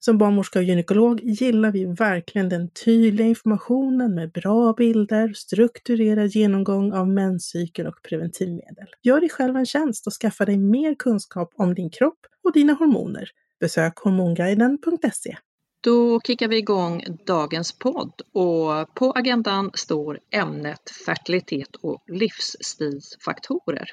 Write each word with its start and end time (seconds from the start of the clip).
Som 0.00 0.18
barnmorska 0.18 0.58
och 0.58 0.64
gynekolog 0.64 1.20
gillar 1.20 1.72
vi 1.72 1.84
verkligen 1.84 2.48
den 2.48 2.70
tydliga 2.70 3.26
informationen 3.26 4.14
med 4.14 4.32
bra 4.32 4.72
bilder, 4.72 5.32
strukturerad 5.32 6.26
genomgång 6.26 6.92
av 6.92 7.08
menscykel 7.08 7.86
och 7.86 8.02
preventivmedel. 8.02 8.86
Gör 9.02 9.20
dig 9.20 9.28
själv 9.28 9.56
en 9.56 9.66
tjänst 9.66 10.06
och 10.06 10.12
skaffa 10.12 10.44
dig 10.44 10.58
mer 10.58 10.94
kunskap 10.94 11.52
om 11.56 11.74
din 11.74 11.90
kropp 11.90 12.18
och 12.44 12.52
dina 12.52 12.72
hormoner. 12.72 13.30
Besök 13.60 13.98
hormonguiden.se. 13.98 15.36
Då 15.80 16.20
kickar 16.20 16.48
vi 16.48 16.56
igång 16.56 17.04
dagens 17.26 17.78
podd 17.78 18.12
och 18.32 18.94
på 18.94 19.12
agendan 19.12 19.70
står 19.74 20.18
ämnet 20.30 20.90
fertilitet 21.06 21.76
och 21.80 22.02
livsstilsfaktorer. 22.06 23.88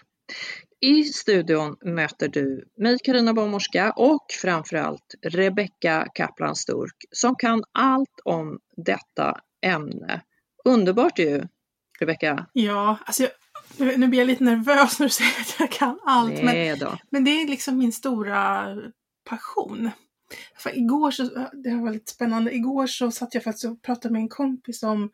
I 0.80 1.04
studion 1.04 1.78
möter 1.82 2.28
du 2.28 2.68
mig, 2.78 2.98
Karina 3.04 3.34
Barnmorska, 3.34 3.92
och 3.92 4.26
framförallt 4.42 5.16
Rebecka 5.22 6.08
Kaplan 6.14 6.56
Sturk 6.56 7.06
som 7.12 7.36
kan 7.36 7.64
allt 7.72 8.20
om 8.24 8.60
detta 8.78 9.40
ämne. 9.62 10.22
Underbart 10.66 11.20
ju, 11.20 11.48
Rebecka! 12.00 12.46
Ja, 12.54 12.98
alltså 13.06 13.24
jag, 13.24 14.00
nu 14.00 14.08
blir 14.08 14.20
jag 14.20 14.28
lite 14.28 14.44
nervös 14.44 15.00
när 15.00 15.06
du 15.06 15.10
säger 15.10 15.42
att 15.42 15.56
jag 15.60 15.72
kan 15.72 16.00
allt. 16.06 16.44
Men, 16.44 16.78
men 17.10 17.24
det 17.24 17.32
är 17.32 17.48
liksom 17.48 17.78
min 17.78 17.92
stora 17.92 18.68
passion. 19.30 19.92
För 20.58 20.78
igår 20.78 21.12
så, 21.12 21.24
det 21.54 21.76
var 21.76 21.92
lite 21.92 22.12
spännande, 22.12 22.56
igår 22.56 22.88
så 22.88 23.12
satt 23.12 23.34
jag 23.34 23.44
faktiskt 23.44 23.66
och 23.66 23.82
pratade 23.82 24.12
med 24.12 24.20
en 24.20 24.30
kompis 24.30 24.84
om 24.84 25.12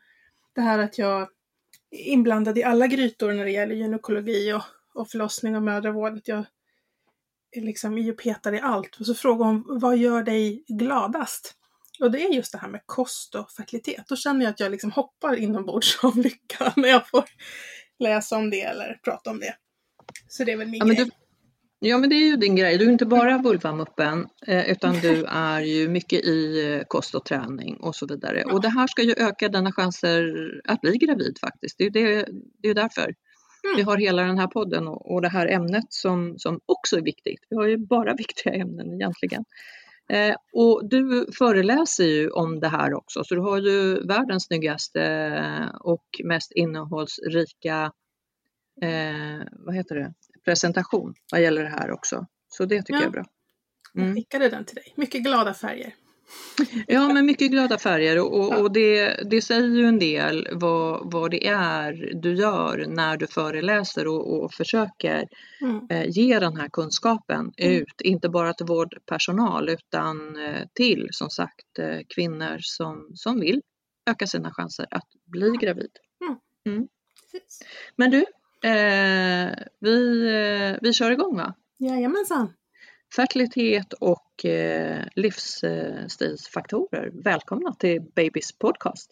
det 0.54 0.60
här 0.60 0.78
att 0.78 0.98
jag 0.98 1.22
är 1.22 1.28
inblandad 1.90 2.58
i 2.58 2.62
alla 2.62 2.86
grytor 2.86 3.32
när 3.32 3.44
det 3.44 3.50
gäller 3.50 3.74
gynekologi 3.74 4.52
och, 4.52 4.62
och 4.94 5.10
förlossning 5.10 5.56
och 5.56 5.62
mödravård. 5.62 6.16
Att 6.16 6.28
jag 6.28 6.44
är 7.52 7.60
liksom 7.60 7.98
i 7.98 8.10
och 8.10 8.18
petar 8.18 8.54
i 8.54 8.60
allt. 8.60 8.96
Och 9.00 9.06
så 9.06 9.14
frågade 9.14 9.50
hon, 9.50 9.64
vad 9.80 9.96
gör 9.96 10.22
dig 10.22 10.64
gladast? 10.68 11.54
Och 12.00 12.10
det 12.10 12.24
är 12.24 12.28
just 12.28 12.52
det 12.52 12.58
här 12.58 12.68
med 12.68 12.80
kost 12.86 13.34
och 13.34 13.50
fertilitet. 13.50 14.08
Då 14.08 14.16
känner 14.16 14.44
jag 14.44 14.50
att 14.50 14.60
jag 14.60 14.70
liksom 14.70 14.90
hoppar 14.90 15.36
inombords 15.36 15.98
av 16.04 16.18
lycka 16.18 16.72
när 16.76 16.88
jag 16.88 17.08
får 17.08 17.24
läsa 17.98 18.36
om 18.36 18.50
det 18.50 18.62
eller 18.62 19.00
prata 19.04 19.30
om 19.30 19.40
det. 19.40 19.54
Så 20.28 20.44
det 20.44 20.52
är 20.52 20.56
väl 20.56 20.68
min 20.68 20.86
ja, 20.86 20.94
grej. 20.94 21.10
Ja, 21.84 21.98
men 21.98 22.10
det 22.10 22.16
är 22.16 22.26
ju 22.26 22.36
din 22.36 22.56
grej. 22.56 22.78
Du 22.78 22.86
är 22.86 22.90
inte 22.90 23.06
bara 23.06 23.38
vulvamuppen 23.38 24.26
eh, 24.46 24.70
utan 24.70 24.94
du 24.94 25.24
är 25.28 25.60
ju 25.60 25.88
mycket 25.88 26.24
i 26.24 26.66
eh, 26.72 26.82
kost 26.88 27.14
och 27.14 27.24
träning 27.24 27.76
och 27.76 27.96
så 27.96 28.06
vidare. 28.06 28.42
Ja. 28.46 28.52
Och 28.52 28.62
det 28.62 28.68
här 28.68 28.86
ska 28.86 29.02
ju 29.02 29.14
öka 29.18 29.48
dina 29.48 29.72
chanser 29.72 30.32
att 30.64 30.80
bli 30.80 30.96
gravid 30.96 31.38
faktiskt. 31.40 31.78
Det 31.78 31.84
är 31.84 31.88
ju 31.88 31.90
det, 31.90 32.28
det 32.62 32.68
är 32.68 32.74
därför. 32.74 33.14
Mm. 33.64 33.76
Vi 33.76 33.82
har 33.82 33.96
hela 33.96 34.22
den 34.22 34.38
här 34.38 34.46
podden 34.46 34.88
och, 34.88 35.14
och 35.14 35.22
det 35.22 35.28
här 35.28 35.46
ämnet 35.46 35.86
som, 35.88 36.38
som 36.38 36.60
också 36.66 36.96
är 36.96 37.02
viktigt. 37.02 37.46
Vi 37.50 37.56
har 37.56 37.66
ju 37.66 37.76
bara 37.76 38.14
viktiga 38.18 38.54
ämnen 38.54 38.94
egentligen. 38.94 39.44
Eh, 40.08 40.36
och 40.52 40.88
du 40.88 41.26
föreläser 41.38 42.04
ju 42.04 42.30
om 42.30 42.60
det 42.60 42.68
här 42.68 42.94
också, 42.94 43.24
så 43.24 43.34
du 43.34 43.40
har 43.40 43.58
ju 43.58 44.06
världens 44.06 44.44
snyggaste 44.44 45.70
och 45.80 46.04
mest 46.24 46.52
innehållsrika 46.52 47.92
eh, 48.82 49.46
vad 49.52 49.74
heter 49.74 49.94
det? 49.94 50.14
presentation 50.44 51.14
vad 51.32 51.42
gäller 51.42 51.62
det 51.62 51.68
här 51.68 51.90
också. 51.90 52.26
Så 52.48 52.64
det 52.64 52.82
tycker 52.82 52.94
ja. 52.94 53.00
jag 53.00 53.06
är 53.06 53.10
bra. 53.10 53.24
Mm. 53.94 54.06
Jag 54.06 54.16
skickade 54.16 54.48
den 54.48 54.64
till 54.64 54.76
dig. 54.76 54.92
Mycket 54.96 55.22
glada 55.22 55.54
färger. 55.54 55.94
Ja, 56.86 57.08
men 57.08 57.26
mycket 57.26 57.50
glada 57.50 57.78
färger 57.78 58.18
och, 58.18 58.60
och 58.60 58.72
det, 58.72 59.16
det 59.30 59.42
säger 59.42 59.68
ju 59.68 59.86
en 59.86 59.98
del 59.98 60.48
vad, 60.52 61.12
vad 61.12 61.30
det 61.30 61.46
är 61.46 62.12
du 62.14 62.34
gör 62.34 62.86
när 62.88 63.16
du 63.16 63.26
föreläser 63.26 64.06
och, 64.06 64.44
och 64.44 64.52
försöker 64.52 65.28
mm. 65.60 65.86
eh, 65.90 66.08
ge 66.08 66.38
den 66.38 66.56
här 66.56 66.68
kunskapen 66.68 67.52
mm. 67.56 67.82
ut, 67.82 68.00
inte 68.00 68.28
bara 68.28 68.54
till 68.54 68.66
vårdpersonal 68.66 69.68
utan 69.68 70.36
eh, 70.36 70.62
till 70.74 71.08
som 71.10 71.30
sagt 71.30 71.78
eh, 71.78 71.98
kvinnor 72.14 72.56
som, 72.60 73.10
som 73.14 73.40
vill 73.40 73.62
öka 74.10 74.26
sina 74.26 74.52
chanser 74.52 74.86
att 74.90 75.08
bli 75.24 75.50
gravid. 75.60 75.90
Mm. 76.20 76.36
mm. 76.66 76.88
Men 77.96 78.10
du, 78.10 78.24
Eh, 78.64 79.50
vi, 79.80 80.78
vi 80.82 80.92
kör 80.92 81.10
igång 81.10 81.36
va? 81.36 81.54
Jajamensan! 81.78 82.52
Fertilitet 83.16 83.92
och 83.92 84.44
eh, 84.44 85.04
livsstilsfaktorer. 85.14 87.10
Välkomna 87.24 87.74
till 87.74 88.02
Babys 88.16 88.58
podcast! 88.58 89.10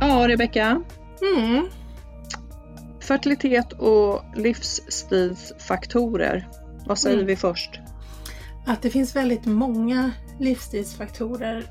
Ja, 0.00 0.28
Rebecka. 0.28 0.82
Mm. 1.36 1.68
Fertilitet 3.04 3.72
och 3.72 4.24
livsstilsfaktorer. 4.36 6.48
Vad 6.86 6.98
säger 6.98 7.16
mm. 7.16 7.26
vi 7.26 7.36
först? 7.36 7.80
Att 8.66 8.82
det 8.82 8.90
finns 8.90 9.16
väldigt 9.16 9.46
många 9.46 10.10
livsstilsfaktorer. 10.40 11.64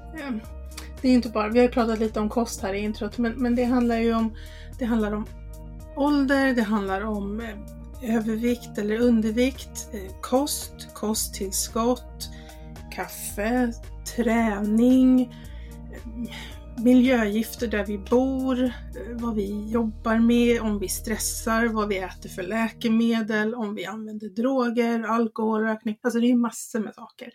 Det 1.02 1.08
är 1.08 1.14
inte 1.14 1.30
bara, 1.30 1.50
vi 1.50 1.60
har 1.60 1.68
pratat 1.68 2.00
lite 2.00 2.20
om 2.20 2.30
kost 2.30 2.62
här 2.62 2.74
i 2.74 2.80
introt, 2.80 3.18
men, 3.18 3.34
men 3.34 3.56
det 3.56 3.64
handlar 3.64 3.98
ju 3.98 4.16
om, 4.16 4.36
det 4.80 4.86
handlar 4.86 5.12
om 5.12 5.26
ålder, 5.96 6.54
det 6.54 6.62
handlar 6.62 7.02
om 7.02 7.42
eh, 7.42 8.16
övervikt 8.16 8.78
eller 8.78 9.00
undervikt, 9.00 9.90
eh, 9.94 10.00
kost, 10.22 10.88
kosttillskott, 10.94 12.30
kaffe, 12.92 13.74
träning, 14.16 15.36
miljögifter 16.78 17.68
där 17.68 17.86
vi 17.86 17.98
bor, 17.98 18.74
vad 19.14 19.36
vi 19.36 19.72
jobbar 19.72 20.20
med, 20.20 20.62
om 20.62 20.80
vi 20.80 20.90
stressar, 20.90 21.66
vad 21.66 21.88
vi 21.88 21.98
äter 21.98 22.30
för 22.30 22.44
läkemedel, 22.44 23.56
om 23.56 23.76
vi 23.76 23.86
använder 23.86 24.30
droger, 24.30 25.04
alkoholrökning. 25.04 25.98
Alltså 26.02 26.20
det 26.20 26.32
är 26.32 26.36
massor 26.36 26.80
med 26.80 26.96
saker. 26.96 27.32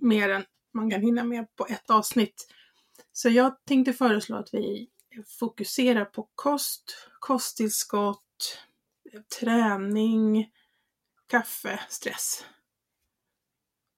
Mer 0.00 0.28
än 0.28 0.44
man 0.74 0.90
kan 0.90 1.02
hinna 1.02 1.24
med 1.24 1.56
på 1.56 1.66
ett 1.66 1.90
avsnitt. 1.90 2.48
Så 3.12 3.28
jag 3.28 3.64
tänkte 3.64 3.92
föreslå 3.92 4.36
att 4.36 4.54
vi 4.54 4.88
fokuserar 5.38 6.04
på 6.04 6.28
kost, 6.34 7.08
kosttillskott, 7.18 8.58
träning, 9.40 10.50
kaffe, 11.28 11.80
stress. 11.88 12.44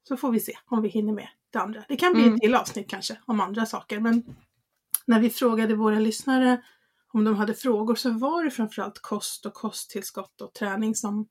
Så 0.08 0.16
får 0.16 0.32
vi 0.32 0.40
se 0.40 0.52
om 0.66 0.82
vi 0.82 0.88
hinner 0.88 1.12
med 1.12 1.28
det 1.50 1.58
andra. 1.58 1.84
Det 1.88 1.96
kan 1.96 2.12
bli 2.12 2.22
mm. 2.22 2.34
ett 2.34 2.40
till 2.40 2.54
avsnitt 2.54 2.90
kanske 2.90 3.16
om 3.26 3.40
andra 3.40 3.66
saker 3.66 4.00
men 4.00 4.36
när 5.06 5.20
vi 5.20 5.30
frågade 5.30 5.74
våra 5.74 5.98
lyssnare 5.98 6.62
om 7.12 7.24
de 7.24 7.34
hade 7.36 7.54
frågor 7.54 7.94
så 7.94 8.10
var 8.10 8.44
det 8.44 8.50
framförallt 8.50 8.98
kost 8.98 9.46
och 9.46 9.54
kosttillskott 9.54 10.40
och 10.40 10.54
träning 10.54 10.94
som, 10.94 11.28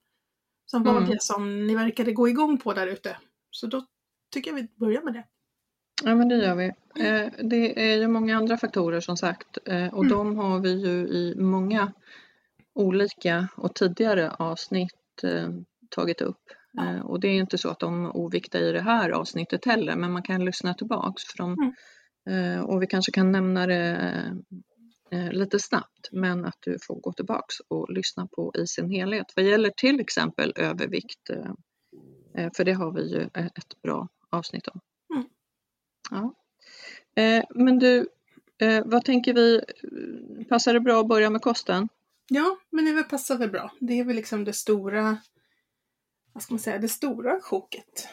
som 0.65 0.83
var 0.83 0.97
mm. 0.97 1.09
det 1.09 1.21
som 1.21 1.67
ni 1.67 1.75
verkade 1.75 2.11
gå 2.11 2.29
igång 2.29 2.57
på 2.57 2.73
där 2.73 2.87
ute. 2.87 3.17
Så 3.51 3.67
då 3.67 3.85
tycker 4.33 4.51
jag 4.51 4.55
vi 4.55 4.67
börjar 4.75 5.01
med 5.01 5.13
det. 5.13 5.23
Ja 6.03 6.15
men 6.15 6.29
det 6.29 6.35
gör 6.35 6.55
vi. 6.55 6.65
Eh, 7.05 7.31
det 7.49 7.91
är 7.91 7.97
ju 7.97 8.07
många 8.07 8.37
andra 8.37 8.57
faktorer 8.57 8.99
som 8.99 9.17
sagt 9.17 9.57
eh, 9.65 9.93
och 9.93 10.05
mm. 10.05 10.17
de 10.17 10.37
har 10.37 10.59
vi 10.59 10.71
ju 10.71 11.07
i 11.07 11.35
många 11.37 11.91
olika 12.75 13.47
och 13.55 13.75
tidigare 13.75 14.31
avsnitt 14.31 15.23
eh, 15.23 15.49
tagit 15.89 16.21
upp. 16.21 16.41
Ja. 16.71 17.03
Och 17.03 17.19
det 17.19 17.27
är 17.27 17.39
inte 17.39 17.57
så 17.57 17.69
att 17.69 17.79
de 17.79 18.05
är 18.05 18.17
oviktiga 18.17 18.61
i 18.61 18.71
det 18.71 18.81
här 18.81 19.09
avsnittet 19.09 19.65
heller 19.65 19.95
men 19.95 20.11
man 20.11 20.23
kan 20.23 20.45
lyssna 20.45 20.73
tillbaks. 20.73 21.23
För 21.23 21.37
dem, 21.37 21.53
mm. 21.53 21.73
Och 22.67 22.81
vi 22.81 22.87
kanske 22.87 23.11
kan 23.11 23.31
nämna 23.31 23.67
det 23.67 24.35
lite 25.31 25.59
snabbt 25.59 26.09
men 26.11 26.45
att 26.45 26.57
du 26.59 26.77
får 26.81 26.95
gå 26.95 27.13
tillbaks 27.13 27.59
och 27.67 27.93
lyssna 27.93 28.27
på 28.27 28.51
i 28.57 28.67
sin 28.67 28.89
helhet. 28.89 29.25
Vad 29.35 29.45
gäller 29.45 29.69
till 29.69 29.99
exempel 29.99 30.53
övervikt 30.55 31.29
för 32.55 32.63
det 32.63 32.73
har 32.73 32.91
vi 32.91 33.01
ju 33.01 33.21
ett 33.33 33.81
bra 33.81 34.07
avsnitt 34.29 34.67
om. 34.67 34.79
Mm. 35.13 35.29
Ja. 36.09 36.35
Eh, 37.23 37.43
men 37.49 37.79
du, 37.79 38.07
eh, 38.57 38.83
vad 38.85 39.05
tänker 39.05 39.33
vi, 39.33 39.61
passar 40.49 40.73
det 40.73 40.79
bra 40.79 41.01
att 41.01 41.07
börja 41.07 41.29
med 41.29 41.41
kosten? 41.41 41.89
Ja, 42.29 42.57
men 42.69 42.85
det 42.85 43.03
passar 43.03 43.37
väl 43.37 43.49
bra. 43.49 43.71
Det 43.79 43.99
är 43.99 44.03
väl 44.03 44.15
liksom 44.15 44.43
det 44.43 44.53
stora, 44.53 45.17
vad 46.33 46.43
ska 46.43 46.53
man 46.53 46.59
säga, 46.59 46.77
det 46.77 46.89
stora 46.89 47.41
choket. 47.41 48.07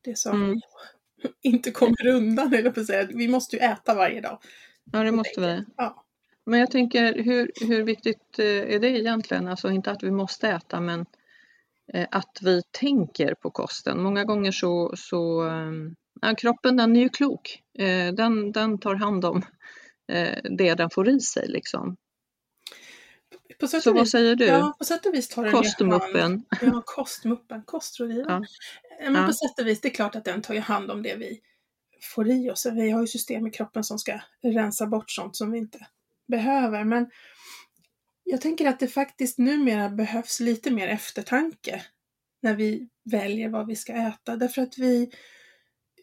Det 0.00 0.18
som 0.18 0.42
mm. 0.42 0.60
inte 1.42 1.70
kommer 1.70 2.06
undan, 2.06 2.54
eller 2.54 2.70
på 2.70 2.80
att 2.80 2.86
säga. 2.86 3.08
Vi 3.14 3.28
måste 3.28 3.56
ju 3.56 3.62
äta 3.62 3.94
varje 3.94 4.20
dag. 4.20 4.38
Ja, 4.92 4.98
det 4.98 5.12
måste 5.12 5.40
vi. 5.40 5.64
Ja. 5.76 6.04
Men 6.46 6.60
jag 6.60 6.70
tänker, 6.70 7.22
hur, 7.22 7.50
hur 7.60 7.82
viktigt 7.82 8.38
eh, 8.38 8.74
är 8.74 8.78
det 8.78 8.88
egentligen? 8.88 9.48
Alltså 9.48 9.70
inte 9.70 9.90
att 9.90 10.02
vi 10.02 10.10
måste 10.10 10.48
äta, 10.48 10.80
men 10.80 11.06
eh, 11.92 12.06
att 12.10 12.38
vi 12.42 12.62
tänker 12.70 13.34
på 13.34 13.50
kosten. 13.50 14.02
Många 14.02 14.24
gånger 14.24 14.52
så, 14.52 14.94
så 14.96 15.42
ehm, 15.42 15.94
ja, 16.20 16.34
kroppen 16.34 16.76
den 16.76 16.96
är 16.96 17.00
ju 17.00 17.08
klok. 17.08 17.62
Eh, 17.78 18.12
den, 18.12 18.52
den 18.52 18.78
tar 18.78 18.94
hand 18.94 19.24
om 19.24 19.42
det 20.58 20.74
den 20.74 20.90
får 20.90 21.08
i 21.08 21.20
sig 21.20 21.48
liksom. 21.48 21.96
På 23.58 23.66
sätt 23.66 23.82
så 23.82 23.92
vis, 23.92 23.98
vad 23.98 24.08
säger 24.08 24.36
du? 24.36 24.44
Ja, 24.44 24.74
på 24.78 24.84
sätt 24.84 25.06
och 25.06 25.14
vis 25.14 25.28
tar 25.28 25.44
den 25.44 25.52
Kostmuppen. 25.52 26.44
Ja, 26.60 26.82
kostmuppen, 26.86 27.62
kostrådgivaren. 27.62 28.46
Ja. 28.98 29.04
Eh, 29.04 29.10
men 29.12 29.22
ja. 29.22 29.26
på 29.26 29.32
sätt 29.32 29.58
och 29.60 29.66
vis, 29.66 29.80
det 29.80 29.88
är 29.88 29.94
klart 29.94 30.16
att 30.16 30.24
den 30.24 30.42
tar 30.42 30.54
hand 30.54 30.90
om 30.90 31.02
det 31.02 31.14
vi 31.16 31.40
får 32.14 32.28
i 32.28 32.50
oss. 32.50 32.66
Vi 32.66 32.90
har 32.90 33.00
ju 33.00 33.06
system 33.06 33.46
i 33.46 33.50
kroppen 33.50 33.84
som 33.84 33.98
ska 33.98 34.20
rensa 34.42 34.86
bort 34.86 35.10
sånt 35.10 35.36
som 35.36 35.50
vi 35.50 35.58
inte 35.58 35.86
behöver. 36.28 36.84
Men 36.84 37.10
jag 38.24 38.40
tänker 38.40 38.68
att 38.68 38.80
det 38.80 38.88
faktiskt 38.88 39.38
numera 39.38 39.88
behövs 39.88 40.40
lite 40.40 40.70
mer 40.70 40.88
eftertanke 40.88 41.82
när 42.42 42.54
vi 42.54 42.88
väljer 43.04 43.48
vad 43.48 43.66
vi 43.66 43.76
ska 43.76 43.92
äta. 43.92 44.36
Därför 44.36 44.62
att 44.62 44.78
vi 44.78 45.10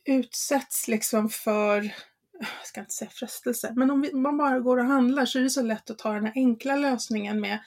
utsätts 0.05 0.87
liksom 0.87 1.29
för, 1.29 1.93
jag 2.39 2.67
ska 2.67 2.79
inte 2.79 2.93
säga 2.93 3.09
frestelse, 3.09 3.73
men 3.75 3.91
om 3.91 4.09
man 4.13 4.37
bara 4.37 4.59
går 4.59 4.77
och 4.77 4.85
handlar 4.85 5.25
så 5.25 5.39
är 5.39 5.43
det 5.43 5.49
så 5.49 5.61
lätt 5.61 5.89
att 5.89 5.97
ta 5.97 6.13
den 6.13 6.25
här 6.25 6.33
enkla 6.35 6.75
lösningen 6.75 7.41
med, 7.41 7.59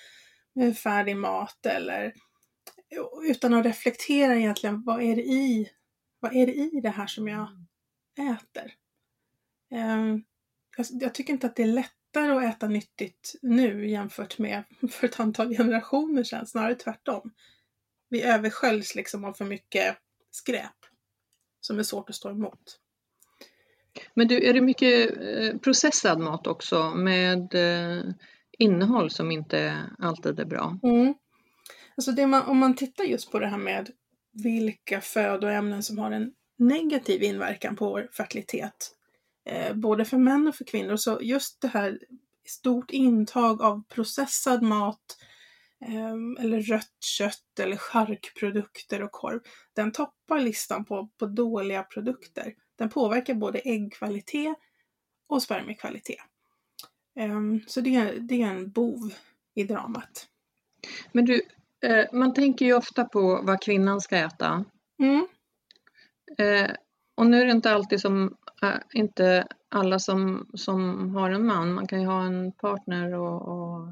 med 0.55 0.78
färdig 0.78 1.17
mat 1.17 1.67
eller 1.67 2.12
utan 3.22 3.55
att 3.55 3.67
reflektera 3.67 4.37
egentligen, 4.37 4.82
vad 4.84 5.02
är 5.02 5.17
det 5.17 5.22
i, 5.22 5.70
vad 6.20 6.37
är 6.37 6.46
det 6.46 6.55
i 6.55 6.81
det 6.82 6.90
här 6.90 7.06
som 7.06 7.28
jag 7.28 7.49
äter? 8.19 8.75
Um, 9.75 10.25
jag, 10.76 10.87
jag 10.90 11.14
tycker 11.14 11.32
inte 11.32 11.46
att 11.46 11.56
det 11.56 11.62
är 11.62 11.66
lättare 11.66 12.32
att 12.32 12.56
äta 12.56 12.69
nyttigt 12.69 13.34
nu 13.43 13.88
jämfört 13.88 14.38
med 14.38 14.64
för 14.90 15.06
ett 15.06 15.20
antal 15.20 15.56
generationer 15.56 16.23
sedan, 16.23 16.46
snarare 16.46 16.75
tvärtom. 16.75 17.32
Vi 18.08 18.23
översköljs 18.23 18.94
liksom 18.94 19.25
av 19.25 19.32
för 19.32 19.44
mycket 19.44 19.96
skräp 20.31 20.76
som 21.61 21.78
är 21.78 21.82
svårt 21.82 22.11
att 22.11 22.16
stå 22.16 22.31
emot. 22.31 22.81
Men 24.14 24.29
du, 24.29 24.49
är 24.49 24.55
det 24.55 24.61
mycket 24.61 25.11
eh, 25.11 25.58
processad 25.58 26.20
mat 26.20 26.47
också 26.47 26.91
med 26.94 27.55
eh, 27.55 28.02
innehåll 28.58 29.11
som 29.11 29.31
inte 29.31 29.76
alltid 29.99 30.41
är 30.41 30.44
bra? 30.44 30.79
Mm. 30.82 31.14
Alltså 31.97 32.26
man, 32.26 32.43
om 32.43 32.58
man 32.58 32.76
tittar 32.76 33.05
just 33.05 33.31
på 33.31 33.38
det 33.38 33.47
här 33.47 33.58
med 33.58 33.91
vilka 34.32 35.00
födoämnen 35.00 35.82
som 35.82 35.99
har 35.99 36.11
en 36.11 36.32
negativ 36.58 37.23
inverkan 37.23 37.76
på 37.76 37.88
vår 37.88 38.08
fertilitet, 38.12 38.94
eh, 39.50 39.75
både 39.75 40.05
för 40.05 40.19
män 40.19 40.49
och 40.49 40.55
för 40.55 40.64
kvinnor, 40.64 40.97
så 40.97 41.19
just 41.23 41.61
det 41.61 41.69
här 41.69 41.99
stort 42.47 42.91
intag 42.91 43.62
av 43.62 43.82
processad 43.88 44.62
mat, 44.62 45.17
ehm, 45.87 46.37
eller 46.41 46.61
rött 46.61 47.05
kött 47.19 47.58
eller 47.61 47.76
charkprodukter 47.76 49.02
och 49.02 49.12
korv. 49.12 49.41
Den 49.76 49.93
toppar 49.93 50.41
listan 50.41 50.85
på, 50.85 51.11
på 51.19 51.26
dåliga 51.26 51.82
produkter. 51.82 52.55
Den 52.80 52.88
påverkar 52.88 53.34
både 53.34 53.58
äggkvalitet 53.58 54.54
och 55.26 55.42
spermiekvalitet. 55.42 56.20
Um, 57.20 57.60
så 57.66 57.80
det, 57.80 58.12
det 58.20 58.42
är 58.42 58.46
en 58.46 58.70
bov 58.70 59.14
i 59.54 59.64
dramat. 59.64 60.28
Men 61.12 61.24
du, 61.24 61.42
eh, 61.80 62.06
man 62.12 62.34
tänker 62.34 62.66
ju 62.66 62.74
ofta 62.74 63.04
på 63.04 63.40
vad 63.42 63.62
kvinnan 63.62 64.00
ska 64.00 64.16
äta. 64.16 64.64
Mm. 64.98 65.26
Eh, 66.38 66.70
och 67.14 67.26
nu 67.26 67.40
är 67.40 67.46
det 67.46 67.52
inte 67.52 67.72
alltid 67.72 68.00
som, 68.00 68.36
äh, 68.62 68.74
inte 68.92 69.46
alla 69.68 69.98
som, 69.98 70.50
som 70.54 71.10
har 71.14 71.30
en 71.30 71.46
man, 71.46 71.72
man 71.72 71.86
kan 71.86 72.00
ju 72.00 72.06
ha 72.06 72.22
en 72.22 72.52
partner 72.52 73.14
och, 73.14 73.42
och 73.42 73.88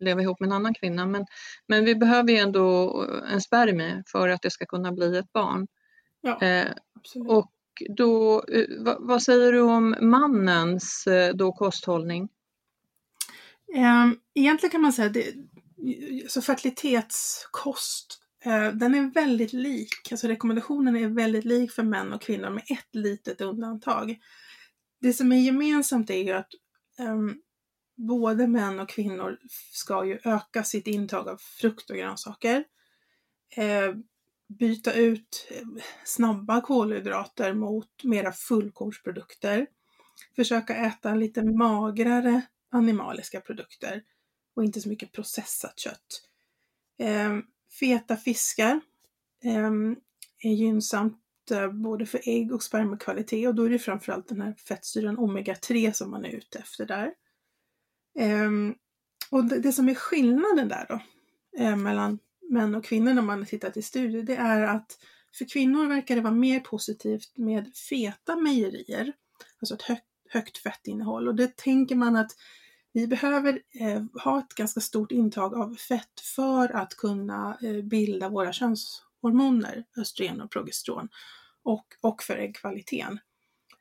leva 0.00 0.22
ihop 0.22 0.40
med 0.40 0.46
en 0.46 0.52
annan 0.52 0.74
kvinna. 0.74 1.06
Men, 1.06 1.26
men 1.66 1.84
vi 1.84 1.94
behöver 1.94 2.32
ju 2.32 2.38
ändå 2.38 3.04
en 3.32 3.40
spermie 3.40 4.02
för 4.06 4.28
att 4.28 4.42
det 4.42 4.50
ska 4.50 4.66
kunna 4.66 4.92
bli 4.92 5.16
ett 5.16 5.32
barn. 5.32 5.66
Ja, 6.20 6.42
eh, 6.42 6.72
och 7.28 7.52
då, 7.96 8.44
eh, 8.52 8.96
vad, 8.98 9.22
säger 9.22 9.52
du 9.52 9.60
om 9.60 9.96
mannens 10.00 11.06
eh, 11.06 11.34
då 11.34 11.52
kosthållning? 11.52 12.28
Ehm, 13.76 14.16
egentligen 14.34 14.70
kan 14.70 14.80
man 14.80 14.92
säga 14.92 15.10
att 15.10 15.16
alltså 16.22 16.40
fertilitetskost 16.40 18.20
eh, 18.44 18.68
den 18.68 18.94
är 18.94 19.14
väldigt 19.14 19.52
lik, 19.52 20.10
alltså 20.10 20.28
rekommendationen 20.28 20.96
är 20.96 21.08
väldigt 21.08 21.44
lik 21.44 21.72
för 21.72 21.82
män 21.82 22.12
och 22.12 22.22
kvinnor 22.22 22.50
med 22.50 22.62
ett 22.70 22.94
litet 22.94 23.40
undantag. 23.40 24.18
Det 25.00 25.12
som 25.12 25.32
är 25.32 25.36
gemensamt 25.36 26.10
är 26.10 26.24
ju 26.24 26.32
att 26.32 26.50
um, 26.98 27.42
både 27.96 28.46
män 28.46 28.80
och 28.80 28.88
kvinnor 28.88 29.38
ska 29.72 30.04
ju 30.04 30.18
öka 30.24 30.64
sitt 30.64 30.86
intag 30.86 31.28
av 31.28 31.36
frukt 31.36 31.90
och 31.90 31.96
grönsaker. 31.96 32.64
Uh, 33.58 33.96
byta 34.48 34.92
ut 34.92 35.48
eh, 35.50 35.82
snabba 36.04 36.60
kolhydrater 36.60 37.54
mot 37.54 38.04
mera 38.04 38.32
fullkornsprodukter. 38.32 39.66
Försöka 40.36 40.76
äta 40.76 41.14
lite 41.14 41.42
magrare 41.42 42.42
animaliska 42.70 43.40
produkter 43.40 44.02
och 44.56 44.64
inte 44.64 44.80
så 44.80 44.88
mycket 44.88 45.12
processat 45.12 45.78
kött. 45.78 46.22
Eh, 46.98 47.38
feta 47.80 48.16
fiskar 48.16 48.80
eh, 49.44 49.70
är 50.42 50.52
gynnsamt 50.52 51.22
eh, 51.50 51.72
både 51.72 52.06
för 52.06 52.20
ägg 52.28 52.52
och 52.52 52.62
spermakvalitet 52.62 53.48
och 53.48 53.54
då 53.54 53.62
är 53.62 53.70
det 53.70 53.78
framförallt 53.78 54.28
den 54.28 54.40
här 54.40 54.54
fettsyran 54.68 55.18
omega-3 55.18 55.92
som 55.92 56.10
man 56.10 56.24
är 56.24 56.30
ute 56.30 56.58
efter 56.58 56.86
där. 56.86 57.12
Eh, 58.18 58.50
och 59.30 59.44
det, 59.44 59.60
det, 59.60 59.72
som 59.72 59.88
är 59.88 59.94
skillnaden 59.94 60.68
där 60.68 60.86
då, 60.88 61.00
eh, 61.62 61.76
mellan 61.76 62.18
män 62.50 62.74
och 62.74 62.84
kvinnor 62.84 63.14
när 63.14 63.22
man 63.22 63.46
tittat 63.46 63.76
i 63.76 63.82
studier, 63.82 64.22
det 64.22 64.36
är 64.36 64.62
att 64.62 64.98
för 65.38 65.44
kvinnor 65.44 65.86
verkar 65.86 66.16
det 66.16 66.20
vara 66.20 66.34
mer 66.34 66.60
positivt 66.60 67.36
med 67.36 67.76
feta 67.76 68.36
mejerier, 68.36 69.12
alltså 69.60 69.74
ett 69.74 69.82
högt, 69.82 70.04
högt 70.30 70.58
fettinnehåll. 70.58 71.28
Och 71.28 71.34
det 71.34 71.56
tänker 71.56 71.94
man 71.96 72.16
att 72.16 72.32
vi 72.92 73.06
behöver 73.06 73.62
eh, 73.80 74.02
ha 74.24 74.38
ett 74.38 74.54
ganska 74.54 74.80
stort 74.80 75.12
intag 75.12 75.54
av 75.54 75.74
fett 75.74 76.20
för 76.36 76.76
att 76.76 76.96
kunna 76.96 77.58
eh, 77.62 77.82
bilda 77.82 78.28
våra 78.28 78.52
könshormoner, 78.52 79.84
östrogen 79.96 80.40
och 80.40 80.50
progesteron, 80.50 81.08
och, 81.62 81.86
och 82.00 82.22
för 82.22 82.36
äggkvaliteten. 82.36 83.18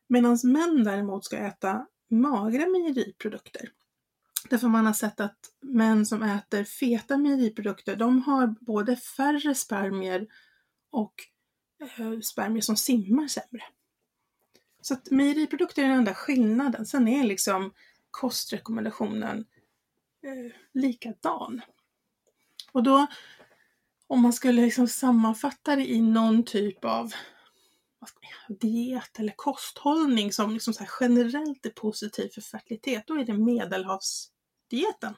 Medan 0.08 0.38
män 0.44 0.84
däremot 0.84 1.26
ska 1.26 1.38
äta 1.38 1.88
magra 2.10 2.66
mejeriprodukter. 2.68 3.70
Därför 4.50 4.68
man 4.68 4.86
har 4.86 4.94
sett 4.94 5.20
att 5.20 5.40
män 5.62 6.06
som 6.06 6.24
äter 6.24 6.64
feta 6.64 7.18
mejeriprodukter, 7.18 7.96
de 7.96 8.22
har 8.22 8.48
både 8.48 8.96
färre 8.96 9.56
spermier 9.56 10.28
och 10.92 11.14
eh, 11.82 12.20
spermier 12.20 12.62
som 12.62 12.76
simmar 12.76 13.28
sämre. 13.28 13.64
Så 14.82 14.94
att 14.94 15.12
mejeriprodukter 15.12 15.84
är 15.84 15.88
den 15.88 15.98
enda 15.98 16.14
skillnaden. 16.14 16.86
Sen 16.86 17.08
är 17.08 17.24
liksom 17.24 17.74
kostrekommendationen 18.12 19.46
eh, 20.24 20.52
likadan. 20.74 21.62
Och 22.72 22.84
då, 22.84 23.08
om 24.08 24.22
man 24.22 24.34
skulle 24.34 24.62
liksom 24.62 24.88
sammanfatta 24.88 25.76
det 25.76 25.86
i 25.86 26.02
någon 26.02 26.44
typ 26.44 26.86
av 26.86 27.14
diet 28.50 29.20
eller 29.20 29.34
kosthållning 29.36 30.32
som 30.32 30.54
liksom 30.54 30.74
så 30.74 30.86
generellt 31.00 31.66
är 31.66 31.70
positiv 31.70 32.30
för 32.30 32.42
fertilitet, 32.42 33.04
då 33.08 33.14
är 33.14 33.26
det 33.26 33.34
medelhavs 33.34 34.32
medelhavsdieten. 34.72 35.16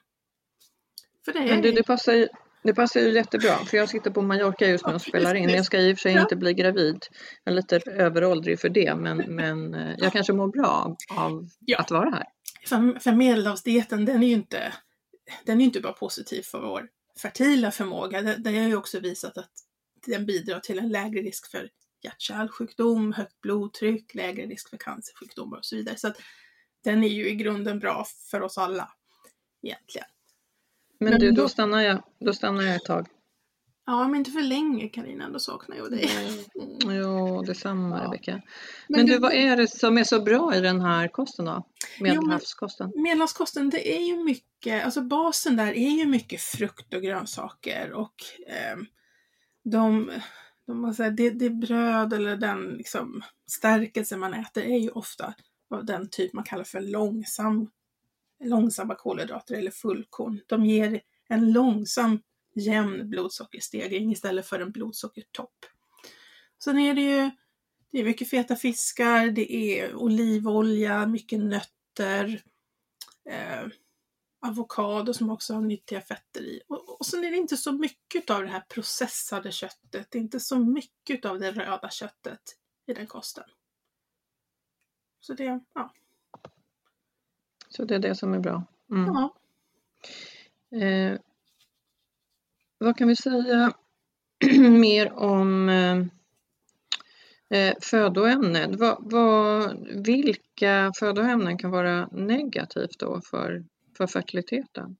För 1.25 1.33
det, 1.33 1.39
är... 1.39 1.45
Men 1.45 1.61
det, 1.61 1.71
det, 1.71 1.83
passar, 1.83 2.27
det 2.63 2.73
passar 2.73 2.99
ju 2.99 3.11
jättebra 3.11 3.55
för 3.65 3.77
jag 3.77 3.89
sitter 3.89 4.11
på 4.11 4.21
Mallorca 4.21 4.67
just 4.67 4.87
nu 4.87 4.93
och 4.93 5.01
spelar 5.01 5.35
in. 5.35 5.49
Jag 5.49 5.65
ska 5.65 5.79
i 5.79 5.93
och 5.93 5.97
för 5.97 6.01
sig 6.01 6.13
ja. 6.13 6.21
inte 6.21 6.35
bli 6.35 6.53
gravid. 6.53 7.05
Jag 7.43 7.51
är 7.51 7.55
lite 7.55 7.81
överåldrig 7.91 8.59
för 8.59 8.69
det 8.69 8.95
men, 8.95 9.17
men 9.17 9.73
eh, 9.73 9.95
jag 9.97 10.13
kanske 10.13 10.33
mår 10.33 10.47
bra 10.47 10.95
av 11.17 11.47
ja. 11.59 11.79
att 11.79 11.91
vara 11.91 12.09
här. 12.09 12.25
För, 12.67 12.99
för 12.99 13.11
medelhavsdieten 13.11 14.05
den 14.05 14.23
är 14.23 14.27
ju 14.27 14.33
inte, 14.33 14.73
den 15.45 15.61
är 15.61 15.65
inte 15.65 15.79
bara 15.79 15.93
positiv 15.93 16.41
för 16.41 16.61
vår 16.61 16.89
fertila 17.21 17.71
förmåga. 17.71 18.21
Det, 18.21 18.35
det 18.35 18.57
har 18.57 18.67
ju 18.67 18.75
också 18.75 18.99
visat 18.99 19.37
att 19.37 19.51
den 20.05 20.25
bidrar 20.25 20.59
till 20.59 20.79
en 20.79 20.89
lägre 20.89 21.21
risk 21.21 21.51
för 21.51 21.69
hjärt-kärlsjukdom, 22.03 23.13
högt 23.13 23.41
blodtryck, 23.41 24.15
lägre 24.15 24.45
risk 24.45 24.69
för 24.69 24.77
cancersjukdomar 24.77 25.57
och 25.57 25.65
så 25.65 25.75
vidare. 25.75 25.97
Så 25.97 26.07
att 26.07 26.17
den 26.83 27.03
är 27.03 27.07
ju 27.07 27.29
i 27.29 27.35
grunden 27.35 27.79
bra 27.79 28.05
för 28.31 28.41
oss 28.41 28.57
alla 28.57 28.91
egentligen. 29.67 30.07
Men, 30.99 31.09
men 31.09 31.19
du, 31.19 31.31
då, 31.31 31.41
då, 31.41 31.49
stannar 31.49 31.81
jag, 31.81 32.03
då 32.19 32.33
stannar 32.33 32.63
jag 32.63 32.75
ett 32.75 32.85
tag. 32.85 33.07
Ja, 33.85 34.07
men 34.07 34.15
inte 34.15 34.31
för 34.31 34.41
länge 34.41 34.89
Karina, 34.89 35.29
då 35.29 35.39
saknar 35.39 35.77
jag 35.77 35.91
dig. 35.91 36.09
Mm. 36.55 36.95
Jo, 36.97 37.41
detsamma 37.41 37.97
ja. 37.97 38.05
Rebecka. 38.05 38.31
Men, 38.31 38.41
men 38.99 39.05
du, 39.05 39.17
vad 39.17 39.33
är 39.33 39.57
det 39.57 39.67
som 39.67 39.97
är 39.97 40.03
så 40.03 40.21
bra 40.21 40.55
i 40.55 40.61
den 40.61 40.81
här 40.81 41.07
kosten 41.07 41.45
då? 41.45 41.63
Medelhavskosten? 41.99 42.91
Ja, 42.95 43.01
Medelhavskosten, 43.01 43.69
det 43.69 43.97
är 43.97 44.01
ju 44.01 44.23
mycket, 44.23 44.85
alltså 44.85 45.01
basen 45.01 45.55
där 45.55 45.73
är 45.73 45.89
ju 45.89 46.05
mycket 46.05 46.41
frukt 46.41 46.93
och 46.93 47.01
grönsaker 47.01 47.91
och 47.91 48.15
eh, 48.47 48.77
de, 49.63 50.11
de 50.67 50.81
man 50.81 50.93
säger, 50.93 51.11
det, 51.11 51.29
det 51.29 51.49
bröd 51.49 52.13
eller 52.13 52.37
den 52.37 52.63
liksom, 52.63 53.21
stärkelse 53.51 54.17
man 54.17 54.33
äter 54.33 54.63
är 54.63 54.77
ju 54.77 54.89
ofta 54.89 55.33
av 55.75 55.85
den 55.85 56.09
typ 56.09 56.33
man 56.33 56.43
kallar 56.43 56.63
för 56.63 56.81
långsam, 56.81 57.69
långsamma 58.43 58.95
kolhydrater 58.95 59.55
eller 59.55 59.71
fullkorn. 59.71 60.41
De 60.47 60.65
ger 60.65 61.01
en 61.27 61.51
långsam 61.51 62.21
jämn 62.55 63.09
blodsockerstegring 63.09 64.11
istället 64.11 64.47
för 64.47 64.59
en 64.59 64.71
blodsockertopp. 64.71 65.65
Sen 66.63 66.77
är 66.77 66.93
det 66.93 67.01
ju 67.01 67.31
det 67.91 67.99
är 67.99 68.03
mycket 68.03 68.29
feta 68.29 68.55
fiskar, 68.55 69.27
det 69.27 69.53
är 69.53 69.95
olivolja, 69.95 71.05
mycket 71.07 71.39
nötter, 71.39 72.43
eh, 73.29 73.67
avokado 74.41 75.13
som 75.13 75.29
också 75.29 75.53
har 75.53 75.61
nyttiga 75.61 76.01
fetter 76.01 76.41
i. 76.41 76.61
Och, 76.67 76.99
och 76.99 77.05
sen 77.05 77.23
är 77.23 77.31
det 77.31 77.37
inte 77.37 77.57
så 77.57 77.71
mycket 77.71 78.29
av 78.29 78.41
det 78.41 78.49
här 78.49 78.63
processade 78.69 79.51
köttet, 79.51 80.07
det 80.11 80.17
är 80.17 80.21
inte 80.21 80.39
så 80.39 80.59
mycket 80.59 81.25
av 81.25 81.39
det 81.39 81.51
röda 81.51 81.89
köttet 81.89 82.41
i 82.87 82.93
den 82.93 83.07
kosten. 83.07 83.43
Så 85.19 85.33
det, 85.33 85.59
ja. 85.73 85.93
Så 87.77 87.85
det 87.85 87.95
är 87.95 87.99
det 87.99 88.15
som 88.15 88.33
är 88.33 88.39
bra? 88.39 88.63
Mm. 88.91 89.05
Ja. 89.05 89.33
Eh, 90.77 91.19
vad 92.77 92.97
kan 92.97 93.07
vi 93.07 93.15
säga 93.15 93.73
mer 94.69 95.13
om 95.13 95.69
eh, 95.69 95.97
eh, 97.59 97.75
födoämnen? 97.81 98.77
Vad, 98.77 98.97
vad, 98.99 99.77
vilka 100.05 100.91
födoämnen 100.99 101.57
kan 101.57 101.71
vara 101.71 102.07
negativt 102.07 102.99
då 102.99 103.21
för, 103.21 103.65
för 103.97 104.07
fertiliteten? 104.07 104.97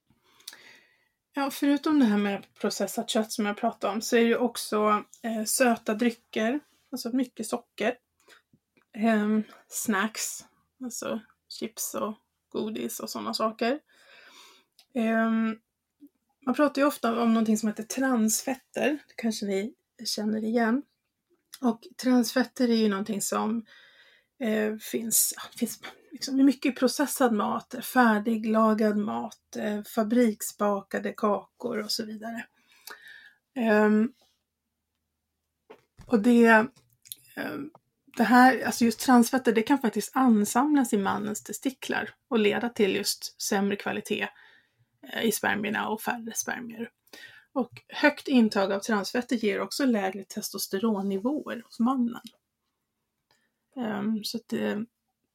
Ja, 1.33 1.49
förutom 1.51 1.99
det 1.99 2.05
här 2.05 2.17
med 2.17 2.45
processat 2.61 3.09
kött 3.09 3.31
som 3.31 3.45
jag 3.45 3.57
pratade 3.57 3.93
om 3.93 4.01
så 4.01 4.17
är 4.17 4.25
det 4.25 4.37
också 4.37 5.03
eh, 5.23 5.43
söta 5.43 5.93
drycker, 5.93 6.59
alltså 6.91 7.09
mycket 7.15 7.47
socker, 7.47 7.95
eh, 8.97 9.39
snacks, 9.67 10.45
alltså 10.83 11.19
chips 11.49 11.93
och 11.93 12.17
godis 12.57 12.99
och 12.99 13.09
sådana 13.09 13.33
saker. 13.33 13.79
Eh, 14.93 15.31
man 16.45 16.55
pratar 16.55 16.81
ju 16.81 16.87
ofta 16.87 17.21
om 17.21 17.33
någonting 17.33 17.57
som 17.57 17.67
heter 17.69 17.83
transfetter, 17.83 18.89
det 19.07 19.13
kanske 19.15 19.45
ni 19.45 19.73
känner 20.05 20.43
igen. 20.43 20.81
Och 21.61 21.81
transfetter 22.01 22.69
är 22.69 22.75
ju 22.75 22.89
någonting 22.89 23.21
som 23.21 23.65
eh, 24.39 24.75
finns, 24.77 25.33
finns 25.57 25.79
liksom 26.11 26.45
mycket 26.45 26.75
processad 26.75 27.33
mat, 27.33 27.75
färdiglagad 27.93 28.97
mat, 28.97 29.55
eh, 29.55 29.83
fabriksbakade 29.83 31.13
kakor 31.13 31.77
och 31.77 31.91
så 31.91 32.05
vidare. 32.05 32.45
Um, 33.85 34.13
och 36.05 36.19
det, 36.19 36.65
um, 37.37 37.71
det 38.17 38.23
här, 38.23 38.65
alltså 38.65 38.85
just 38.85 38.99
transfetter, 38.99 39.53
det 39.53 39.61
kan 39.61 39.79
faktiskt 39.79 40.11
ansamlas 40.15 40.93
i 40.93 40.97
mannens 40.97 41.43
testiklar 41.43 42.09
och 42.27 42.39
leda 42.39 42.69
till 42.69 42.95
just 42.95 43.41
sämre 43.41 43.75
kvalitet 43.75 44.27
eh, 45.13 45.23
i 45.23 45.31
spermierna 45.31 45.89
och 45.89 46.01
färre 46.01 46.33
spermier. 46.33 46.89
Och 47.53 47.81
högt 47.87 48.27
intag 48.27 48.71
av 48.71 48.79
transfetter 48.79 49.35
ger 49.35 49.59
också 49.59 49.85
lägre 49.85 50.23
testosteronnivåer 50.23 51.61
hos 51.65 51.79
mannen. 51.79 52.21
Um, 53.75 54.23
så 54.23 54.39
det, 54.47 54.85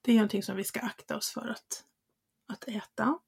det, 0.02 0.12
är 0.12 0.16
någonting 0.16 0.42
som 0.42 0.56
vi 0.56 0.64
ska 0.64 0.80
akta 0.80 1.16
oss 1.16 1.30
för 1.30 1.48
att, 1.48 1.84
att 2.48 2.68
äta. 2.68 3.18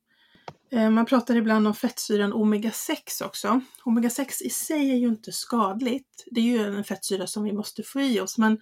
Um, 0.70 0.94
man 0.94 1.06
pratar 1.06 1.36
ibland 1.36 1.66
om 1.66 1.74
fettsyran 1.74 2.32
omega-6 2.32 3.24
också. 3.24 3.60
Omega-6 3.84 4.42
i 4.42 4.50
sig 4.50 4.90
är 4.90 4.96
ju 4.96 5.08
inte 5.08 5.32
skadligt. 5.32 6.24
Det 6.26 6.40
är 6.40 6.44
ju 6.44 6.76
en 6.76 6.84
fettsyra 6.84 7.26
som 7.26 7.44
vi 7.44 7.52
måste 7.52 7.82
få 7.82 8.00
i 8.00 8.20
oss, 8.20 8.38
men 8.38 8.60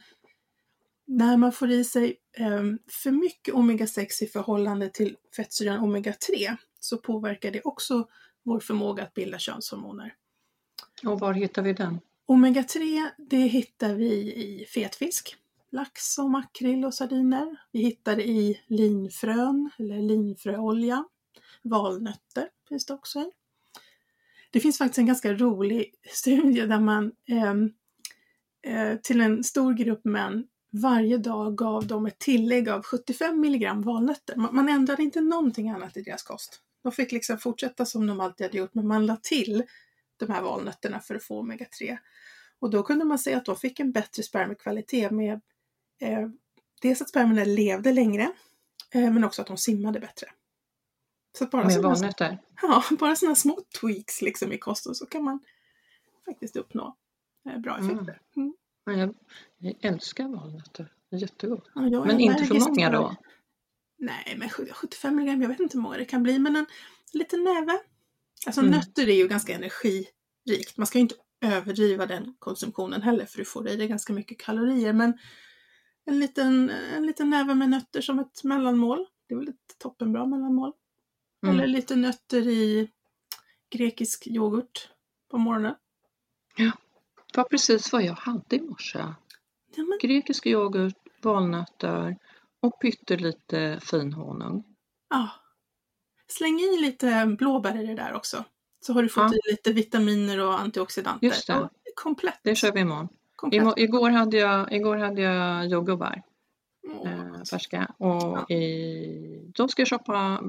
när 1.13 1.37
man 1.37 1.53
får 1.53 1.71
i 1.71 1.85
sig 1.85 2.17
um, 2.39 2.79
för 2.89 3.11
mycket 3.11 3.55
omega-6 3.55 4.23
i 4.23 4.27
förhållande 4.27 4.89
till 4.89 5.17
fettsyran 5.37 5.81
omega-3 5.81 6.57
så 6.81 6.99
påverkar 6.99 7.51
det 7.51 7.63
också 7.63 8.09
vår 8.43 8.61
förmåga 8.61 9.03
att 9.03 9.15
bilda 9.15 9.39
könshormoner. 9.39 10.15
Och 11.05 11.21
var 11.21 11.33
hittar 11.33 11.63
vi 11.63 11.73
den? 11.73 12.01
Omega-3 12.27 13.09
det 13.19 13.37
hittar 13.37 13.95
vi 13.95 14.13
i 14.35 14.67
fetfisk, 14.75 15.37
lax 15.71 16.19
och 16.19 16.31
makrill 16.31 16.85
och 16.85 16.95
sardiner. 16.95 17.57
Vi 17.73 17.81
hittar 17.81 18.17
det 18.17 18.29
i 18.29 18.61
linfrön 18.67 19.71
eller 19.79 19.99
linfröolja. 19.99 21.05
Valnötter 21.63 22.49
finns 22.69 22.87
det 22.87 22.95
också 22.95 23.21
i. 23.21 23.31
Det 24.51 24.61
finns 24.61 24.79
faktiskt 24.79 24.99
en 24.99 25.07
ganska 25.07 25.33
rolig 25.33 25.95
studie 26.13 26.67
där 26.67 26.81
man 26.81 27.13
eh, 27.29 27.55
eh, 28.75 28.97
till 28.97 29.21
en 29.21 29.45
stor 29.45 29.75
grupp 29.75 30.05
män 30.05 30.47
varje 30.73 31.19
dag 31.19 31.57
gav 31.57 31.87
dem 31.87 32.07
ett 32.07 32.19
tillägg 32.19 32.69
av 32.69 32.83
75 32.83 33.45
mg 33.45 33.73
valnötter. 33.75 34.37
Man, 34.37 34.55
man 34.55 34.69
ändrade 34.69 35.03
inte 35.03 35.21
någonting 35.21 35.71
annat 35.71 35.97
i 35.97 36.03
deras 36.03 36.23
kost. 36.23 36.61
De 36.83 36.93
fick 36.93 37.13
liksom 37.13 37.39
fortsätta 37.39 37.87
som 37.87 38.07
de 38.07 38.21
alltid 38.21 38.47
hade 38.47 38.59
gjort, 38.59 38.75
men 38.75 38.87
man 38.87 39.07
la 39.07 39.17
till 39.17 39.63
de 40.17 40.33
här 40.33 40.43
valnötterna 40.43 41.01
för 41.01 41.15
att 41.15 41.25
få 41.25 41.43
omega-3. 41.43 41.99
Och 42.59 42.71
då 42.71 42.83
kunde 42.83 43.05
man 43.05 43.19
se 43.19 43.35
att 43.35 43.45
de 43.45 43.57
fick 43.57 43.81
en 43.81 43.93
bättre 43.93 44.23
spermiekvalitet 44.23 45.11
med 45.11 45.41
eh, 46.01 46.29
dels 46.83 47.03
att 47.03 47.09
spermierna 47.09 47.45
levde 47.45 47.93
längre, 47.93 48.33
eh, 48.95 49.13
men 49.13 49.25
också 49.25 49.43
att 49.43 49.49
de 49.49 49.57
simmade 49.57 50.01
bättre. 50.01 50.27
Så 51.39 51.47
bara 51.47 51.65
med 51.67 51.83
valnötter? 51.83 52.39
Ja, 52.63 52.85
bara 52.91 53.17
sådana 53.17 53.35
små 53.35 53.61
tweaks 53.81 54.23
liksom 54.23 54.53
i 54.53 54.59
kosten 54.59 54.95
så 54.95 55.07
kan 55.07 55.25
man 55.25 55.39
faktiskt 56.25 56.57
uppnå 56.57 56.97
eh, 57.51 57.59
bra 57.59 57.77
mm. 57.79 57.91
effekter. 57.91 58.21
Mm. 58.37 58.55
Mm. 58.87 58.99
Jag, 59.01 59.15
jag, 59.63 59.75
älskar 59.81 60.29
valnötter, 60.29 60.93
jättegott. 61.11 61.71
Ja, 61.75 62.05
men 62.05 62.21
inte 62.21 62.45
för 62.45 62.55
många 62.55 62.91
då? 62.91 63.17
Nej, 63.99 64.37
men 64.39 64.49
75 64.49 65.19
mg, 65.19 65.43
jag 65.43 65.49
vet 65.49 65.61
inte 65.61 65.77
hur 65.77 65.83
många 65.83 65.97
det 65.97 66.05
kan 66.05 66.23
bli, 66.23 66.39
men 66.39 66.57
en 66.57 66.67
liten 67.13 67.45
näve. 67.45 67.81
Alltså 68.47 68.61
mm. 68.61 68.73
nötter 68.73 69.09
är 69.09 69.15
ju 69.15 69.29
ganska 69.29 69.55
energirikt. 69.55 70.77
Man 70.77 70.87
ska 70.87 70.99
ju 70.99 71.03
inte 71.03 71.15
överdriva 71.41 72.07
den 72.07 72.35
konsumtionen 72.39 73.03
heller 73.03 73.27
för 73.27 73.39
du 73.39 73.45
får 73.45 73.69
i 73.69 73.77
dig 73.77 73.89
ganska 73.89 74.13
mycket 74.13 74.41
kalorier. 74.41 74.93
Men 74.93 75.19
en 76.05 76.21
liten, 76.21 76.71
en 76.71 77.07
liten 77.07 77.31
näve 77.31 77.55
med 77.55 77.71
nötter 77.71 78.01
som 78.01 78.19
ett 78.19 78.45
mellanmål. 78.45 79.07
Det 79.29 79.35
är 79.35 79.39
väl 79.39 79.49
ett 79.49 79.79
toppenbra 79.79 80.27
mellanmål. 80.27 80.73
Mm. 81.43 81.55
Eller 81.55 81.67
lite 81.67 81.97
nötter 81.97 82.49
i 82.49 82.91
grekisk 83.71 84.27
yoghurt 84.27 84.89
på 85.31 85.39
morgonen. 85.39 85.75
Ja, 86.57 86.73
det 87.33 87.37
var 87.37 87.45
precis 87.45 87.93
vad 87.93 88.03
jag 88.03 88.15
hade 88.15 88.57
i 88.57 88.61
morse. 88.61 89.05
Ja, 89.75 89.83
men... 89.83 89.99
Grekisk 90.03 90.47
yoghurt, 90.47 90.97
valnötter, 91.23 92.17
och 92.61 92.81
pyttelite 92.81 93.81
finhonung. 93.83 94.65
Ja. 95.11 95.29
Släng 96.27 96.61
i 96.61 96.81
lite 96.81 97.37
blåbär 97.39 97.83
i 97.83 97.87
det 97.87 97.95
där 97.95 98.15
också. 98.15 98.45
Så 98.81 98.93
har 98.93 99.03
du 99.03 99.09
fått 99.09 99.33
ja. 99.33 99.35
i 99.35 99.51
lite 99.51 99.73
vitaminer 99.73 100.41
och 100.41 100.61
antioxidanter. 100.61 101.27
Just 101.27 101.47
det. 101.47 101.69
komplett. 101.95 102.41
Det 102.43 102.55
kör 102.55 102.73
vi 102.73 102.81
imorgon. 102.81 103.09
Komplett. 103.37 103.79
Igår 103.79 104.11
hade 104.11 104.37
jag, 104.37 104.73
igår 104.73 104.97
hade 104.97 105.23
jag 105.23 105.67
jordgubbar. 105.67 106.23
Oh, 106.83 107.13
eh, 107.13 107.45
färska. 107.51 107.95
Och 107.99 108.47
ja. 108.49 108.55
i, 108.55 109.53
då 109.55 109.69
ska 109.69 109.83
jag 109.83 109.89
shoppa 109.89 110.43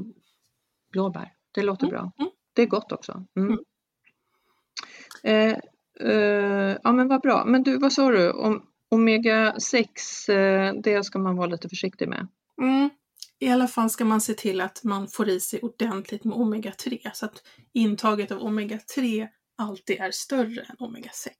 blåbär. 0.92 1.34
Det 1.52 1.62
låter 1.62 1.88
mm. 1.88 1.92
bra. 1.92 2.12
Mm. 2.18 2.32
Det 2.54 2.62
är 2.62 2.68
gott 2.68 2.92
också. 2.92 3.26
Mm. 3.36 3.50
mm. 3.50 3.64
Eh, 5.24 5.58
eh, 6.10 6.78
ja 6.84 6.92
men 6.92 7.08
vad 7.08 7.22
bra. 7.22 7.46
Men 7.46 7.64
du, 7.64 7.78
vad 7.78 7.94
sa 7.94 8.12
du 8.12 8.32
om 8.32 8.66
omega 8.94 9.60
6, 9.60 10.30
eh, 10.30 10.74
det 10.74 11.04
ska 11.04 11.20
man 11.20 11.36
vara 11.36 11.48
lite 11.48 11.70
försiktig 11.70 12.08
med. 12.08 12.28
Mm. 12.62 12.90
I 13.40 13.50
alla 13.50 13.68
fall 13.68 13.90
ska 13.90 14.06
man 14.06 14.22
se 14.22 14.34
till 14.34 14.62
att 14.62 14.84
man 14.84 15.08
får 15.08 15.30
i 15.30 15.40
sig 15.40 15.60
ordentligt 15.62 16.24
med 16.24 16.38
omega 16.38 16.72
3 16.72 17.00
så 17.14 17.26
att 17.26 17.44
intaget 17.74 18.32
av 18.32 18.44
omega 18.44 18.80
3 18.96 19.28
alltid 19.58 20.00
är 20.00 20.12
större 20.12 20.62
än 20.62 20.76
omega 20.80 21.10
6. 21.14 21.36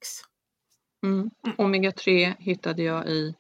Mm. 1.04 1.20
Mm. 1.46 1.56
Omega 1.58 1.92
3 1.92 2.34
hittade 2.40 2.84
jag 2.84 3.08
i 3.08 3.36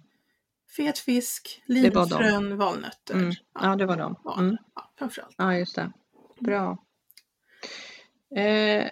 Fet 0.76 1.00
fisk, 1.00 1.64
linfrön, 1.66 2.58
valnötter. 2.58 3.14
Mm. 3.14 3.32
Ja, 3.54 3.76
det 3.76 3.86
var 3.86 3.98
de. 3.98 4.16
Mm. 4.38 4.58
Ja, 4.76 4.92
framförallt. 4.98 5.36
Ja, 5.38 5.58
just 5.58 5.76
det. 5.76 5.92
Bra. 6.40 6.78
Eh, 8.36 8.90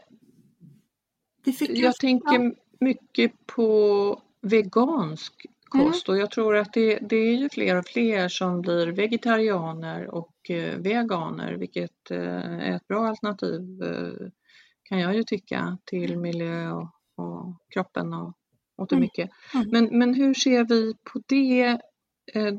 jag 1.70 1.96
tänker 1.96 2.56
mycket 2.80 3.48
på 3.48 4.22
vegansk 4.42 5.46
kost 5.72 6.08
mm. 6.08 6.16
och 6.16 6.22
jag 6.22 6.32
tror 6.32 6.56
att 6.56 6.74
det, 6.74 7.00
det, 7.02 7.16
är 7.16 7.36
ju 7.36 7.50
fler 7.50 7.76
och 7.76 7.86
fler 7.86 8.30
som 8.30 8.62
blir 8.62 8.88
vegetarianer 8.88 10.16
och 10.16 10.50
eh, 10.50 10.78
veganer 10.78 11.54
vilket 11.54 12.12
eh, 12.12 12.68
är 12.68 12.76
ett 12.76 12.88
bra 12.88 13.08
alternativ 13.08 13.84
eh, 13.84 14.30
kan 14.84 15.00
jag 15.00 15.16
ju 15.16 15.24
tycka 15.24 15.78
till 15.86 16.12
mm. 16.12 16.22
miljö 16.22 16.72
och, 16.72 16.90
och 17.16 17.58
kroppen 17.74 18.14
och, 18.14 18.34
och 18.78 18.90
till 18.90 18.98
mm. 18.98 19.04
mycket. 19.04 19.30
Mm. 19.54 19.70
Men, 19.72 20.00
men 20.00 20.14
hur 20.14 20.34
ser 20.34 20.64
vi 20.64 20.94
på 21.14 21.22
det 21.28 21.82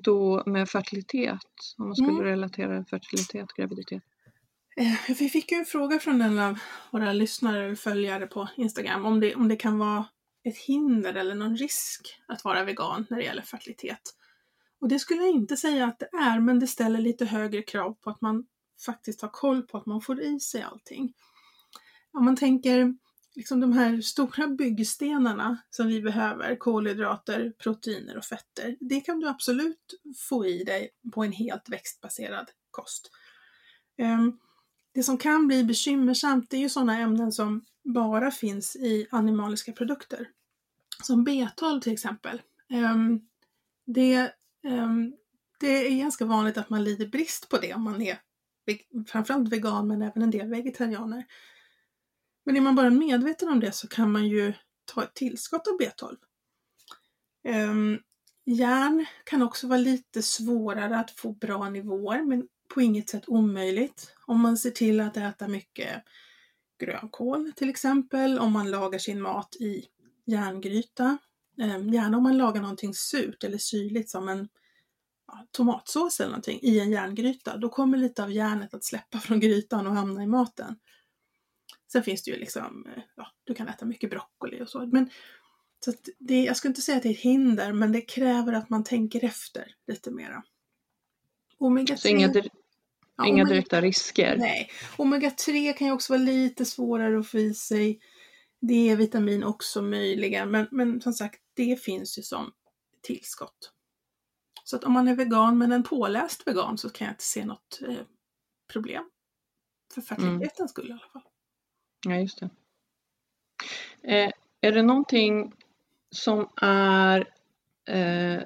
då 0.03 0.43
med 0.47 0.69
fertilitet? 0.69 1.39
Om 1.79 1.87
man 1.87 1.97
skulle 1.97 2.11
mm. 2.11 2.25
relatera 2.25 2.85
fertilitet 2.85 3.43
och 3.43 3.57
graviditet? 3.57 4.03
Vi 5.19 5.29
fick 5.29 5.53
ju 5.53 5.59
en 5.59 5.65
fråga 5.65 5.99
från 5.99 6.23
en 6.23 6.39
av 6.39 6.59
våra 6.91 7.13
lyssnare 7.13 7.71
och 7.71 7.79
följare 7.79 8.27
på 8.27 8.49
Instagram 8.57 9.07
om 9.07 9.21
det, 9.21 9.35
om 9.35 9.49
det 9.49 9.57
kan 9.57 9.79
vara 9.79 10.05
ett 10.45 10.57
hinder 10.57 11.15
eller 11.15 11.35
någon 11.35 11.57
risk 11.57 12.21
att 12.27 12.45
vara 12.45 12.65
vegan 12.65 13.07
när 13.11 13.17
det 13.19 13.25
gäller 13.25 13.43
fertilitet. 13.43 14.15
Och 14.81 14.89
det 14.89 14.99
skulle 14.99 15.21
jag 15.23 15.31
inte 15.31 15.57
säga 15.57 15.87
att 15.87 15.99
det 15.99 16.09
är, 16.13 16.41
men 16.41 16.59
det 16.59 16.67
ställer 16.67 16.99
lite 16.99 17.25
högre 17.25 17.63
krav 17.63 17.95
på 17.95 18.11
att 18.11 18.21
man 18.21 18.47
faktiskt 18.87 19.23
har 19.23 19.29
koll 19.29 19.63
på 19.63 19.79
att 19.79 19.87
man 19.87 20.01
får 20.01 20.21
i 20.21 20.41
sig 20.41 20.63
allting. 20.63 21.15
Om 22.13 22.25
man 22.25 22.37
tänker 22.37 22.95
liksom 23.35 23.61
de 23.61 23.73
här 23.73 24.01
stora 24.01 24.47
byggstenarna 24.47 25.59
som 25.71 25.87
vi 25.87 26.03
behöver, 26.03 26.57
kolhydrater, 26.57 27.53
proteiner 27.59 28.17
och 28.17 28.25
fetter, 28.25 28.77
det 28.81 29.01
kan 29.01 29.21
du 29.21 29.29
absolut 29.29 30.01
få 30.29 30.47
i 30.47 30.65
dig 30.65 30.91
på 31.15 31.25
en 31.25 31.33
helt 31.33 31.69
växtbaserad 31.69 32.51
kost. 32.71 33.11
Um, 33.99 34.39
det 34.95 35.03
som 35.03 35.19
kan 35.19 35.47
bli 35.47 35.65
bekymmersamt 35.65 36.51
det 36.51 36.57
är 36.57 36.61
ju 36.61 36.69
sådana 36.69 36.99
ämnen 36.99 37.33
som 37.33 37.65
bara 37.85 38.31
finns 38.31 38.77
i 38.77 39.07
animaliska 39.11 39.73
produkter. 39.73 40.29
Som 41.03 41.27
B12 41.27 41.81
till 41.81 41.93
exempel. 41.93 42.43
Ehm, 42.71 43.21
det, 43.87 44.33
ehm, 44.65 45.13
det 45.61 45.87
är 45.87 45.99
ganska 45.99 46.25
vanligt 46.25 46.59
att 46.59 46.71
man 46.71 46.85
lider 46.85 47.07
brist 47.07 47.49
på 47.49 47.59
det 47.59 47.75
om 47.75 47.83
man 47.83 48.03
är 48.03 48.19
framförallt 49.07 49.49
vegan 49.49 49.89
men 49.89 50.03
även 50.03 50.23
en 50.23 50.31
del 50.31 50.49
vegetarianer. 50.49 51.25
Men 52.45 52.57
är 52.57 52.61
man 52.61 52.75
bara 52.75 52.91
medveten 52.91 53.49
om 53.49 53.61
det 53.61 53.73
så 53.73 53.89
kan 53.89 54.13
man 54.13 54.29
ju 54.29 54.53
ta 54.85 55.03
ett 55.03 55.15
tillskott 55.15 55.69
av 55.69 55.79
B12. 55.79 56.17
Um, 57.71 57.99
järn 58.45 59.07
kan 59.25 59.43
också 59.43 59.67
vara 59.67 59.79
lite 59.79 60.23
svårare 60.23 60.99
att 60.99 61.11
få 61.11 61.33
bra 61.33 61.71
nivåer 61.71 62.23
men 62.23 62.49
på 62.75 62.83
inget 62.83 63.11
sätt 63.11 63.25
omöjligt. 63.27 64.15
Om 64.27 64.41
man 64.41 64.57
ser 64.57 64.71
till 64.71 65.01
att 65.01 65.17
äta 65.17 65.49
mycket 65.49 66.03
grönkål 66.79 67.53
till 67.57 67.71
exempel, 67.71 68.39
om 68.39 68.53
man 68.53 68.71
lagar 68.71 68.99
sin 68.99 69.23
mat 69.23 69.57
i 69.57 69.85
järngryta. 70.27 71.19
Eh, 71.61 71.95
gärna 71.95 72.17
om 72.17 72.23
man 72.23 72.39
lagar 72.39 72.63
någonting 72.63 72.95
surt 72.95 73.45
eller 73.45 73.59
syrligt 73.59 74.11
som 74.11 74.29
en 74.29 74.49
tomatsås 75.51 76.21
eller 76.21 76.31
någonting 76.31 76.59
i 76.63 76.81
en 76.81 76.91
järngryta. 76.91 77.57
Då 77.57 77.69
kommer 77.69 77.99
lite 77.99 78.23
av 78.23 78.33
järnet 78.33 78.75
att 78.75 78.85
släppa 78.85 79.19
från 79.21 79.41
grytan 79.41 79.87
och 79.87 79.95
hamna 79.95 80.23
i 80.23 80.27
maten. 80.27 80.79
Sen 81.93 82.03
finns 82.03 82.23
det 82.23 82.31
ju 82.31 82.37
liksom, 82.37 82.87
eh, 82.97 83.03
ja, 83.17 83.27
du 83.45 83.55
kan 83.55 83.69
äta 83.69 83.87
mycket 83.87 84.11
broccoli 84.11 84.63
och 84.63 84.69
så. 84.69 84.87
Men, 84.87 85.11
så 85.85 85.93
det, 86.19 86.45
jag 86.45 86.57
skulle 86.57 86.71
inte 86.71 86.83
säga 86.83 86.97
att 86.97 87.03
det 87.03 87.09
är 87.09 87.15
ett 87.15 87.21
hinder, 87.21 87.73
men 87.73 87.93
det 87.93 88.01
kräver 88.01 88.53
att 88.53 88.71
man 88.71 88.85
tänker 88.85 89.25
efter 89.25 89.75
lite 89.87 90.11
mera. 90.11 90.43
Omega 91.59 91.97
3, 91.97 92.11
inga, 92.11 92.33
Ja, 93.17 93.27
Inga 93.27 93.45
direkta 93.45 93.81
risker. 93.81 94.37
Nej. 94.37 94.71
Omega-3 94.97 95.73
kan 95.73 95.87
ju 95.87 95.93
också 95.93 96.13
vara 96.13 96.23
lite 96.23 96.65
svårare 96.65 97.19
att 97.19 97.29
få 97.29 97.39
i 97.39 97.55
sig. 97.55 98.01
D-vitamin 98.61 99.45
också 99.45 99.83
möjligen, 99.83 100.51
men, 100.51 100.69
men 100.71 101.01
som 101.01 101.13
sagt, 101.13 101.41
det 101.55 101.83
finns 101.83 102.19
ju 102.19 102.23
som 102.23 102.53
tillskott. 103.03 103.73
Så 104.65 104.77
att 104.77 104.85
om 104.85 104.93
man 104.93 105.09
är 105.09 105.15
vegan, 105.15 105.59
men 105.59 105.73
en 105.73 105.83
påläst 105.83 106.47
vegan, 106.47 106.79
så 106.79 106.91
kan 106.91 107.05
jag 107.05 107.13
inte 107.13 107.25
se 107.25 107.45
något 107.45 107.81
eh, 107.89 108.05
problem. 108.73 109.11
För 109.95 110.01
fertilitetens 110.01 110.59
mm. 110.59 110.69
skull 110.69 110.89
i 110.89 110.93
alla 110.93 111.09
fall. 111.13 111.23
Ja, 112.07 112.17
just 112.17 112.41
det. 112.41 112.51
Eh, 114.03 114.31
är 114.61 114.73
det 114.73 114.83
någonting 114.83 115.55
som 116.11 116.49
är 116.57 117.29
eh, 117.89 118.43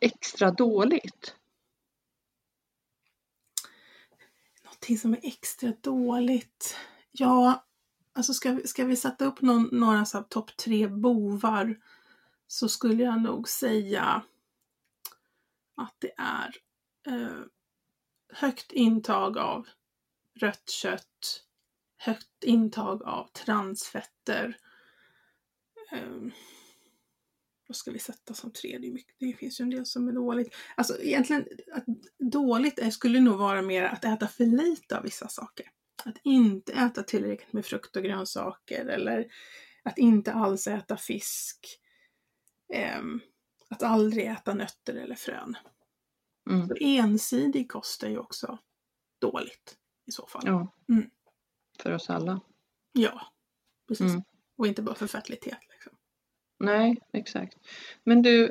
extra 0.00 0.50
dåligt 0.50 1.36
någonting 4.80 4.98
som 4.98 5.12
är 5.12 5.20
extra 5.22 5.72
dåligt? 5.80 6.76
Ja, 7.12 7.64
alltså 8.12 8.34
ska 8.34 8.52
vi, 8.52 8.66
ska 8.66 8.84
vi 8.84 8.96
sätta 8.96 9.24
upp 9.24 9.40
någon, 9.40 9.68
några 9.72 10.04
så 10.04 10.22
topp 10.22 10.56
tre 10.56 10.88
bovar 10.88 11.78
så 12.46 12.68
skulle 12.68 13.02
jag 13.02 13.22
nog 13.22 13.48
säga 13.48 14.22
att 15.76 15.94
det 15.98 16.12
är 16.16 16.56
eh, 17.06 17.42
högt 18.32 18.72
intag 18.72 19.38
av 19.38 19.68
rött 20.40 20.70
kött, 20.70 21.44
högt 21.96 22.44
intag 22.44 23.02
av 23.02 23.28
transfetter, 23.32 24.56
eh, 25.92 26.32
vad 27.70 27.76
ska 27.76 27.90
vi 27.90 27.98
sätta 27.98 28.34
som 28.34 28.52
tredje? 28.52 28.98
Det 29.18 29.32
finns 29.32 29.60
ju 29.60 29.62
en 29.62 29.70
del 29.70 29.86
som 29.86 30.08
är 30.08 30.12
dåligt. 30.12 30.54
Alltså 30.76 31.02
egentligen, 31.02 31.46
att 31.72 31.84
dåligt 32.18 32.94
skulle 32.94 33.20
nog 33.20 33.38
vara 33.38 33.62
mer 33.62 33.82
att 33.82 34.04
äta 34.04 34.28
för 34.28 34.44
lite 34.44 34.98
av 34.98 35.02
vissa 35.02 35.28
saker. 35.28 35.66
Att 36.04 36.16
inte 36.24 36.72
äta 36.72 37.02
tillräckligt 37.02 37.52
med 37.52 37.66
frukt 37.66 37.96
och 37.96 38.02
grönsaker 38.02 38.86
eller 38.86 39.26
att 39.82 39.98
inte 39.98 40.32
alls 40.32 40.66
äta 40.66 40.96
fisk. 40.96 41.80
Um, 42.98 43.20
att 43.68 43.82
aldrig 43.82 44.26
äta 44.26 44.54
nötter 44.54 44.94
eller 44.94 45.14
frön. 45.14 45.56
Mm. 46.50 46.68
Så 46.68 46.74
ensidig 46.80 47.70
kost 47.70 48.02
är 48.02 48.08
ju 48.08 48.18
också 48.18 48.58
dåligt 49.20 49.76
i 50.06 50.12
så 50.12 50.26
fall. 50.26 50.42
Ja. 50.44 50.74
Mm. 50.88 51.10
För 51.78 51.92
oss 51.92 52.10
alla. 52.10 52.40
Ja, 52.92 53.32
precis. 53.88 54.10
Mm. 54.10 54.22
Och 54.56 54.66
inte 54.66 54.82
bara 54.82 54.94
för 54.94 55.06
fertilitet. 55.06 55.69
Nej, 56.60 56.96
exakt. 57.12 57.58
Men 58.04 58.22
du, 58.22 58.50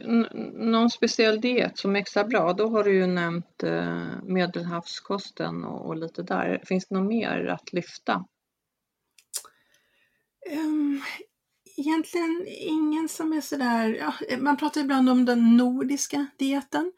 någon 0.53 0.89
speciell 0.89 1.41
diet 1.41 1.77
som 1.77 1.95
är 1.95 1.99
extra 1.99 2.23
bra, 2.23 2.53
då 2.53 2.69
har 2.69 2.83
du 2.83 2.93
ju 2.93 3.07
nämnt 3.07 3.63
eh, 3.63 4.07
medelhavskosten 4.23 5.63
och, 5.63 5.85
och, 5.85 5.97
lite 5.97 6.23
där. 6.23 6.63
Finns 6.65 6.87
det 6.87 6.95
något 6.95 7.07
mer 7.07 7.45
att 7.45 7.73
lyfta? 7.73 8.25
Um, 10.51 11.01
egentligen 11.77 12.45
ingen 12.47 13.09
som 13.09 13.33
är 13.33 13.41
sådär, 13.41 13.89
ja, 13.99 14.37
man 14.39 14.57
pratar 14.57 14.81
ibland 14.81 15.09
om 15.09 15.25
den 15.25 15.57
nordiska 15.57 16.25
dieten. 16.37 16.91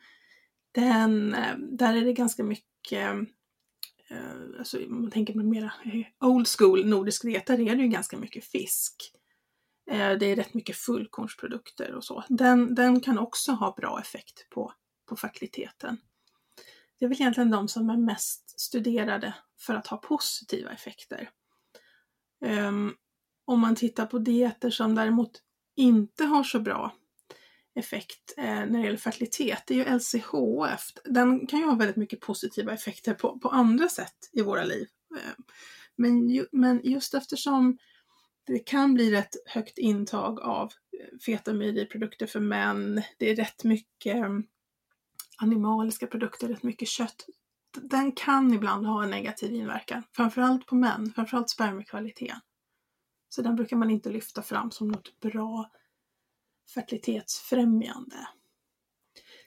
Den, 0.72 1.34
eh, 1.34 1.58
där 1.58 1.98
är 1.98 2.06
det 2.06 2.14
ganska 2.14 2.44
mycket 2.44 3.14
eh, 4.10 4.60
alltså, 4.60 4.86
om 4.86 5.02
man 5.02 5.12
tänker 5.12 5.34
på 5.34 5.40
mera 5.40 5.74
old 6.20 6.48
school 6.48 6.86
nordisk 6.86 7.22
diet, 7.22 7.46
där 7.46 7.60
är 7.60 7.76
det 7.76 7.84
ju 7.84 7.88
ganska 7.88 8.18
mycket 8.18 8.46
fisk. 8.46 9.14
Eh, 9.92 10.12
det 10.12 10.26
är 10.26 10.36
rätt 10.36 10.54
mycket 10.54 10.76
fullkornsprodukter 10.76 11.94
och 11.94 12.04
så. 12.04 12.24
Den, 12.30 12.76
den 12.76 13.00
kan 13.00 13.18
också 13.18 13.52
ha 13.52 13.74
bra 13.78 14.00
effekt 14.00 14.50
på, 14.50 14.74
på 15.10 15.16
fertiliteten. 15.16 15.98
Det 17.00 17.06
är 17.06 17.10
väl 17.10 17.22
egentligen 17.22 17.52
de 17.52 17.68
som 17.68 17.90
är 17.90 17.98
mest 17.98 18.60
studerade 18.60 19.34
för 19.60 19.76
att 19.76 19.88
ha 19.88 19.98
positiva 19.98 20.72
effekter. 20.72 21.30
Um, 22.46 22.96
om 23.46 23.60
man 23.60 23.76
tittar 23.76 24.06
på 24.06 24.20
dieter 24.20 24.70
som 24.70 24.96
däremot 24.96 25.32
inte 25.76 26.26
har 26.26 26.44
så 26.44 26.60
bra 26.60 26.94
effekt 27.76 28.34
eh, 28.38 28.44
när 28.44 28.80
det 28.80 28.86
gäller 28.86 28.98
fertilitet, 28.98 29.64
det 29.68 29.74
är 29.74 29.78
ju 29.78 29.98
LCHF. 29.98 30.82
Den 31.06 31.48
kan 31.48 31.60
ju 31.60 31.66
ha 31.66 31.76
väldigt 31.76 31.96
mycket 31.96 32.20
positiva 32.20 32.74
effekter 32.74 33.14
på, 33.14 33.40
på 33.40 33.50
andra 33.50 33.90
sätt 33.90 34.30
i 34.32 34.42
våra 34.42 34.64
liv. 34.64 34.88
Eh, 35.18 35.44
men, 35.96 36.30
ju, 36.30 36.46
men 36.52 36.82
just 36.84 37.14
eftersom 37.14 37.78
det 38.46 38.60
kan 38.60 38.94
bli 38.94 39.12
rätt 39.12 39.36
högt 39.46 39.78
intag 39.78 40.40
av 40.40 40.72
eh, 41.00 41.18
feta 41.26 41.54
mejeriprodukter 41.54 42.28
för 42.28 42.40
män. 42.40 43.02
Det 43.18 43.30
är 43.30 43.36
rätt 43.36 43.64
mycket 43.64 44.16
mm, 44.16 44.44
animaliska 45.38 46.08
produkter, 46.08 46.48
rätt 46.48 46.64
mycket 46.64 46.88
kött. 46.88 47.26
Den 47.82 48.12
kan 48.12 48.54
ibland 48.54 48.86
ha 48.86 49.04
en 49.04 49.10
negativ 49.10 49.54
inverkan, 49.54 50.04
framförallt 50.12 50.66
på 50.66 50.76
män, 50.76 51.12
framförallt 51.16 51.50
spermiekvaliteten. 51.50 52.40
Så 53.30 53.42
den 53.42 53.56
brukar 53.56 53.78
man 53.78 53.90
inte 53.90 54.10
lyfta 54.10 54.42
fram 54.42 54.72
som 54.72 54.88
något 54.88 55.20
bra 55.20 55.72
fertilitetsfrämjande. 56.74 58.28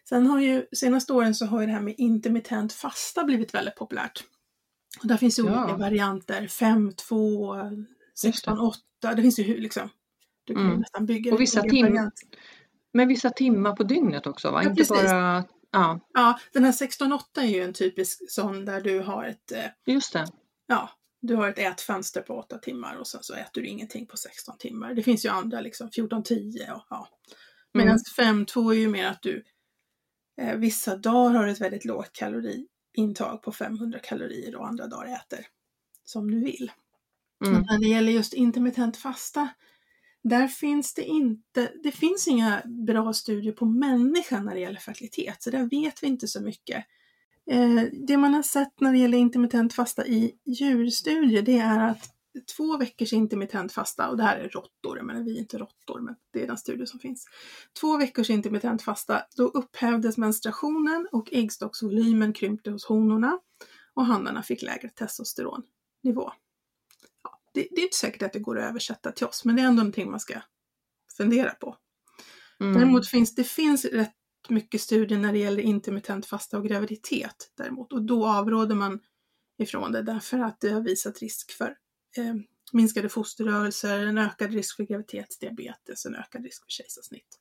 Sen 0.08 0.26
har 0.26 0.40
ju 0.40 0.66
senaste 0.72 1.12
åren 1.12 1.34
så 1.34 1.46
har 1.46 1.60
ju 1.60 1.66
det 1.66 1.72
här 1.72 1.80
med 1.80 1.94
intermittent 1.98 2.72
fasta 2.72 3.24
blivit 3.24 3.54
väldigt 3.54 3.74
populärt. 3.74 4.24
Och 5.00 5.06
där 5.06 5.16
finns 5.16 5.38
ju 5.38 5.46
ja. 5.46 5.64
olika 5.64 5.76
varianter, 5.76 6.48
5, 6.48 6.92
2, 6.92 7.56
16, 8.20 8.58
8, 8.58 9.14
det 9.16 9.22
finns 9.22 9.38
ju 9.38 9.60
liksom. 9.60 9.88
Du 10.44 10.54
kan 10.54 10.66
mm. 10.66 10.78
nästan 10.80 11.06
bygga 11.06 11.34
och 11.34 11.40
vissa 11.40 11.62
timmar. 11.62 12.10
Men 12.92 13.08
vissa 13.08 13.30
timmar 13.30 13.76
på 13.76 13.82
dygnet 13.82 14.26
också 14.26 14.50
va? 14.50 14.62
Ja, 14.62 14.68
Inte 14.70 14.80
precis. 14.80 15.10
bara 15.10 15.44
Ja. 15.74 16.00
ja, 16.14 16.38
den 16.52 16.64
här 16.64 16.72
16-8 16.72 17.20
är 17.36 17.42
ju 17.42 17.62
en 17.62 17.72
typisk 17.72 18.30
sån 18.32 18.64
där 18.64 18.80
du 18.80 19.00
har 19.00 19.24
ett... 19.24 19.52
Eh, 19.52 19.64
Just 19.86 20.12
det. 20.12 20.26
Ja, 20.66 20.90
du 21.20 21.34
har 21.34 21.48
ett 21.48 21.58
ätfönster 21.58 22.22
på 22.22 22.34
8 22.38 22.58
timmar 22.58 22.96
och 22.96 23.06
sen 23.06 23.22
så 23.22 23.34
äter 23.34 23.62
du 23.62 23.66
ingenting 23.66 24.06
på 24.06 24.16
16 24.16 24.58
timmar. 24.58 24.94
Det 24.94 25.02
finns 25.02 25.24
ju 25.24 25.28
andra 25.28 25.60
liksom 25.60 25.88
14-10 25.88 26.70
och 26.72 26.86
ja. 26.90 27.08
Medan 27.72 27.98
mm. 28.18 28.44
5-2 28.46 28.70
är 28.70 28.78
ju 28.78 28.88
mer 28.88 29.06
att 29.06 29.22
du 29.22 29.44
eh, 30.40 30.56
vissa 30.56 30.96
dagar 30.96 31.34
har 31.34 31.46
ett 31.46 31.60
väldigt 31.60 31.84
lågt 31.84 32.12
kaloriintag 32.12 33.42
på 33.42 33.52
500 33.52 33.98
kalorier 33.98 34.56
och 34.56 34.66
andra 34.66 34.86
dagar 34.86 35.16
äter 35.16 35.46
som 36.04 36.30
du 36.30 36.40
vill. 36.40 36.72
Mm. 37.46 37.62
när 37.70 37.78
det 37.78 37.86
gäller 37.88 38.12
just 38.12 38.34
intermittent 38.34 38.96
fasta 38.96 39.48
där 40.24 40.48
finns 40.48 40.94
det 40.94 41.04
inte, 41.04 41.72
det 41.82 41.92
finns 41.92 42.28
inga 42.28 42.62
bra 42.64 43.12
studier 43.12 43.52
på 43.52 43.64
människan 43.64 44.44
när 44.44 44.54
det 44.54 44.60
gäller 44.60 44.80
fertilitet, 44.80 45.42
så 45.42 45.50
där 45.50 45.68
vet 45.70 46.02
vi 46.02 46.06
inte 46.06 46.28
så 46.28 46.40
mycket. 46.40 46.84
Eh, 47.50 47.82
det 48.06 48.16
man 48.16 48.34
har 48.34 48.42
sett 48.42 48.80
när 48.80 48.92
det 48.92 48.98
gäller 48.98 49.18
intermittent 49.18 49.72
fasta 49.72 50.06
i 50.06 50.34
djurstudier, 50.44 51.42
det 51.42 51.58
är 51.58 51.88
att 51.88 52.10
två 52.56 52.76
veckors 52.76 53.12
intermittent 53.12 53.72
fasta, 53.72 54.08
och 54.08 54.16
det 54.16 54.22
här 54.22 54.36
är 54.36 54.48
råttor, 54.48 55.02
men 55.02 55.24
vi 55.24 55.36
är 55.36 55.40
inte 55.40 55.58
råttor, 55.58 56.00
men 56.00 56.14
det 56.32 56.42
är 56.42 56.46
den 56.46 56.58
studie 56.58 56.86
som 56.86 57.00
finns. 57.00 57.26
Två 57.80 57.96
veckors 57.96 58.30
intermittent 58.30 58.82
fasta, 58.82 59.22
då 59.36 59.44
upphävdes 59.44 60.18
menstruationen 60.18 61.08
och 61.12 61.32
äggstocksvolymen 61.32 62.32
krympte 62.32 62.70
hos 62.70 62.84
honorna 62.84 63.38
och 63.94 64.06
hannarna 64.06 64.42
fick 64.42 64.62
lägre 64.62 64.88
testosteronnivå 64.88 66.32
det, 67.54 67.68
det, 67.70 67.80
är 67.80 67.84
inte 67.84 67.96
säkert 67.96 68.22
att 68.22 68.32
det 68.32 68.38
går 68.38 68.58
att 68.58 68.64
översätta 68.64 69.12
till 69.12 69.26
oss, 69.26 69.44
men 69.44 69.56
det 69.56 69.62
är 69.62 69.66
ändå 69.66 69.82
någonting 69.82 70.10
man 70.10 70.20
ska 70.20 70.40
fundera 71.16 71.50
på. 71.50 71.76
Mm. 72.60 72.74
Däremot 72.74 73.08
finns 73.08 73.34
det 73.34 73.44
finns 73.44 73.84
rätt 73.84 74.12
mycket 74.48 74.80
studier 74.80 75.18
när 75.18 75.32
det 75.32 75.38
gäller 75.38 75.62
intermittent 75.62 76.26
fasta 76.26 76.58
och 76.58 76.64
graviditet 76.64 77.52
däremot 77.56 77.92
och 77.92 78.02
då 78.02 78.26
avråder 78.26 78.74
man 78.74 79.00
ifrån 79.58 79.92
det 79.92 80.02
därför 80.02 80.38
att 80.38 80.60
det 80.60 80.70
har 80.70 80.80
visat 80.80 81.18
risk 81.18 81.52
för 81.52 81.76
eh, 82.16 82.34
minskade 82.72 83.08
fosterrörelser, 83.08 84.06
en 84.06 84.18
ökad 84.18 84.52
risk 84.52 84.76
för 84.76 84.84
graviditetsdiabetes, 84.84 86.06
en 86.06 86.14
ökad 86.14 86.44
risk 86.44 86.64
för 86.64 86.70
kejsarsnitt. 86.70 87.38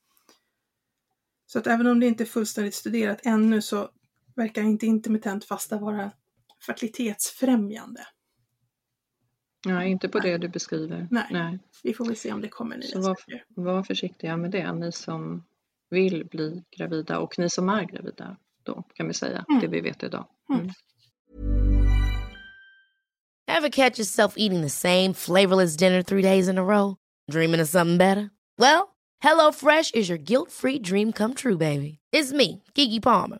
Så 1.46 1.60
att 1.60 1.68
även 1.68 1.88
om 1.88 2.00
det 2.00 2.06
inte 2.06 2.24
är 2.24 2.26
fullständigt 2.26 2.76
studerat 2.76 3.20
ännu 3.24 3.62
så 3.62 3.90
verkar 4.36 4.62
inte 4.62 4.86
intermittent 4.86 5.46
fasta 5.46 5.78
vara 5.78 6.12
fertilitetsfrämjande. 6.66 8.08
Nej, 9.66 9.92
inte 9.92 10.10
på 10.10 10.20
det 10.20 10.38
du 10.38 10.48
beskriver. 10.48 11.08
Nej. 11.12 11.28
Nej. 11.32 11.60
Vi 11.84 11.94
får 11.94 12.06
väl 12.06 12.16
se 12.16 12.32
om 12.34 12.42
det 12.42 12.50
kommer 12.50 12.78
nya 12.78 12.88
Så 12.88 13.02
var, 13.02 13.18
var 13.48 13.84
försiktiga 13.84 14.38
med 14.38 14.52
det, 14.52 14.74
ni 14.74 14.92
som 14.92 15.44
vill 15.90 16.26
bli 16.26 16.64
gravida 16.78 17.20
och 17.20 17.40
ni 17.40 17.50
som 17.50 17.70
är 17.70 17.84
gravida 17.84 18.38
då 18.64 18.84
kan 18.94 19.08
vi 19.08 19.14
säga 19.14 19.46
mm. 19.50 19.62
det 19.62 19.68
vi 19.68 19.82
vet 19.82 20.04
idag. 20.04 20.26
Mm. 20.50 20.62
mm. 20.62 20.74
Have 23.48 23.70
catch 23.70 24.00
yourself 24.00 24.34
eating 24.38 24.62
the 24.62 24.70
same 24.70 25.14
flavorless 25.14 25.78
dinner 25.78 26.02
three 26.02 26.22
days 26.22 26.48
in 26.48 26.58
a 26.58 26.64
row? 26.64 26.96
Dreaming 27.32 27.62
of 27.62 27.68
something 27.68 27.98
better? 27.98 28.30
Well, 28.58 28.96
hello 29.20 29.52
fresh 29.52 29.92
is 29.94 30.10
your 30.10 30.18
guilt 30.18 30.52
free 30.52 30.80
dream 30.80 31.12
come 31.12 31.34
true 31.34 31.58
baby. 31.58 32.00
It's 32.12 32.34
me, 32.34 32.64
Gigi 32.74 33.00
Palmer. 33.00 33.40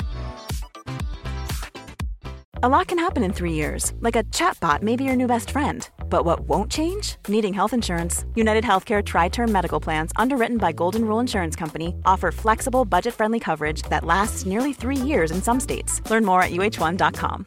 A 2.63 2.69
lot 2.69 2.87
can 2.87 2.99
happen 2.99 3.23
in 3.23 3.33
three 3.33 3.53
years, 3.53 3.93
like 4.01 4.15
a 4.15 4.23
chatbot 4.25 4.81
may 4.81 4.95
be 4.95 5.03
your 5.03 5.15
new 5.15 5.27
best 5.27 5.51
friend 5.51 5.89
but 6.11 6.25
what 6.25 6.41
won't 6.41 6.69
change? 6.69 7.15
Needing 7.27 7.53
health 7.53 7.73
insurance. 7.73 8.25
United 8.35 8.63
Healthcare 8.63 9.03
Tri 9.03 9.29
Term 9.29 9.51
Medical 9.51 9.79
Plans, 9.79 10.11
underwritten 10.17 10.57
by 10.57 10.71
Golden 10.71 11.05
Rule 11.05 11.21
Insurance 11.21 11.55
Company, 11.55 11.95
offer 12.05 12.31
flexible, 12.31 12.85
budget 12.85 13.13
friendly 13.13 13.39
coverage 13.39 13.81
that 13.83 14.05
lasts 14.05 14.45
nearly 14.45 14.73
three 14.73 14.97
years 14.97 15.31
in 15.31 15.41
some 15.41 15.59
states. 15.59 16.01
Learn 16.11 16.25
more 16.25 16.43
at 16.43 16.51
uh1.com. 16.51 17.45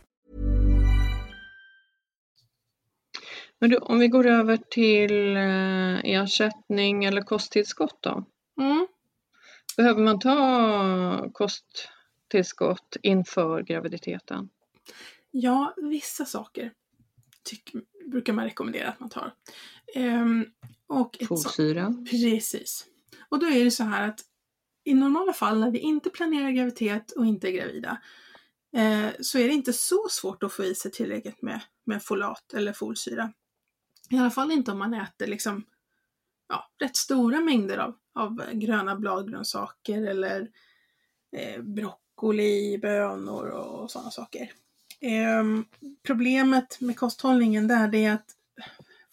Men 3.61 3.70
du, 3.70 3.77
om 3.77 3.98
vi 3.98 4.09
går 4.09 4.27
över 4.27 4.59
till 4.70 5.37
eh, 5.37 6.05
ersättning 6.05 7.05
eller 7.05 7.22
kosttillskott 7.22 7.98
då? 8.00 8.24
Mm. 8.61 8.87
Behöver 9.77 10.03
man 10.03 10.18
ta 10.18 11.31
kosttillskott 11.33 12.96
inför 13.03 13.62
graviditeten? 13.62 14.48
Ja, 15.37 15.75
vissa 15.77 16.25
saker 16.25 16.73
tycker, 17.42 17.83
brukar 18.11 18.33
man 18.33 18.44
rekommendera 18.44 18.88
att 18.88 19.01
man 19.01 19.09
tar. 19.09 19.35
Ehm, 19.94 20.47
och 20.87 21.16
Folsyra. 21.29 21.94
Precis. 22.11 22.87
Och 23.29 23.38
då 23.38 23.47
är 23.47 23.64
det 23.64 23.70
så 23.70 23.85
här 23.85 24.09
att 24.09 24.20
i 24.85 24.94
normala 24.94 25.33
fall 25.33 25.61
när 25.61 25.70
vi 25.70 25.79
inte 25.79 26.11
planerar 26.11 26.51
graviditet 26.51 27.11
och 27.11 27.27
inte 27.27 27.49
är 27.49 27.53
gravida 27.53 28.03
eh, 28.77 29.11
så 29.20 29.38
är 29.38 29.49
det 29.49 29.55
inte 29.55 29.73
så 29.73 30.07
svårt 30.11 30.42
att 30.42 30.53
få 30.53 30.64
i 30.64 30.75
sig 30.75 30.90
tillräckligt 30.90 31.42
med, 31.42 31.61
med 31.85 32.03
folat 32.03 32.53
eller 32.53 32.73
folsyra. 32.73 33.33
I 34.11 34.18
alla 34.18 34.31
fall 34.31 34.51
inte 34.51 34.73
om 34.73 34.79
man 34.79 34.94
äter 34.94 35.27
liksom, 35.27 35.64
ja, 36.49 36.70
rätt 36.79 36.97
stora 36.97 37.40
mängder 37.40 37.79
av, 37.79 37.97
av 38.14 38.51
gröna 38.53 38.97
bladgrönsaker 38.97 40.03
eller 40.03 40.51
eh, 41.37 41.62
broccoli, 41.62 42.79
bönor 42.79 43.47
och 43.47 43.90
sådana 43.90 44.11
saker. 44.11 44.53
Eh, 45.05 45.45
problemet 46.03 46.81
med 46.81 46.99
kosthållningen 46.99 47.69
där 47.69 47.88
det 47.88 48.05
är 48.05 48.12
att 48.12 48.37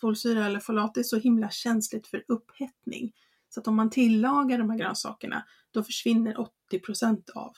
folsyra 0.02 0.46
eller 0.46 0.60
folat 0.60 0.98
är 0.98 1.04
så 1.04 1.18
himla 1.18 1.50
känsligt 1.50 2.08
för 2.08 2.24
upphettning. 2.28 3.14
Så 3.50 3.60
att 3.60 3.68
om 3.68 3.76
man 3.76 3.90
tillagar 3.90 4.58
de 4.58 4.70
här 4.70 4.78
grönsakerna 4.78 5.46
då 5.72 5.84
försvinner 5.84 6.48
80% 6.72 7.30
av 7.30 7.54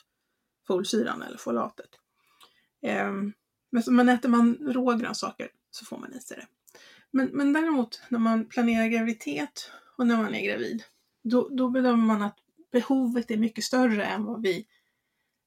folsyran 0.66 1.22
eller 1.22 1.38
folatet. 1.38 1.90
Eh, 2.82 3.12
men 3.90 4.08
äter 4.08 4.28
man 4.28 4.54
råa 4.54 4.94
grönsaker 4.94 5.48
så 5.70 5.84
får 5.84 5.98
man 5.98 6.14
i 6.14 6.20
sig 6.20 6.36
det. 6.36 6.46
Men, 7.10 7.26
men 7.32 7.52
däremot 7.52 8.02
när 8.08 8.18
man 8.18 8.46
planerar 8.46 8.86
graviditet 8.86 9.70
och 9.96 10.06
när 10.06 10.16
man 10.16 10.34
är 10.34 10.46
gravid, 10.46 10.82
då, 11.22 11.48
då 11.48 11.68
bedömer 11.68 12.04
man 12.06 12.22
att 12.22 12.38
behovet 12.72 13.30
är 13.30 13.36
mycket 13.36 13.64
större 13.64 14.04
än 14.04 14.24
vad 14.24 14.42
vi 14.42 14.66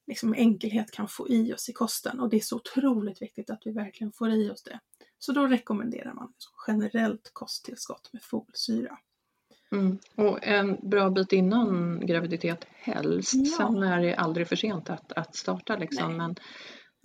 liksom 0.08 0.34
enkelhet 0.34 0.90
kan 0.90 1.08
få 1.08 1.28
i 1.28 1.54
oss 1.54 1.68
i 1.68 1.72
kosten 1.72 2.20
och 2.20 2.28
det 2.28 2.36
är 2.36 2.40
så 2.40 2.56
otroligt 2.56 3.22
viktigt 3.22 3.50
att 3.50 3.62
vi 3.64 3.72
verkligen 3.72 4.12
får 4.12 4.30
i 4.30 4.50
oss 4.50 4.62
det. 4.62 4.80
Så 5.18 5.32
då 5.32 5.46
rekommenderar 5.46 6.14
man 6.14 6.32
generellt 6.66 7.30
kosttillskott 7.32 8.12
med 8.12 8.22
folsyra. 8.22 8.98
Mm. 9.72 9.98
Och 10.14 10.38
en 10.42 10.88
bra 10.90 11.10
bit 11.10 11.32
innan 11.32 12.00
graviditet 12.06 12.66
helst. 12.70 13.34
Ja. 13.34 13.56
Sen 13.56 13.82
är 13.82 14.00
det 14.00 14.14
aldrig 14.14 14.48
för 14.48 14.56
sent 14.56 14.90
att, 14.90 15.12
att 15.12 15.36
starta 15.36 15.76
liksom. 15.76 16.16
Men, 16.16 16.36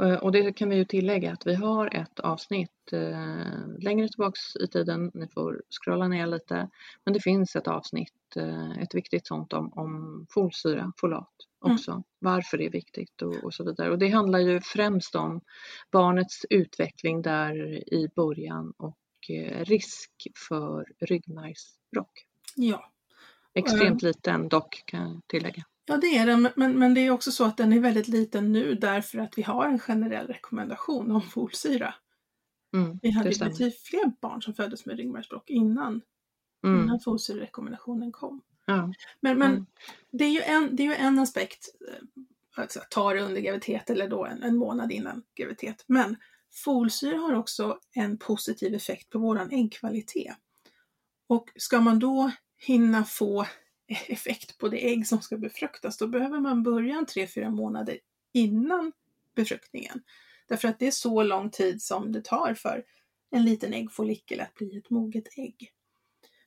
eh, 0.03 0.17
och 0.17 0.31
det 0.31 0.53
kan 0.53 0.69
vi 0.69 0.75
ju 0.75 0.85
tillägga 0.85 1.31
att 1.31 1.47
vi 1.47 1.55
har 1.55 1.95
ett 1.95 2.19
avsnitt 2.19 2.71
längre 3.79 4.07
tillbaks 4.07 4.55
i 4.55 4.67
tiden, 4.67 5.11
ni 5.13 5.27
får 5.27 5.61
scrolla 5.69 6.07
ner 6.07 6.27
lite, 6.27 6.69
men 7.05 7.13
det 7.13 7.19
finns 7.19 7.55
ett 7.55 7.67
avsnitt, 7.67 8.35
eh, 8.35 8.79
ett 8.79 8.95
viktigt 8.95 9.27
sånt 9.27 9.53
om, 9.53 9.73
om 9.73 10.25
folsyra, 10.29 10.93
folat 10.97 11.29
Mm. 11.65 11.75
också, 11.75 11.91
mm. 11.91 12.03
varför 12.19 12.57
det 12.57 12.65
är 12.65 12.71
viktigt 12.71 13.21
och, 13.21 13.43
och, 13.43 13.53
så 13.53 13.63
vidare. 13.63 13.91
Och 13.91 13.99
det 13.99 14.09
handlar 14.09 14.39
ju 14.39 14.61
främst 14.61 15.15
om 15.15 15.41
barnets 15.91 16.45
utveckling 16.49 17.21
där 17.21 17.53
i 17.93 18.09
början 18.15 18.73
och 18.77 18.97
eh, 19.29 19.65
risk 19.65 20.11
för 20.47 20.85
ryggmärgsbråck. 20.99 22.25
Ja. 22.55 22.91
Extremt 23.53 24.01
liten 24.01 24.49
dock 24.49 24.83
kan 24.85 25.01
jag 25.01 25.21
tillägga. 25.27 25.63
Ja 25.85 25.97
det 25.97 26.07
är 26.07 26.25
den, 26.25 26.49
men, 26.55 26.79
men 26.79 26.93
det 26.93 27.01
är 27.01 27.11
också 27.11 27.31
så 27.31 27.45
att 27.45 27.57
den 27.57 27.73
är 27.73 27.79
väldigt 27.79 28.07
liten 28.07 28.51
nu 28.51 28.75
därför 28.75 29.19
att 29.19 29.37
vi 29.37 29.41
har 29.41 29.65
en 29.65 29.79
generell 29.79 30.27
rekommendation 30.27 31.11
om 31.11 31.21
folsyra. 31.21 31.93
Mm, 32.73 32.99
vi 33.01 33.09
hade 33.09 33.29
betydligt 33.29 33.81
fler 33.81 34.11
barn 34.21 34.41
som 34.41 34.53
föddes 34.53 34.85
med 34.85 34.97
ryggmärgsbråck 34.97 35.49
innan, 35.49 36.01
mm. 36.63 36.83
innan 36.83 36.99
folsyrerekommendationen 36.99 38.11
kom. 38.11 38.41
Ja. 38.65 38.93
Men, 39.19 39.37
men 39.37 39.51
mm. 39.51 39.65
det, 40.11 40.23
är 40.23 40.29
ju 40.29 40.41
en, 40.41 40.75
det 40.75 40.83
är 40.83 40.87
ju 40.87 40.93
en 40.93 41.19
aspekt, 41.19 41.69
eh, 41.87 42.63
alltså, 42.63 42.79
ta 42.89 43.13
det 43.13 43.21
under 43.21 43.41
graviditet 43.41 43.89
eller 43.89 44.07
då 44.07 44.25
en, 44.25 44.43
en 44.43 44.57
månad 44.57 44.91
innan 44.91 45.23
graviditet. 45.35 45.83
Men 45.87 46.15
folsyra 46.63 47.17
har 47.17 47.33
också 47.33 47.79
en 47.93 48.17
positiv 48.17 48.75
effekt 48.75 49.09
på 49.09 49.19
våran 49.19 49.51
äggkvalitet. 49.51 50.35
Och 51.27 51.49
ska 51.55 51.81
man 51.81 51.99
då 51.99 52.31
hinna 52.57 53.03
få 53.03 53.45
effekt 53.87 54.57
på 54.57 54.67
det 54.67 54.89
ägg 54.91 55.07
som 55.07 55.21
ska 55.21 55.37
befruktas, 55.37 55.97
då 55.97 56.07
behöver 56.07 56.39
man 56.39 56.63
börja 56.63 56.95
en 56.95 57.05
3-4 57.05 57.49
månader 57.49 57.99
innan 58.31 58.91
befruktningen. 59.35 60.01
Därför 60.47 60.67
att 60.67 60.79
det 60.79 60.87
är 60.87 60.91
så 60.91 61.23
lång 61.23 61.49
tid 61.49 61.81
som 61.81 62.11
det 62.11 62.23
tar 62.23 62.53
för 62.53 62.83
en 63.31 63.45
liten 63.45 63.73
äggfollikel 63.73 64.39
att 64.39 64.53
bli 64.53 64.77
ett 64.77 64.89
moget 64.89 65.37
ägg. 65.37 65.71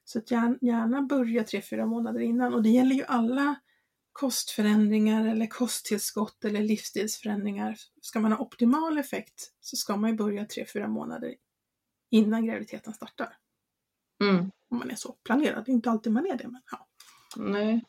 Så 0.04 0.18
att 0.18 0.30
gärna 0.30 1.02
börja 1.02 1.42
3-4 1.42 1.86
månader 1.86 2.20
innan 2.20 2.54
och 2.54 2.62
det 2.62 2.68
gäller 2.70 2.94
ju 2.94 3.04
alla 3.04 3.56
kostförändringar 4.12 5.26
eller 5.26 5.46
kosttillskott 5.46 6.44
eller 6.44 6.60
livsstilsförändringar. 6.60 7.76
Ska 8.00 8.20
man 8.20 8.32
ha 8.32 8.38
optimal 8.38 8.98
effekt 8.98 9.52
så 9.60 9.76
ska 9.76 9.96
man 9.96 10.10
ju 10.10 10.16
börja 10.16 10.44
3-4 10.44 10.88
månader 10.88 11.34
innan 12.10 12.46
graviditeten 12.46 12.94
startar. 12.94 13.36
Mm. 14.20 14.50
Om 14.70 14.78
man 14.78 14.90
är 14.90 14.94
så 14.94 15.12
planerad. 15.12 15.64
Det 15.64 15.70
är 15.70 15.74
inte 15.74 15.90
alltid 15.90 16.12
man 16.12 16.26
är 16.26 16.36
det. 16.36 16.48
Men 16.48 16.62
ja. 16.70 16.86
Nej, 17.36 17.84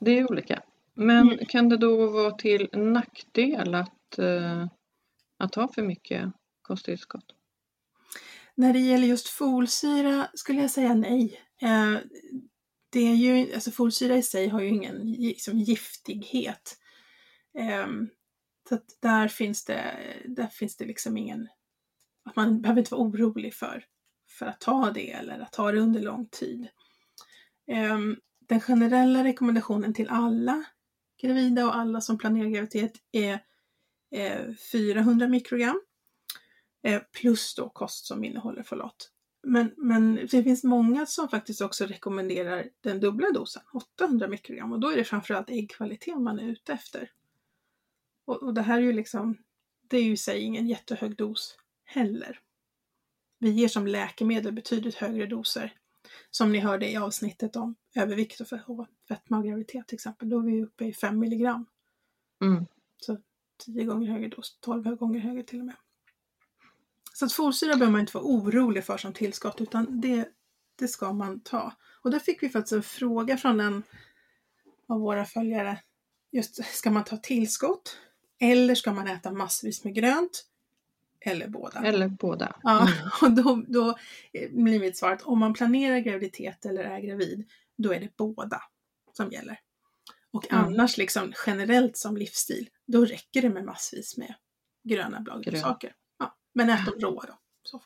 det 0.00 0.18
är 0.18 0.30
olika. 0.30 0.62
Men 0.94 1.32
mm. 1.32 1.46
kan 1.46 1.68
det 1.68 1.76
då 1.76 2.10
vara 2.10 2.30
till 2.30 2.68
nackdel 2.72 3.74
att, 3.74 4.18
uh, 4.18 4.66
att 5.36 5.54
ha 5.54 5.72
för 5.72 5.82
mycket 5.82 6.32
kosttillskott? 6.62 7.34
När 8.54 8.72
det 8.72 8.78
gäller 8.78 9.06
just 9.06 9.28
folsyra 9.28 10.28
skulle 10.34 10.60
jag 10.60 10.70
säga 10.70 10.94
nej. 10.94 11.40
Eh, 11.62 11.98
det 12.90 13.00
är 13.00 13.14
ju, 13.14 13.54
alltså 13.54 13.70
folsyra 13.70 14.16
i 14.16 14.22
sig 14.22 14.48
har 14.48 14.60
ju 14.60 14.68
ingen 14.68 15.12
liksom, 15.12 15.58
giftighet. 15.58 16.78
Ehm, 17.58 18.08
så 18.68 18.74
att 18.74 18.84
där 19.02 19.28
finns 19.28 19.64
det, 19.64 19.96
där 20.24 20.46
finns 20.46 20.76
det 20.76 20.84
liksom 20.84 21.16
ingen, 21.16 21.48
att 22.24 22.36
man 22.36 22.60
behöver 22.60 22.80
inte 22.80 22.94
vara 22.94 23.02
orolig 23.02 23.54
för, 23.54 23.84
för 24.38 24.46
att 24.46 24.60
ta 24.60 24.90
det 24.90 25.12
eller 25.12 25.38
att 25.38 25.52
ta 25.52 25.72
det 25.72 25.80
under 25.80 26.00
lång 26.00 26.28
tid. 26.28 26.68
Ehm, 27.66 28.16
den 28.40 28.60
generella 28.60 29.24
rekommendationen 29.24 29.94
till 29.94 30.08
alla 30.08 30.64
gravida 31.22 31.66
och 31.66 31.76
alla 31.76 32.00
som 32.00 32.18
planerar 32.18 32.48
graviditet 32.48 32.92
är 33.12 33.40
400 34.72 35.28
mikrogram 35.28 35.80
eh, 36.82 37.02
plus 37.12 37.54
då 37.54 37.68
kost 37.68 38.06
som 38.06 38.24
innehåller 38.24 38.62
folat. 38.62 39.10
Men, 39.42 39.74
men 39.76 40.14
det 40.14 40.42
finns 40.42 40.64
många 40.64 41.06
som 41.06 41.28
faktiskt 41.28 41.60
också 41.60 41.86
rekommenderar 41.86 42.68
den 42.80 43.00
dubbla 43.00 43.30
dosen, 43.30 43.62
800 43.72 44.28
mikrogram, 44.28 44.72
och 44.72 44.80
då 44.80 44.90
är 44.90 44.96
det 44.96 45.04
framförallt 45.04 45.50
äggkvalitet 45.50 46.18
man 46.18 46.38
är 46.38 46.48
ute 46.48 46.72
efter. 46.72 47.10
Och, 48.24 48.42
och 48.42 48.54
det 48.54 48.62
här 48.62 48.78
är 48.78 48.82
ju 48.82 48.92
liksom, 48.92 49.38
det 49.88 49.96
är 49.96 50.02
ju 50.02 50.12
i 50.12 50.16
sig 50.16 50.40
ingen 50.40 50.66
jättehög 50.66 51.16
dos 51.16 51.58
heller. 51.84 52.40
Vi 53.38 53.50
ger 53.50 53.68
som 53.68 53.86
läkemedel 53.86 54.52
betydligt 54.52 54.94
högre 54.94 55.26
doser. 55.26 55.74
Som 56.30 56.52
ni 56.52 56.58
hörde 56.58 56.90
i 56.90 56.96
avsnittet 56.96 57.56
om 57.56 57.74
övervikt 57.94 58.40
och 58.40 58.48
fetma 59.08 59.38
och 59.38 59.44
graviditet 59.44 59.88
till 59.88 59.94
exempel, 59.94 60.28
då 60.28 60.38
är 60.38 60.42
vi 60.42 60.64
uppe 60.64 60.84
i 60.84 60.92
5 60.92 61.18
milligram. 61.18 61.66
Mm. 62.42 62.66
Så 62.96 63.18
10 63.58 63.84
gånger 63.84 64.12
högre 64.12 64.28
dos, 64.28 64.58
12 64.60 64.96
gånger 64.96 65.20
högre 65.20 65.42
till 65.42 65.60
och 65.60 65.66
med. 65.66 65.76
Så 67.12 67.24
att 67.24 67.32
folsyra 67.32 67.74
behöver 67.74 67.92
man 67.92 68.00
inte 68.00 68.16
vara 68.16 68.24
orolig 68.24 68.84
för 68.84 68.96
som 68.96 69.12
tillskott 69.12 69.60
utan 69.60 70.00
det, 70.00 70.28
det 70.76 70.88
ska 70.88 71.12
man 71.12 71.40
ta. 71.40 71.72
Och 72.02 72.10
där 72.10 72.18
fick 72.18 72.42
vi 72.42 72.48
faktiskt 72.48 72.72
en 72.72 72.82
fråga 72.82 73.36
från 73.36 73.60
en 73.60 73.82
av 74.88 75.00
våra 75.00 75.24
följare. 75.24 75.80
Just, 76.30 76.64
ska 76.64 76.90
man 76.90 77.04
ta 77.04 77.16
tillskott? 77.16 77.98
Eller 78.38 78.74
ska 78.74 78.92
man 78.92 79.06
äta 79.06 79.32
massvis 79.32 79.84
med 79.84 79.94
grönt? 79.94 80.46
Eller 81.20 81.48
båda. 81.48 81.80
Eller 81.80 82.08
båda. 82.08 82.56
Ja, 82.62 82.80
mm. 82.80 83.10
och 83.22 83.32
då, 83.32 83.64
då 83.68 83.98
blir 84.50 84.80
mitt 84.80 84.96
svar 84.96 85.12
att 85.12 85.22
om 85.22 85.38
man 85.38 85.54
planerar 85.54 85.98
graviditet 85.98 86.66
eller 86.66 86.84
är 86.84 87.00
gravid, 87.00 87.44
då 87.76 87.94
är 87.94 88.00
det 88.00 88.16
båda 88.16 88.62
som 89.12 89.30
gäller. 89.30 89.60
Och 90.36 90.52
mm. 90.52 90.64
annars 90.64 90.96
liksom 90.96 91.32
generellt 91.46 91.96
som 91.96 92.16
livsstil, 92.16 92.68
då 92.86 93.04
räcker 93.04 93.42
det 93.42 93.50
med 93.50 93.64
massvis 93.64 94.16
med 94.16 94.34
gröna 94.84 95.20
bladgrönsaker. 95.20 95.94
Ja, 96.18 96.36
men 96.54 96.70
ät 96.70 96.86
dem 96.86 96.94
råa 97.00 97.24
då. 97.26 97.38
Så. 97.62 97.82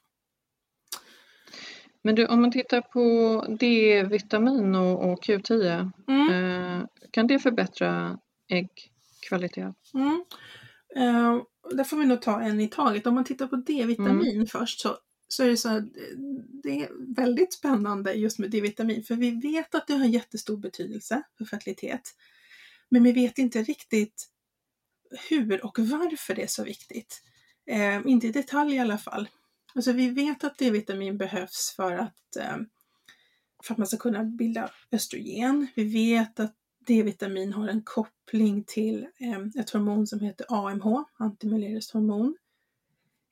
Men 2.03 2.15
du, 2.15 2.27
om 2.27 2.41
man 2.41 2.53
tittar 2.53 2.81
på 2.81 3.47
D-vitamin 3.61 4.75
och, 4.75 5.13
och 5.13 5.25
Q10, 5.25 5.91
mm. 6.09 6.31
eh, 6.31 6.87
kan 7.11 7.27
det 7.27 7.39
förbättra 7.39 8.19
äggkvalitet? 8.49 9.77
Mm. 9.95 10.25
Eh, 10.97 11.43
där 11.77 11.85
får 11.85 11.97
vi 11.97 12.07
nog 12.07 12.23
ta 12.23 12.41
en 12.41 12.61
i 12.61 12.69
taget. 12.69 13.07
Om 13.07 13.15
man 13.15 13.25
tittar 13.25 13.47
på 13.47 13.57
D-vitamin 13.57 14.35
mm. 14.35 14.47
först 14.47 14.81
så, 14.81 14.97
så 15.29 15.43
är 15.43 15.49
det 15.49 15.57
så 15.57 15.69
att 15.69 15.85
det 16.63 16.83
är 16.83 17.15
väldigt 17.15 17.53
spännande 17.53 18.13
just 18.13 18.39
med 18.39 18.51
D-vitamin 18.51 19.03
för 19.03 19.15
vi 19.15 19.31
vet 19.31 19.75
att 19.75 19.87
det 19.87 19.95
har 19.95 20.07
jättestor 20.07 20.57
betydelse 20.57 21.23
för 21.39 21.45
fertilitet. 21.45 22.15
Men 22.91 23.03
vi 23.03 23.13
vet 23.13 23.39
inte 23.39 23.63
riktigt 23.63 24.29
hur 25.29 25.65
och 25.65 25.79
varför 25.79 26.35
det 26.35 26.43
är 26.43 26.47
så 26.47 26.65
viktigt. 26.65 27.23
Eh, 27.67 28.01
inte 28.07 28.27
i 28.27 28.33
detalj 28.33 28.75
i 28.75 28.79
alla 28.79 28.99
fall. 28.99 29.29
Alltså 29.75 29.93
vi 29.93 30.11
vet 30.11 30.45
att 30.45 30.59
D-vitamin 30.59 31.19
behövs 31.19 31.75
för 31.77 31.93
att, 31.93 32.37
eh, 32.37 32.57
för 33.65 33.75
att 33.75 33.79
man 33.79 33.87
ska 33.87 33.97
kunna 33.97 34.25
bilda 34.25 34.71
östrogen. 34.93 35.67
Vi 35.75 35.85
vet 35.85 36.41
att 36.41 36.57
D-vitamin 36.87 37.53
har 37.53 37.69
en 37.69 37.83
koppling 37.83 38.65
till 38.65 39.07
eh, 39.21 39.61
ett 39.61 39.71
hormon 39.71 40.07
som 40.07 40.21
heter 40.21 40.47
AMH, 40.49 41.05
antimuleriskt 41.19 41.93
hormon. 41.93 42.37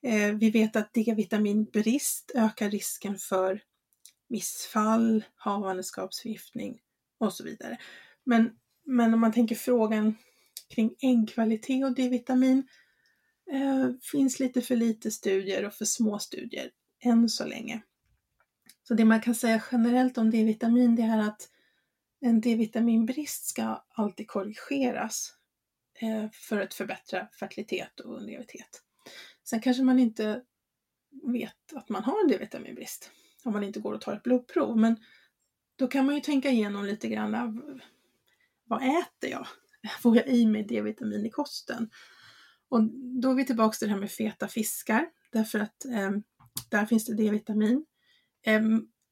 Eh, 0.02 0.32
vi 0.32 0.50
vet 0.50 0.76
att 0.76 0.92
D-vitaminbrist 0.92 2.32
ökar 2.34 2.70
risken 2.70 3.18
för 3.18 3.62
missfall, 4.28 5.24
havandeskapsförgiftning 5.36 6.80
och 7.18 7.32
så 7.32 7.44
vidare. 7.44 7.78
Men, 8.24 8.50
men 8.88 9.14
om 9.14 9.20
man 9.20 9.32
tänker 9.32 9.54
frågan 9.54 10.14
kring 10.68 10.94
äggkvalitet 11.02 11.84
och 11.84 11.94
D-vitamin 11.94 12.68
eh, 13.52 13.90
finns 14.12 14.40
lite 14.40 14.62
för 14.62 14.76
lite 14.76 15.10
studier 15.10 15.64
och 15.64 15.74
för 15.74 15.84
små 15.84 16.18
studier 16.18 16.70
än 17.00 17.28
så 17.28 17.46
länge. 17.46 17.82
Så 18.82 18.94
det 18.94 19.04
man 19.04 19.20
kan 19.20 19.34
säga 19.34 19.62
generellt 19.72 20.18
om 20.18 20.30
D-vitamin 20.30 20.96
det 20.96 21.02
är 21.02 21.18
att 21.18 21.48
en 22.20 22.40
D-vitaminbrist 22.40 23.46
ska 23.46 23.84
alltid 23.94 24.28
korrigeras 24.28 25.34
eh, 26.00 26.30
för 26.32 26.60
att 26.60 26.74
förbättra 26.74 27.28
fertilitet 27.40 28.00
och 28.00 28.20
graviditet. 28.20 28.82
Sen 29.44 29.60
kanske 29.60 29.82
man 29.82 29.98
inte 29.98 30.42
vet 31.32 31.72
att 31.74 31.88
man 31.88 32.04
har 32.04 32.22
en 32.22 32.28
D-vitaminbrist 32.28 33.10
om 33.44 33.52
man 33.52 33.64
inte 33.64 33.80
går 33.80 33.92
och 33.92 34.00
tar 34.00 34.12
ett 34.12 34.22
blodprov, 34.22 34.78
men 34.78 34.96
då 35.76 35.86
kan 35.86 36.06
man 36.06 36.14
ju 36.14 36.20
tänka 36.20 36.50
igenom 36.50 36.84
lite 36.84 37.08
grann 37.08 37.34
av 37.34 37.80
vad 38.68 38.82
äter 38.82 39.30
jag? 39.30 39.46
Får 40.00 40.16
jag 40.16 40.28
i 40.28 40.46
mig 40.46 40.62
D-vitamin 40.62 41.26
i 41.26 41.30
kosten? 41.30 41.90
Och 42.68 42.82
då 43.22 43.30
är 43.30 43.34
vi 43.34 43.46
tillbaka 43.46 43.74
till 43.74 43.88
det 43.88 43.94
här 43.94 44.00
med 44.00 44.10
feta 44.10 44.48
fiskar, 44.48 45.06
därför 45.32 45.58
att 45.58 45.84
eh, 45.84 46.10
där 46.70 46.86
finns 46.86 47.04
det 47.04 47.14
D-vitamin. 47.14 47.86
Eh, 48.46 48.62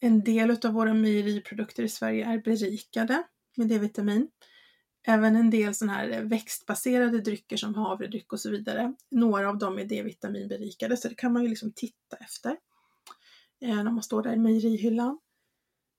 en 0.01 0.25
del 0.25 0.51
av 0.51 0.73
våra 0.73 0.95
mejeriprodukter 0.95 1.83
i 1.83 1.89
Sverige 1.89 2.27
är 2.27 2.39
berikade 2.39 3.23
med 3.57 3.69
D-vitamin. 3.69 4.29
Även 5.09 5.37
en 5.37 5.51
del 5.51 5.75
sådana 5.75 5.93
här 5.93 6.11
eh, 6.11 6.21
växtbaserade 6.21 7.21
drycker 7.21 7.57
som 7.57 7.75
havredryck 7.75 8.33
och 8.33 8.41
så 8.41 8.51
vidare. 8.51 8.95
Några 9.11 9.49
av 9.49 9.59
dem 9.59 9.79
är 9.79 9.85
D-vitaminberikade, 9.85 10.97
så 10.97 11.09
det 11.09 11.15
kan 11.15 11.33
man 11.33 11.43
ju 11.43 11.49
liksom 11.49 11.73
titta 11.73 12.17
efter 12.17 12.57
eh, 13.61 13.77
när 13.85 13.93
man 13.93 14.03
står 14.03 14.23
där 14.23 14.33
i 14.33 14.39
mejerihyllan. 14.39 15.19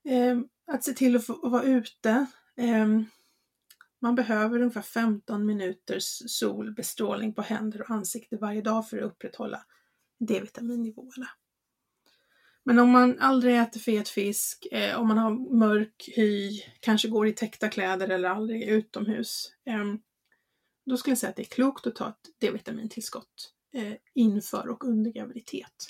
Eh, 0.09 0.37
att 0.71 0.83
se 0.83 0.93
till 0.93 1.15
att 1.15 1.25
få 1.25 1.33
att 1.45 1.51
vara 1.51 1.63
ute. 1.63 2.25
Eh, 2.57 2.87
man 4.01 4.15
behöver 4.15 4.59
ungefär 4.59 4.81
15 4.81 5.45
minuters 5.45 6.21
solbestrålning 6.27 7.33
på 7.33 7.41
händer 7.41 7.81
och 7.81 7.91
ansikte 7.91 8.37
varje 8.37 8.61
dag 8.61 8.89
för 8.89 8.97
att 8.97 9.03
upprätthålla 9.03 9.63
D-vitaminnivåerna. 10.19 11.27
Men 12.63 12.79
om 12.79 12.89
man 12.89 13.19
aldrig 13.19 13.57
äter 13.57 13.79
fet 13.79 14.09
fisk, 14.09 14.67
eh, 14.71 14.99
om 14.99 15.07
man 15.07 15.17
har 15.17 15.57
mörk 15.57 16.09
hy, 16.15 16.61
kanske 16.79 17.07
går 17.07 17.27
i 17.27 17.33
täckta 17.33 17.69
kläder 17.69 18.09
eller 18.09 18.29
aldrig 18.29 18.63
är 18.63 18.73
utomhus, 18.73 19.51
eh, 19.65 19.83
då 20.85 20.97
skulle 20.97 21.11
jag 21.11 21.17
säga 21.17 21.29
att 21.29 21.35
det 21.35 21.41
är 21.41 21.55
klokt 21.55 21.87
att 21.87 21.95
ta 21.95 22.09
ett 22.09 22.39
D-vitamintillskott 22.41 23.53
eh, 23.73 23.93
inför 24.13 24.69
och 24.69 24.83
under 24.83 25.11
graviditet. 25.11 25.87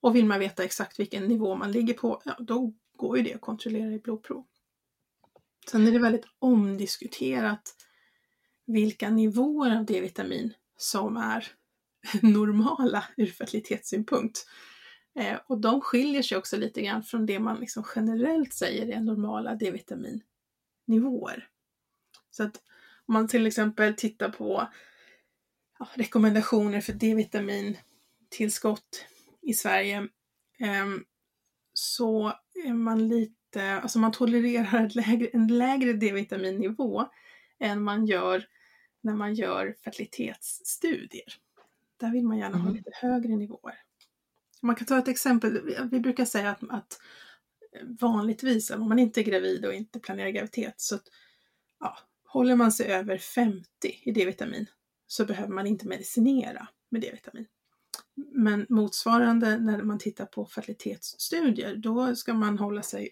Och 0.00 0.16
vill 0.16 0.24
man 0.24 0.40
veta 0.40 0.64
exakt 0.64 1.00
vilken 1.00 1.24
nivå 1.24 1.56
man 1.56 1.72
ligger 1.72 1.94
på, 1.94 2.22
ja, 2.24 2.36
då 2.38 2.74
går 2.96 3.16
ju 3.16 3.22
det 3.22 3.34
att 3.34 3.40
kontrollera 3.40 3.92
i 3.92 3.98
blodprov. 3.98 4.46
Sen 5.70 5.86
är 5.86 5.92
det 5.92 5.98
väldigt 5.98 6.26
omdiskuterat 6.38 7.74
vilka 8.66 9.10
nivåer 9.10 9.76
av 9.76 9.84
D-vitamin 9.84 10.54
som 10.76 11.16
är 11.16 11.48
normala 12.22 13.04
ur 13.16 13.26
fertilitetssynpunkt. 13.26 14.46
Eh, 15.14 15.38
och 15.46 15.60
de 15.60 15.80
skiljer 15.80 16.22
sig 16.22 16.38
också 16.38 16.56
lite 16.56 16.82
grann 16.82 17.02
från 17.02 17.26
det 17.26 17.38
man 17.38 17.60
liksom 17.60 17.84
generellt 17.96 18.54
säger 18.54 18.96
är 18.96 19.00
normala 19.00 19.54
D-vitaminnivåer. 19.54 21.48
Så 22.30 22.42
att 22.42 22.56
om 23.06 23.12
man 23.12 23.28
till 23.28 23.46
exempel 23.46 23.94
tittar 23.94 24.28
på 24.28 24.68
ja, 25.78 25.88
rekommendationer 25.94 26.80
för 26.80 26.92
D-vitamintillskott 26.92 29.06
i 29.42 29.54
Sverige 29.54 29.98
eh, 30.58 30.86
så 31.72 32.32
är 32.64 32.72
man 32.72 33.08
lite, 33.08 33.37
alltså 33.56 33.98
man 33.98 34.12
tolererar 34.12 34.88
lägre, 34.94 35.26
en 35.26 35.46
lägre 35.46 35.92
D-vitaminnivå 35.92 37.08
än 37.60 37.82
man 37.82 38.06
gör 38.06 38.46
när 39.00 39.14
man 39.14 39.34
gör 39.34 39.76
fertilitetsstudier. 39.84 41.34
Där 41.96 42.12
vill 42.12 42.26
man 42.26 42.38
gärna 42.38 42.54
mm. 42.54 42.66
ha 42.66 42.72
lite 42.72 42.90
högre 42.94 43.36
nivåer. 43.36 43.74
Man 44.62 44.74
kan 44.74 44.86
ta 44.86 44.98
ett 44.98 45.08
exempel, 45.08 45.74
vi 45.90 46.00
brukar 46.00 46.24
säga 46.24 46.50
att, 46.50 46.70
att 46.70 47.00
vanligtvis 48.00 48.70
om 48.70 48.88
man 48.88 48.98
inte 48.98 49.20
är 49.20 49.24
gravid 49.24 49.64
och 49.64 49.74
inte 49.74 50.00
planerar 50.00 50.30
graviditet 50.30 50.74
så 50.76 50.94
att, 50.94 51.04
ja, 51.80 51.98
håller 52.24 52.56
man 52.56 52.72
sig 52.72 52.86
över 52.86 53.18
50 53.18 53.66
i 54.02 54.12
D-vitamin 54.12 54.66
så 55.06 55.24
behöver 55.24 55.52
man 55.52 55.66
inte 55.66 55.86
medicinera 55.86 56.68
med 56.88 57.00
D-vitamin. 57.00 57.46
Men 58.14 58.66
motsvarande 58.68 59.58
när 59.58 59.82
man 59.82 59.98
tittar 59.98 60.26
på 60.26 60.46
fertilitetsstudier, 60.46 61.76
då 61.76 62.16
ska 62.16 62.34
man 62.34 62.58
hålla 62.58 62.82
sig 62.82 63.10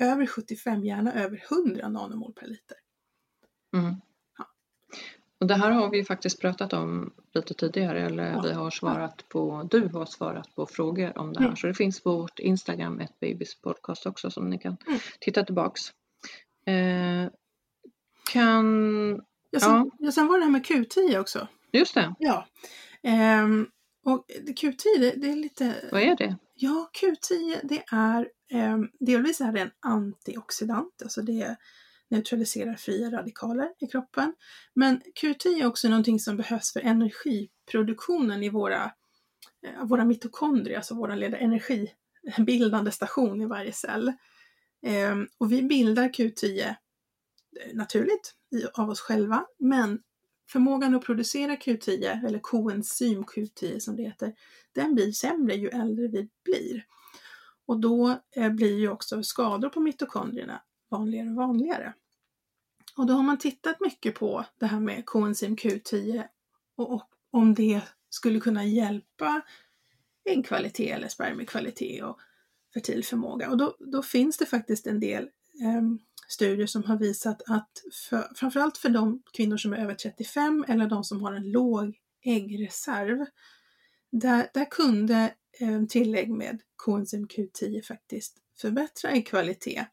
över 0.00 0.26
75, 0.26 0.84
gärna 0.84 1.12
över 1.12 1.44
100 1.50 1.88
nanomol 1.88 2.32
per 2.32 2.46
liter. 2.46 2.76
Mm. 3.76 3.94
Ja. 4.38 4.44
Och 5.40 5.46
det 5.46 5.54
här 5.54 5.70
har 5.70 5.90
vi 5.90 6.04
faktiskt 6.04 6.40
pratat 6.40 6.72
om 6.72 7.12
lite 7.34 7.54
tidigare, 7.54 8.00
eller 8.06 8.30
ja. 8.30 8.40
vi 8.40 8.52
har 8.52 8.70
svarat 8.70 9.28
på, 9.28 9.68
du 9.70 9.88
har 9.88 10.06
svarat 10.06 10.54
på 10.54 10.66
frågor 10.66 11.18
om 11.18 11.32
det 11.32 11.40
här. 11.40 11.46
Mm. 11.46 11.56
Så 11.56 11.66
det 11.66 11.74
finns 11.74 12.00
på 12.00 12.16
vårt 12.16 12.38
Instagram, 12.38 13.00
ett 13.00 13.20
babys 13.20 13.60
podcast 13.60 14.06
också, 14.06 14.30
som 14.30 14.50
ni 14.50 14.58
kan 14.58 14.76
mm. 14.86 14.98
titta 15.20 15.44
tillbaks. 15.44 15.82
Eh, 16.66 17.30
kan... 18.32 19.22
Ja 19.50 19.60
sen, 19.60 19.90
ja. 19.98 20.12
sen 20.12 20.26
var 20.26 20.38
det 20.38 20.44
här 20.44 20.52
med 20.52 20.66
Q10 20.66 21.18
också. 21.18 21.48
Just 21.72 21.94
det. 21.94 22.14
Ja. 22.18 22.46
Ehm, 23.02 23.66
och 24.04 24.24
Q10 24.46 24.98
det, 24.98 25.10
det, 25.16 25.30
är 25.30 25.36
lite... 25.36 25.88
Vad 25.92 26.02
är 26.02 26.16
det? 26.16 26.36
Ja, 26.58 26.90
Q10 27.00 27.60
det 27.62 27.84
är 27.92 28.28
eh, 28.50 28.78
delvis 29.00 29.40
är 29.40 29.52
det 29.52 29.60
en 29.60 29.70
antioxidant, 29.80 31.02
alltså 31.02 31.22
det 31.22 31.56
neutraliserar 32.08 32.74
fria 32.74 33.10
radikaler 33.10 33.68
i 33.78 33.86
kroppen. 33.86 34.34
Men 34.74 35.00
Q10 35.22 35.60
är 35.60 35.66
också 35.66 35.88
någonting 35.88 36.20
som 36.20 36.36
behövs 36.36 36.72
för 36.72 36.80
energiproduktionen 36.80 38.42
i 38.42 38.48
våra, 38.48 38.92
eh, 39.66 39.84
våra 39.84 40.04
mitokondrier, 40.04 40.76
alltså 40.76 40.94
vår 40.94 41.16
lilla 41.16 41.38
energibildande 41.38 42.90
station 42.90 43.40
i 43.40 43.46
varje 43.46 43.72
cell. 43.72 44.08
Eh, 44.86 45.16
och 45.38 45.52
vi 45.52 45.62
bildar 45.62 46.08
Q10 46.08 46.60
eh, 46.60 46.74
naturligt 47.74 47.74
naturligt 47.74 48.34
av 48.74 48.90
oss 48.90 49.00
själva, 49.00 49.46
men 49.58 49.98
förmågan 50.48 50.94
att 50.94 51.04
producera 51.04 51.56
Q10, 51.56 52.26
eller 52.26 52.38
koenzym 52.38 53.24
Q10 53.24 53.78
som 53.78 53.96
det 53.96 54.02
heter, 54.02 54.34
den 54.72 54.94
blir 54.94 55.12
sämre 55.12 55.54
ju 55.54 55.68
äldre 55.68 56.08
vi 56.08 56.28
blir. 56.44 56.84
Och 57.66 57.80
då 57.80 58.20
eh, 58.36 58.52
blir 58.52 58.78
ju 58.78 58.88
också 58.88 59.22
skador 59.22 59.68
på 59.68 59.80
mitokondrierna 59.80 60.62
vanligare 60.90 61.28
och 61.28 61.34
vanligare. 61.34 61.94
Och 62.96 63.06
då 63.06 63.14
har 63.14 63.22
man 63.22 63.38
tittat 63.38 63.80
mycket 63.80 64.14
på 64.14 64.44
det 64.58 64.66
här 64.66 64.80
med 64.80 65.06
koenzym 65.06 65.56
Q10 65.56 66.24
och, 66.76 66.92
och 66.92 67.02
om 67.30 67.54
det 67.54 67.80
skulle 68.08 68.40
kunna 68.40 68.64
hjälpa 68.64 69.42
äggkvalitet 70.24 70.96
eller 70.96 71.08
spermiekvalitet 71.08 72.04
och 72.04 72.20
fertil 72.74 73.04
förmåga. 73.04 73.50
Och 73.50 73.56
då, 73.56 73.76
då 73.78 74.02
finns 74.02 74.38
det 74.38 74.46
faktiskt 74.46 74.86
en 74.86 75.00
del 75.00 75.22
eh, 75.62 75.82
studier 76.28 76.66
som 76.66 76.84
har 76.84 76.98
visat 76.98 77.42
att 77.46 77.70
för, 78.08 78.34
framförallt 78.34 78.78
för 78.78 78.88
de 78.88 79.22
kvinnor 79.32 79.56
som 79.56 79.72
är 79.72 79.76
över 79.76 79.94
35 79.94 80.64
eller 80.68 80.86
de 80.86 81.04
som 81.04 81.22
har 81.22 81.32
en 81.32 81.50
låg 81.50 81.96
äggreserv, 82.24 83.26
där, 84.10 84.50
där 84.54 84.70
kunde 84.70 85.34
eh, 85.60 85.84
tillägg 85.88 86.30
med 86.30 86.60
koenzym 86.76 87.26
Q10 87.26 87.82
faktiskt 87.82 88.36
förbättra 88.60 89.10
äggkvalitet, 89.10 89.86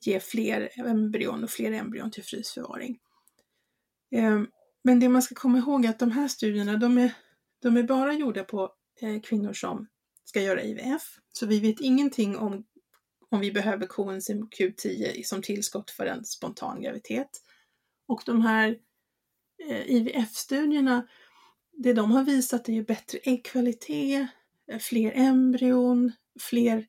ge 0.00 0.20
fler 0.20 0.70
embryon 0.76 1.44
och 1.44 1.50
fler 1.50 1.72
embryon 1.72 2.10
till 2.10 2.24
frysförvaring. 2.24 2.98
Eh, 4.10 4.42
men 4.84 5.00
det 5.00 5.08
man 5.08 5.22
ska 5.22 5.34
komma 5.34 5.58
ihåg 5.58 5.84
är 5.84 5.90
att 5.90 5.98
de 5.98 6.10
här 6.10 6.28
studierna, 6.28 6.76
de 6.76 6.98
är, 6.98 7.12
de 7.62 7.76
är 7.76 7.82
bara 7.82 8.12
gjorda 8.12 8.44
på 8.44 8.72
eh, 9.00 9.20
kvinnor 9.20 9.52
som 9.52 9.86
ska 10.24 10.40
göra 10.42 10.62
IVF, 10.62 11.18
så 11.32 11.46
vi 11.46 11.60
vet 11.60 11.80
ingenting 11.80 12.36
om 12.36 12.64
om 13.36 13.40
vi 13.40 13.52
behöver 13.52 13.86
koenzym 13.86 14.48
Q10 14.48 15.22
som 15.22 15.42
tillskott 15.42 15.90
för 15.90 16.06
en 16.06 16.24
spontan 16.24 16.82
graviditet. 16.82 17.42
Och 18.08 18.22
de 18.26 18.42
här 18.42 18.78
eh, 19.68 19.90
IVF-studierna, 19.90 21.08
det 21.72 21.92
de 21.92 22.10
har 22.10 22.24
visat 22.24 22.68
är 22.68 22.72
ju 22.72 22.84
bättre 22.84 23.18
äggkvalitet, 23.18 24.28
eh, 24.72 24.78
fler 24.78 25.12
embryon, 25.14 26.12
fler, 26.40 26.86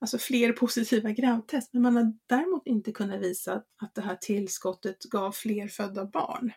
alltså 0.00 0.18
fler 0.18 0.52
positiva 0.52 1.10
gravtest. 1.10 1.72
Men 1.72 1.82
man 1.82 1.96
har 1.96 2.12
däremot 2.26 2.66
inte 2.66 2.92
kunnat 2.92 3.20
visa 3.20 3.62
att 3.82 3.94
det 3.94 4.02
här 4.02 4.16
tillskottet 4.16 5.02
gav 5.04 5.32
fler 5.32 5.68
födda 5.68 6.04
barn. 6.04 6.52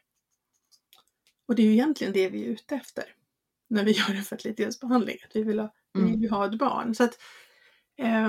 Och 1.48 1.56
det 1.56 1.62
är 1.62 1.66
ju 1.66 1.74
egentligen 1.74 2.14
det 2.14 2.30
vi 2.30 2.46
är 2.46 2.50
ute 2.50 2.76
efter 2.76 3.04
när 3.68 3.84
vi 3.84 3.92
gör 3.92 4.16
en 4.16 4.24
fertilitetsbehandling, 4.24 5.18
att 5.26 5.36
vi 5.36 5.44
vill 5.44 5.60
ha, 5.60 5.74
mm. 5.98 6.12
vi 6.12 6.18
vill 6.18 6.30
ha 6.30 6.46
ett 6.46 6.58
barn. 6.58 6.96
Så 6.96 7.04
att, 7.04 7.20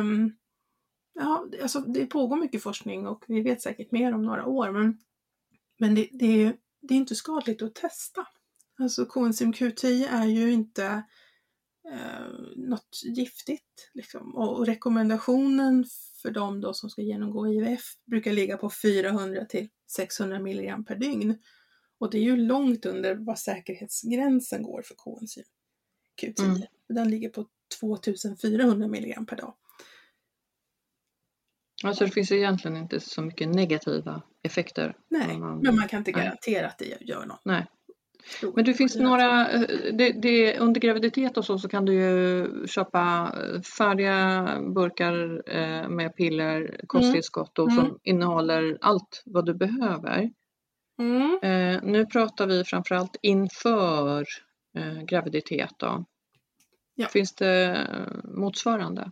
um, 0.00 0.36
ja, 1.16 1.48
alltså 1.62 1.80
det 1.80 2.06
pågår 2.06 2.36
mycket 2.36 2.62
forskning 2.62 3.06
och 3.06 3.24
vi 3.28 3.40
vet 3.40 3.62
säkert 3.62 3.92
mer 3.92 4.14
om 4.14 4.22
några 4.22 4.46
år 4.46 4.70
men, 4.70 4.98
men 5.78 5.94
det, 5.94 6.08
det, 6.12 6.44
är, 6.44 6.56
det 6.80 6.94
är 6.94 6.98
inte 6.98 7.14
skadligt 7.14 7.62
att 7.62 7.74
testa. 7.74 8.26
Alltså 8.78 9.06
koenzym 9.06 9.52
Q10 9.52 10.08
är 10.10 10.26
ju 10.26 10.52
inte 10.52 11.04
eh, 11.92 12.28
något 12.56 13.00
giftigt. 13.04 13.90
Liksom. 13.94 14.34
Och, 14.34 14.58
och, 14.58 14.66
rekommendationen 14.66 15.84
för 16.22 16.30
de 16.30 16.60
då 16.60 16.74
som 16.74 16.90
ska 16.90 17.02
genomgå 17.02 17.48
IVF 17.48 17.82
brukar 18.06 18.32
ligga 18.32 18.56
på 18.56 18.70
400 18.70 19.44
till 19.44 19.68
600 19.96 20.36
mg 20.36 20.84
per 20.86 20.96
dygn. 20.96 21.38
Och 21.98 22.10
det 22.10 22.18
är 22.18 22.22
ju 22.22 22.36
långt 22.36 22.86
under 22.86 23.14
vad 23.14 23.38
säkerhetsgränsen 23.38 24.62
går 24.62 24.82
för 24.82 24.94
koenzym 24.94 25.44
Q10. 26.22 26.44
Mm. 26.44 26.62
Den 26.88 27.10
ligger 27.10 27.28
på 27.28 27.46
2400 27.80 28.86
mg 28.86 29.26
per 29.26 29.36
dag. 29.36 29.54
Alltså 31.88 32.04
det 32.04 32.10
finns 32.10 32.32
egentligen 32.32 32.76
inte 32.76 33.00
så 33.00 33.22
mycket 33.22 33.48
negativa 33.48 34.22
effekter. 34.42 34.96
Nej, 35.08 35.38
man, 35.38 35.60
men 35.60 35.76
man 35.76 35.88
kan 35.88 35.98
inte 35.98 36.12
garantera 36.12 36.60
nej. 36.60 36.64
att 36.64 36.78
det 36.78 37.06
gör 37.06 37.26
något. 37.26 37.40
Nej. 37.44 37.66
Men 38.54 38.64
det 38.64 38.74
finns 38.74 38.96
några, 38.96 39.50
eh, 39.50 39.60
det, 39.92 40.12
det, 40.12 40.58
under 40.58 40.80
graviditet 40.80 41.36
och 41.36 41.44
så, 41.44 41.58
så 41.58 41.68
kan 41.68 41.84
du 41.84 41.94
ju 41.94 42.48
köpa 42.66 43.32
eh, 43.34 43.60
färdiga 43.60 44.48
burkar 44.74 45.42
eh, 45.46 45.88
med 45.88 46.16
piller, 46.16 46.80
kosttillskott 46.86 47.58
mm. 47.58 47.76
som 47.76 47.98
innehåller 48.02 48.78
allt 48.80 49.22
vad 49.24 49.46
du 49.46 49.54
behöver. 49.54 50.30
Mm. 50.98 51.38
Eh, 51.42 51.82
nu 51.82 52.06
pratar 52.06 52.46
vi 52.46 52.64
framförallt 52.64 53.16
inför 53.22 54.26
eh, 54.76 55.02
graviditet. 55.02 55.70
Då. 55.76 56.04
Ja. 56.94 57.06
Finns 57.08 57.34
det 57.34 57.86
motsvarande? 58.24 59.10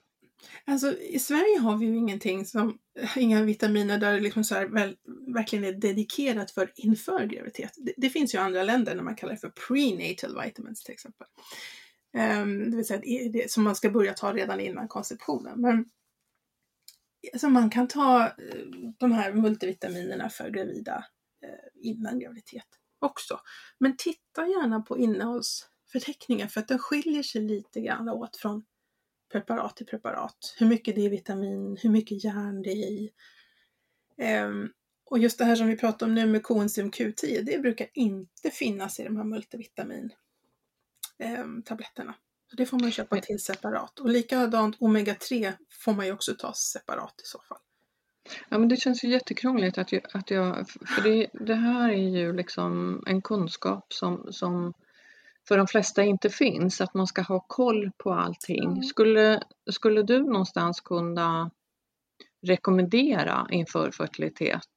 Alltså 0.65 0.99
i 0.99 1.19
Sverige 1.19 1.59
har 1.59 1.77
vi 1.77 1.87
ju 1.87 1.97
ingenting 1.97 2.45
som, 2.45 2.79
inga 3.17 3.43
vitaminer 3.43 3.99
där 3.99 4.13
det 4.13 4.21
liksom 4.21 4.45
så 4.45 4.55
här, 4.55 4.67
väl, 4.67 4.97
verkligen 5.35 5.65
är 5.65 5.73
dedikerat 5.73 6.51
för 6.51 6.73
inför 6.77 7.27
graviditet. 7.27 7.73
Det, 7.77 7.95
det, 7.97 8.11
finns 8.11 8.35
ju 8.35 8.39
andra 8.39 8.63
länder 8.63 8.95
när 8.95 9.03
man 9.03 9.17
kallar 9.17 9.33
det 9.33 9.41
för 9.41 9.53
prenatal 9.69 10.43
vitamins 10.45 10.83
till 10.85 10.93
exempel. 10.93 11.27
Um, 12.17 12.71
det 12.71 12.77
vill 12.77 12.87
säga 12.87 13.31
det, 13.33 13.51
som 13.51 13.65
man 13.65 13.77
ska 13.77 13.91
börja 13.91 14.13
ta 14.13 14.33
redan 14.33 14.61
innan 14.61 14.89
konceptionen. 14.89 15.61
Men 15.61 15.85
alltså 17.33 17.49
man 17.49 17.71
kan 17.71 17.89
ta 17.89 18.27
uh, 18.27 18.93
de 18.99 19.13
här 19.13 19.33
multivitaminerna 19.33 20.29
för 20.29 20.51
gravida 20.51 21.05
uh, 21.45 21.89
innan 21.89 22.19
graviditet 22.19 22.67
också. 22.99 23.41
Men 23.79 23.97
titta 23.97 24.47
gärna 24.47 24.81
på 24.81 24.99
innehållsförteckningen 24.99 26.49
för 26.49 26.61
att 26.61 26.69
den 26.69 26.79
skiljer 26.79 27.23
sig 27.23 27.41
lite 27.41 27.81
grann 27.81 28.09
åt 28.09 28.37
från 28.37 28.65
preparat 29.35 29.77
till 29.77 29.87
preparat. 29.87 30.55
Hur 30.59 30.67
mycket 30.67 30.95
D-vitamin, 30.97 31.77
hur 31.83 31.91
mycket 31.91 32.25
järn 32.25 32.63
det 32.63 32.71
är 32.71 32.91
i. 32.91 33.11
Um, 34.45 34.73
och 35.05 35.19
just 35.19 35.39
det 35.39 35.45
här 35.45 35.57
som 35.57 35.67
vi 35.67 35.77
pratar 35.77 36.07
om 36.07 36.15
nu 36.15 36.27
med 36.27 36.43
koenzym 36.43 36.91
Q10, 36.91 37.43
det 37.43 37.59
brukar 37.59 37.89
inte 37.95 38.51
finnas 38.53 39.01
i 39.01 39.05
de 39.05 39.17
här 39.17 39.25
multivitamintabletterna. 39.25 40.15
Ehm, 41.19 42.09
um. 42.09 42.15
Så 42.51 42.57
det 42.57 42.67
får 42.67 42.79
man 42.79 42.91
köpa 42.91 43.21
till 43.21 43.39
separat. 43.39 43.99
Och 43.99 44.09
likadant 44.09 44.79
omega-3 44.79 45.53
får 45.85 45.93
man 45.93 46.07
ju 46.07 46.13
också 46.13 46.35
ta 46.35 46.53
separat 46.53 47.15
i 47.25 47.27
så 47.27 47.41
fall. 47.49 47.59
Ja 48.49 48.59
men 48.59 48.69
det 48.69 48.77
känns 48.77 49.05
ju 49.05 49.09
jättekrångligt 49.09 49.79
att 49.79 49.93
jag, 49.93 50.03
att 50.13 50.31
jag 50.31 50.69
för 50.69 51.03
det, 51.03 51.31
det 51.33 51.55
här 51.55 51.91
är 51.91 52.09
ju 52.09 52.33
liksom 52.33 53.03
en 53.07 53.23
kunskap 53.23 53.93
som, 53.93 54.33
som 54.33 54.75
för 55.49 55.59
de 55.59 55.67
flesta 55.67 56.03
inte 56.03 56.31
finns, 56.31 56.81
att 56.81 56.95
man 56.95 57.07
ska 57.07 57.23
ha 57.23 57.41
koll 57.41 57.91
på 57.97 58.13
allting. 58.13 58.83
Skulle, 58.83 59.43
skulle 59.71 60.03
du 60.03 60.23
någonstans 60.23 60.81
kunna 60.81 61.51
rekommendera 62.43 63.47
inför 63.51 63.91
fertilitet? 63.91 64.69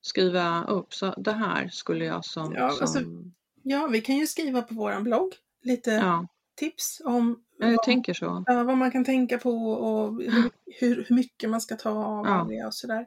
Skriva 0.00 0.64
upp, 0.64 0.94
så 0.94 1.14
det 1.16 1.32
här 1.32 1.68
skulle 1.68 2.04
jag 2.04 2.24
som... 2.24 2.54
Ja, 2.54 2.70
som... 2.70 2.80
Alltså, 2.80 3.00
ja 3.62 3.86
vi 3.86 4.00
kan 4.00 4.16
ju 4.16 4.26
skriva 4.26 4.62
på 4.62 4.74
vår 4.74 5.00
blogg 5.00 5.34
lite, 5.62 5.90
ja. 5.90 6.26
tips 6.54 7.02
om 7.04 7.44
jag 7.58 7.70
vad, 7.70 7.82
tänker 7.82 8.14
så. 8.14 8.44
Ja, 8.46 8.64
vad 8.64 8.76
man 8.76 8.90
kan 8.90 9.04
tänka 9.04 9.38
på 9.38 9.50
och 9.72 10.22
hur, 10.80 11.04
hur, 11.08 11.14
mycket 11.14 11.50
man 11.50 11.60
ska 11.60 11.76
ta 11.76 11.90
av 11.90 12.26
ja. 12.26 12.46
det 12.48 12.66
och 12.66 12.74
sådär. 12.74 13.06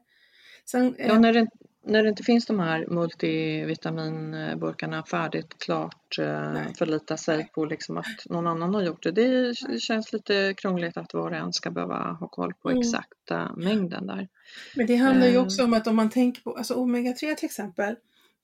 Sen, 0.66 0.96
ja, 0.98 1.20
när, 1.20 1.34
det, 1.34 1.48
när 1.88 2.04
det 2.04 2.10
inte 2.10 2.24
finns 2.24 2.46
de 2.46 2.60
här 2.60 2.86
multivitaminburkarna 2.88 5.04
färdigt, 5.04 5.58
klart, 5.58 6.20
eh, 6.20 6.54
Nej. 6.54 6.74
förlita 6.78 7.18
sig 7.18 7.50
på 7.54 7.66
liksom 7.66 7.98
att 7.98 8.26
någon 8.26 8.48
annan 8.48 8.74
har 8.74 8.82
gjort 8.82 9.04
det. 9.04 9.12
Det 9.12 9.56
känns 9.80 10.14
lite 10.14 10.54
krångligt 10.58 10.98
att 10.98 11.14
var 11.14 11.32
och 11.32 11.38
en 11.38 11.54
ska 11.54 11.72
behöva 11.72 12.12
ha 12.12 12.28
koll 12.28 12.54
på 12.54 12.70
mm. 12.70 12.82
exakta 12.82 13.52
mängden 13.58 14.08
där. 14.08 14.28
Men 14.76 14.88
det 14.88 14.96
handlar 14.96 15.28
ju 15.28 15.36
eh. 15.36 15.44
också 15.44 15.64
om 15.64 15.74
att 15.74 15.88
om 15.88 15.96
man 15.96 16.10
tänker 16.10 16.42
på, 16.42 16.54
alltså 16.54 16.74
omega-3 16.74 17.36
till 17.36 17.46
exempel, 17.46 17.96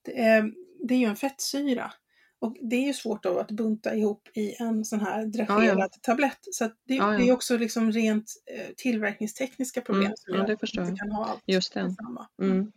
det 0.05 0.19
är, 0.19 0.51
det 0.87 0.93
är 0.93 0.99
ju 0.99 1.05
en 1.05 1.15
fettsyra. 1.15 1.93
Och 2.39 2.57
det 2.61 2.75
är 2.75 2.87
ju 2.87 2.93
svårt 2.93 3.25
att 3.25 3.51
bunta 3.51 3.95
ihop 3.95 4.29
i 4.33 4.55
en 4.59 4.85
sån 4.85 4.99
här 4.99 5.25
dragerad 5.25 5.77
ja, 5.77 5.87
ja. 5.91 5.99
tablett. 6.01 6.39
Så 6.51 6.65
det, 6.65 6.95
ja, 6.95 7.05
det, 7.05 7.29
är 7.29 7.31
också 7.31 7.57
liksom 7.57 7.91
rent 7.91 8.31
eh, 8.45 8.73
tillverkningstekniska 8.77 9.81
problem 9.81 10.05
mm, 10.05 10.17
som 10.17 10.33
gör 10.33 10.43
att 10.43 10.63
inte 10.63 10.95
kan 10.99 11.11
ha 11.11 11.25
allt 11.25 11.41
Just 11.45 11.73
det. 11.73 11.95
Mm. 12.41 12.71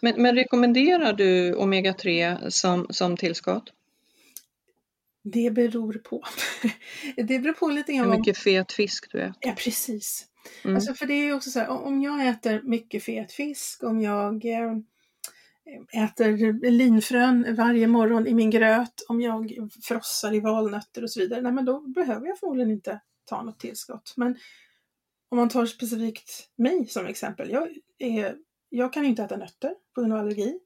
Men, 0.00 0.22
men, 0.22 0.34
rekommenderar 0.34 1.12
du 1.12 1.54
omega-3 1.54 2.50
som, 2.50 2.86
som 2.90 3.16
tillskott? 3.16 3.72
Det 5.24 5.50
beror 5.50 5.92
på. 5.92 6.22
det 7.16 7.38
beror 7.38 7.52
på 7.52 7.68
lite 7.68 7.92
grann. 7.92 8.10
Hur 8.10 8.18
mycket 8.18 8.38
fet 8.38 8.72
fisk 8.72 9.12
du 9.12 9.20
äter? 9.20 9.34
Ja, 9.40 9.54
precis. 9.58 10.26
Mm. 10.64 10.76
Alltså 10.76 10.94
för 10.94 11.06
det 11.06 11.14
är 11.14 11.24
ju 11.24 11.32
också 11.32 11.50
så 11.50 11.58
här, 11.58 11.68
om 11.68 12.02
jag 12.02 12.26
äter 12.26 12.62
mycket 12.64 13.02
fet 13.02 13.32
fisk, 13.32 13.82
om 13.82 14.00
jag 14.00 14.44
eh, 14.44 14.72
äter 16.04 16.70
linfrön 16.70 17.54
varje 17.56 17.86
morgon 17.86 18.26
i 18.26 18.34
min 18.34 18.50
gröt, 18.50 19.04
om 19.08 19.20
jag 19.20 19.70
frossar 19.82 20.34
i 20.34 20.40
valnötter 20.40 21.02
och 21.02 21.10
så 21.10 21.20
vidare, 21.20 21.40
nej 21.40 21.52
men 21.52 21.64
då 21.64 21.80
behöver 21.80 22.26
jag 22.26 22.38
förmodligen 22.38 22.70
inte 22.70 23.00
ta 23.24 23.42
något 23.42 23.58
tillskott. 23.58 24.14
Men 24.16 24.36
om 25.28 25.38
man 25.38 25.48
tar 25.48 25.66
specifikt 25.66 26.48
mig 26.56 26.86
som 26.86 27.06
exempel, 27.06 27.50
jag, 27.50 27.68
är, 27.98 28.36
jag 28.76 28.92
kan 28.92 29.04
inte 29.04 29.22
äta 29.22 29.36
nötter 29.36 29.74
på 29.94 30.00
grund 30.00 30.12
av 30.12 30.18
allergi. 30.18 30.58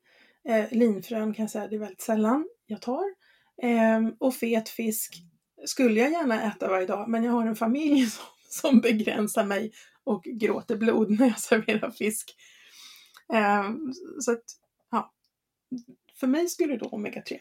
Eh, 0.48 0.64
linfrön 0.70 1.34
kan 1.34 1.42
jag 1.42 1.50
säga 1.50 1.68
det 1.68 1.76
är 1.76 1.80
väldigt 1.80 2.00
sällan 2.00 2.48
jag 2.66 2.82
tar. 2.82 3.04
Eh, 3.62 4.08
och 4.18 4.34
fet 4.34 4.68
fisk 4.68 5.16
skulle 5.64 6.00
jag 6.00 6.10
gärna 6.10 6.42
äta 6.42 6.68
varje 6.68 6.86
dag, 6.86 7.08
men 7.08 7.24
jag 7.24 7.32
har 7.32 7.46
en 7.46 7.56
familj 7.56 8.06
som, 8.10 8.24
som 8.48 8.80
begränsar 8.80 9.44
mig 9.44 9.72
och 10.04 10.24
gråter 10.24 10.76
blod 10.76 11.10
när 11.10 11.26
jag 11.26 11.40
serverar 11.40 11.90
fisk. 11.90 12.34
Eh, 13.32 13.70
så 14.20 14.32
att 14.32 14.44
för 16.20 16.26
mig 16.26 16.48
skulle 16.48 16.76
då 16.76 16.86
omega-3. 16.86 17.38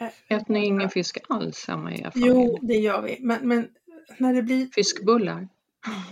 Eh, 0.00 0.36
Äter 0.36 0.52
ni 0.52 0.66
ingen 0.66 0.90
fisk 0.90 1.18
alls 1.28 1.68
hemma 1.68 1.94
i 1.94 2.00
er 2.00 2.10
familj? 2.10 2.28
Jo, 2.28 2.58
det 2.62 2.74
gör 2.74 3.02
vi. 3.02 3.18
Men, 3.20 3.48
men 3.48 3.68
när 4.18 4.34
det 4.34 4.42
blir... 4.42 4.66
Fiskbullar? 4.66 5.48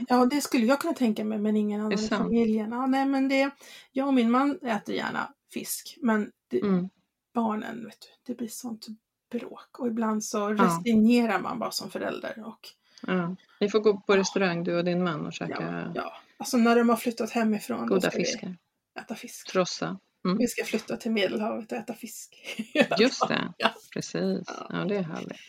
Ja, 0.09 0.27
det 0.27 0.41
skulle 0.41 0.67
jag 0.67 0.81
kunna 0.81 0.95
tänka 0.95 1.25
mig, 1.25 1.39
men 1.39 1.57
ingen 1.57 1.81
annan 1.81 1.93
i 1.93 2.09
familjen. 2.09 2.71
Ja, 2.71 2.87
nej, 2.87 3.07
men 3.07 3.29
det, 3.29 3.51
jag 3.93 4.07
och 4.07 4.15
min 4.15 4.31
man 4.31 4.59
äter 4.63 4.95
gärna 4.95 5.33
fisk, 5.53 5.99
men 6.03 6.31
det, 6.49 6.61
mm. 6.61 6.89
barnen, 7.35 7.85
vet 7.85 8.01
du, 8.01 8.33
det 8.33 8.39
blir 8.39 8.49
sånt 8.49 8.87
bråk 9.31 9.79
och 9.79 9.87
ibland 9.87 10.25
så 10.25 10.39
ja. 10.39 10.65
resignerar 10.65 11.39
man 11.39 11.59
bara 11.59 11.71
som 11.71 11.91
förälder. 11.91 12.43
Och, 12.47 12.69
ja. 13.07 13.37
Ni 13.61 13.69
får 13.69 13.81
gå 13.81 14.01
på 14.01 14.17
restaurang 14.17 14.65
du 14.65 14.77
och 14.77 14.85
din 14.85 15.05
man 15.05 15.27
och 15.27 15.33
käka 15.33 15.57
ja, 15.61 15.93
ja. 15.95 16.13
Alltså 16.37 16.57
när 16.57 16.77
de 16.77 16.89
har 16.89 16.97
flyttat 16.97 17.31
hemifrån. 17.31 17.87
Goda 17.87 18.11
fiskar. 18.11 18.57
Äta 19.01 19.15
fisk. 19.15 19.51
Frossa. 19.51 19.99
Mm. 20.25 20.39
Vi 20.39 20.47
ska 20.47 20.65
flytta 20.65 20.97
till 20.97 21.11
Medelhavet 21.11 21.73
och 21.73 21.79
äta 21.79 21.95
fisk. 21.95 22.57
Just 22.99 23.29
det, 23.29 23.53
ja. 23.57 23.75
precis. 23.93 24.43
Ja. 24.47 24.67
ja, 24.69 24.85
det 24.85 24.97
är 24.97 25.03
härligt. 25.03 25.41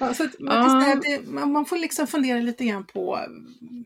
Ja, 0.00 0.14
så 0.14 0.24
att, 0.24 0.38
man, 0.38 1.00
det, 1.00 1.26
man 1.26 1.66
får 1.66 1.76
liksom 1.76 2.06
fundera 2.06 2.40
lite 2.40 2.64
grann 2.64 2.86
på 2.86 3.16
mm, 3.16 3.84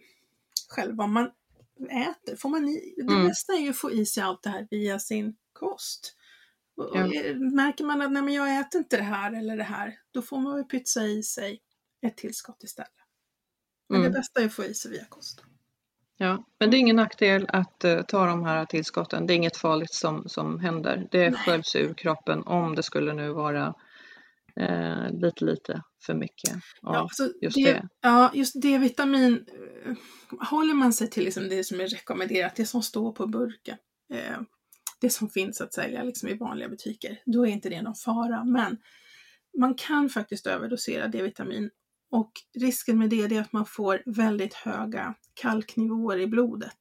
själv 0.68 0.96
vad 0.96 1.08
man 1.08 1.30
äter. 1.90 2.36
Får 2.36 2.48
man 2.48 2.68
i, 2.68 2.94
det 2.96 3.02
mm. 3.02 3.26
bästa 3.26 3.52
är 3.52 3.58
ju 3.58 3.70
att 3.70 3.76
få 3.76 3.90
i 3.92 4.06
sig 4.06 4.22
allt 4.22 4.42
det 4.42 4.50
här 4.50 4.68
via 4.70 4.98
sin 4.98 5.36
kost. 5.52 6.16
Och, 6.76 6.90
ja. 6.94 7.06
Märker 7.34 7.84
man 7.84 8.02
att 8.02 8.12
nej, 8.12 8.22
men 8.22 8.34
jag 8.34 8.60
äter 8.60 8.78
inte 8.78 8.96
det 8.96 9.02
här 9.02 9.32
eller 9.32 9.56
det 9.56 9.64
här, 9.64 9.94
då 10.10 10.22
får 10.22 10.40
man 10.40 10.54
väl 10.54 10.64
pytsa 10.64 11.04
i 11.04 11.22
sig 11.22 11.60
ett 12.06 12.16
tillskott 12.16 12.62
istället. 12.62 12.90
Men 13.88 14.00
mm. 14.00 14.12
det 14.12 14.18
bästa 14.18 14.40
är 14.40 14.46
att 14.46 14.52
få 14.52 14.64
i 14.64 14.74
sig 14.74 14.90
via 14.90 15.04
kost. 15.04 15.42
Ja, 16.16 16.44
men 16.58 16.70
det 16.70 16.76
är 16.76 16.78
ingen 16.78 16.96
nackdel 16.96 17.46
att 17.48 17.84
uh, 17.84 18.02
ta 18.02 18.26
de 18.26 18.44
här 18.44 18.66
tillskotten. 18.66 19.26
Det 19.26 19.32
är 19.32 19.36
inget 19.36 19.56
farligt 19.56 19.92
som, 19.92 20.28
som 20.28 20.60
händer. 20.60 21.08
Det 21.10 21.32
sköljs 21.32 21.76
ur 21.76 21.94
kroppen 21.94 22.42
om 22.42 22.74
det 22.74 22.82
skulle 22.82 23.12
nu 23.12 23.32
vara 23.32 23.74
uh, 24.60 25.20
lite, 25.20 25.44
lite 25.44 25.82
för 26.06 26.14
mycket 26.14 26.54
av 26.82 26.94
ja, 26.94 26.98
alltså 26.98 27.32
just 27.40 27.56
det, 27.56 27.72
det. 27.72 27.88
Ja, 28.00 28.30
just 28.34 28.62
D-vitamin 28.62 29.46
uh, 29.86 29.96
håller 30.40 30.74
man 30.74 30.92
sig 30.92 31.10
till 31.10 31.24
liksom 31.24 31.48
det 31.48 31.64
som 31.64 31.80
är 31.80 31.86
rekommenderat, 31.86 32.56
det 32.56 32.66
som 32.66 32.82
står 32.82 33.12
på 33.12 33.26
burken. 33.26 33.76
det 35.00 35.10
som 35.10 35.28
finns 35.28 35.60
att 35.60 35.74
sälja 35.74 36.02
liksom 36.02 36.28
i 36.28 36.34
vanliga 36.34 36.68
butiker, 36.68 37.18
då 37.26 37.46
är 37.46 37.50
inte 37.50 37.68
det 37.68 37.82
någon 37.82 37.94
fara. 37.94 38.44
Men 38.44 38.78
man 39.58 39.74
kan 39.74 40.08
faktiskt 40.08 40.46
överdosera 40.46 41.08
D-vitamin 41.08 41.70
och 42.10 42.32
risken 42.58 42.98
med 42.98 43.10
det 43.10 43.22
är 43.22 43.40
att 43.40 43.52
man 43.52 43.66
får 43.66 44.02
väldigt 44.06 44.54
höga 44.54 45.14
kalknivåer 45.34 46.18
i 46.18 46.26
blodet. 46.26 46.78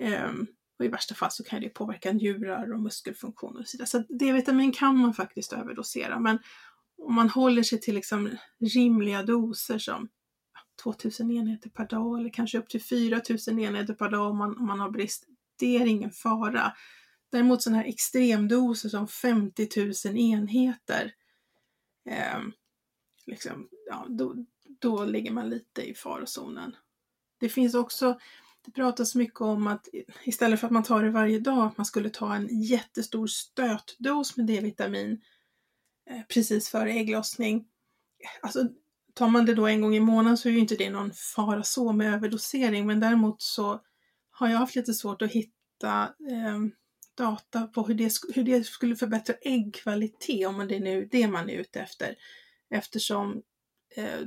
Um, 0.00 0.46
och 0.78 0.84
i 0.84 0.88
värsta 0.88 1.14
fall 1.14 1.30
så 1.30 1.44
kan 1.44 1.60
det 1.60 1.68
påverka 1.68 2.12
njurar 2.12 2.72
och 2.72 2.80
muskelfunktioner 2.80 3.60
och 3.60 3.68
så 3.68 3.76
vidare. 3.76 3.88
Så 3.88 3.98
D-vitamin 3.98 4.72
kan 4.72 4.98
man 4.98 5.14
faktiskt 5.14 5.52
överdosera, 5.52 6.20
men 6.20 6.38
om 6.98 7.14
man 7.14 7.28
håller 7.28 7.62
sig 7.62 7.80
till 7.80 7.94
liksom 7.94 8.30
rimliga 8.60 9.22
doser 9.22 9.78
som 9.78 10.08
2000 10.82 11.30
enheter 11.30 11.70
per 11.70 11.86
dag 11.86 12.20
eller 12.20 12.30
kanske 12.30 12.58
upp 12.58 12.68
till 12.68 12.82
4000 12.82 13.58
enheter 13.58 13.94
per 13.94 14.10
dag 14.10 14.30
om 14.30 14.38
man, 14.38 14.58
om 14.58 14.66
man 14.66 14.80
har 14.80 14.90
brist, 14.90 15.26
det 15.58 15.76
är 15.76 15.86
ingen 15.86 16.10
fara. 16.10 16.72
Däremot 17.30 17.62
sådana 17.62 17.82
här 17.82 17.88
extremdoser 17.88 18.88
som 18.88 19.08
50 19.08 19.68
000 20.06 20.16
enheter, 20.18 21.12
eh, 22.10 22.40
liksom, 23.26 23.68
ja, 23.86 24.06
då, 24.08 24.34
då 24.80 25.04
ligger 25.04 25.30
man 25.30 25.50
lite 25.50 25.82
i 25.82 25.94
farozonen. 25.94 26.76
Det 27.40 27.48
finns 27.48 27.74
också, 27.74 28.18
det 28.66 28.72
pratas 28.72 29.14
mycket 29.14 29.40
om 29.40 29.66
att 29.66 29.88
istället 30.24 30.60
för 30.60 30.66
att 30.66 30.72
man 30.72 30.82
tar 30.82 31.02
det 31.02 31.10
varje 31.10 31.38
dag, 31.38 31.66
att 31.66 31.76
man 31.76 31.86
skulle 31.86 32.10
ta 32.10 32.34
en 32.34 32.62
jättestor 32.62 33.26
stötdos 33.26 34.36
med 34.36 34.46
D-vitamin 34.46 35.20
eh, 36.10 36.22
precis 36.28 36.68
före 36.68 36.92
ägglossning. 36.92 37.66
Alltså, 38.42 38.68
tar 39.14 39.28
man 39.28 39.46
det 39.46 39.54
då 39.54 39.66
en 39.66 39.80
gång 39.80 39.94
i 39.94 40.00
månaden 40.00 40.38
så 40.38 40.48
är 40.48 40.52
ju 40.52 40.58
inte 40.58 40.76
det 40.76 40.90
någon 40.90 41.12
fara 41.12 41.62
så 41.62 41.92
med 41.92 42.14
överdosering, 42.14 42.86
men 42.86 43.00
däremot 43.00 43.42
så 43.42 43.80
har 44.30 44.48
jag 44.48 44.58
haft 44.58 44.76
lite 44.76 44.94
svårt 44.94 45.22
att 45.22 45.32
hitta 45.32 46.02
eh, 46.30 46.58
data 47.14 47.66
på 47.66 47.82
hur 47.82 47.94
det, 47.94 48.12
hur 48.34 48.44
det 48.44 48.66
skulle 48.66 48.96
förbättra 48.96 49.34
äggkvalitet, 49.34 50.46
om 50.46 50.68
det 50.68 50.76
är 50.76 50.80
nu 50.80 51.08
det 51.10 51.28
man 51.28 51.50
är 51.50 51.54
ute 51.54 51.80
efter 51.80 52.16
eftersom 52.70 53.42
eh, 53.96 54.20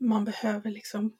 man 0.00 0.24
behöver 0.24 0.70
liksom 0.70 1.16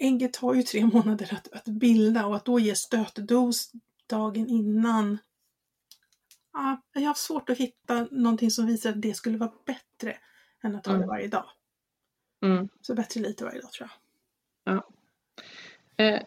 Ägget 0.00 0.32
tar 0.32 0.54
ju 0.54 0.62
tre 0.62 0.86
månader 0.92 1.34
att, 1.34 1.52
att 1.52 1.64
bilda 1.64 2.26
och 2.26 2.36
att 2.36 2.44
då 2.44 2.58
ge 2.58 2.74
stötdos 2.74 3.72
dagen 4.06 4.48
innan. 4.48 5.18
Ja, 6.52 6.82
jag 6.92 7.02
har 7.02 7.14
svårt 7.14 7.50
att 7.50 7.58
hitta 7.58 8.08
någonting 8.10 8.50
som 8.50 8.66
visar 8.66 8.90
att 8.90 9.02
det 9.02 9.14
skulle 9.14 9.38
vara 9.38 9.52
bättre 9.66 10.16
än 10.62 10.76
att 10.76 10.84
ta 10.84 10.90
mm. 10.90 11.00
det 11.00 11.06
varje 11.06 11.28
dag. 11.28 11.44
Mm. 12.42 12.68
Så 12.80 12.94
bättre 12.94 13.20
lite 13.20 13.44
varje 13.44 13.60
dag 13.60 13.72
tror 13.72 13.90
jag. 14.64 14.74
Ja. 14.74 14.88
Eh, 16.04 16.22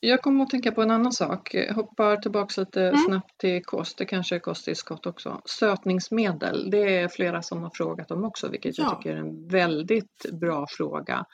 jag 0.00 0.22
kommer 0.22 0.44
att 0.44 0.50
tänka 0.50 0.72
på 0.72 0.82
en 0.82 0.90
annan 0.90 1.12
sak. 1.12 1.54
Jag 1.54 1.74
hoppar 1.74 2.16
tillbaka 2.16 2.60
lite 2.60 2.82
mm. 2.82 2.96
snabbt 2.96 3.38
till 3.38 3.64
kost. 3.64 3.98
Det 3.98 4.04
kanske 4.04 4.34
är 4.34 4.40
kosttillskott 4.40 5.06
också. 5.06 5.42
Sötningsmedel, 5.44 6.70
det 6.70 6.98
är 6.98 7.08
flera 7.08 7.42
som 7.42 7.62
har 7.62 7.70
frågat 7.74 8.10
om 8.10 8.24
också, 8.24 8.48
vilket 8.48 8.78
ja. 8.78 8.84
jag 8.84 8.96
tycker 8.96 9.16
är 9.16 9.20
en 9.20 9.48
väldigt 9.48 10.26
bra 10.32 10.66
fråga. 10.70 11.24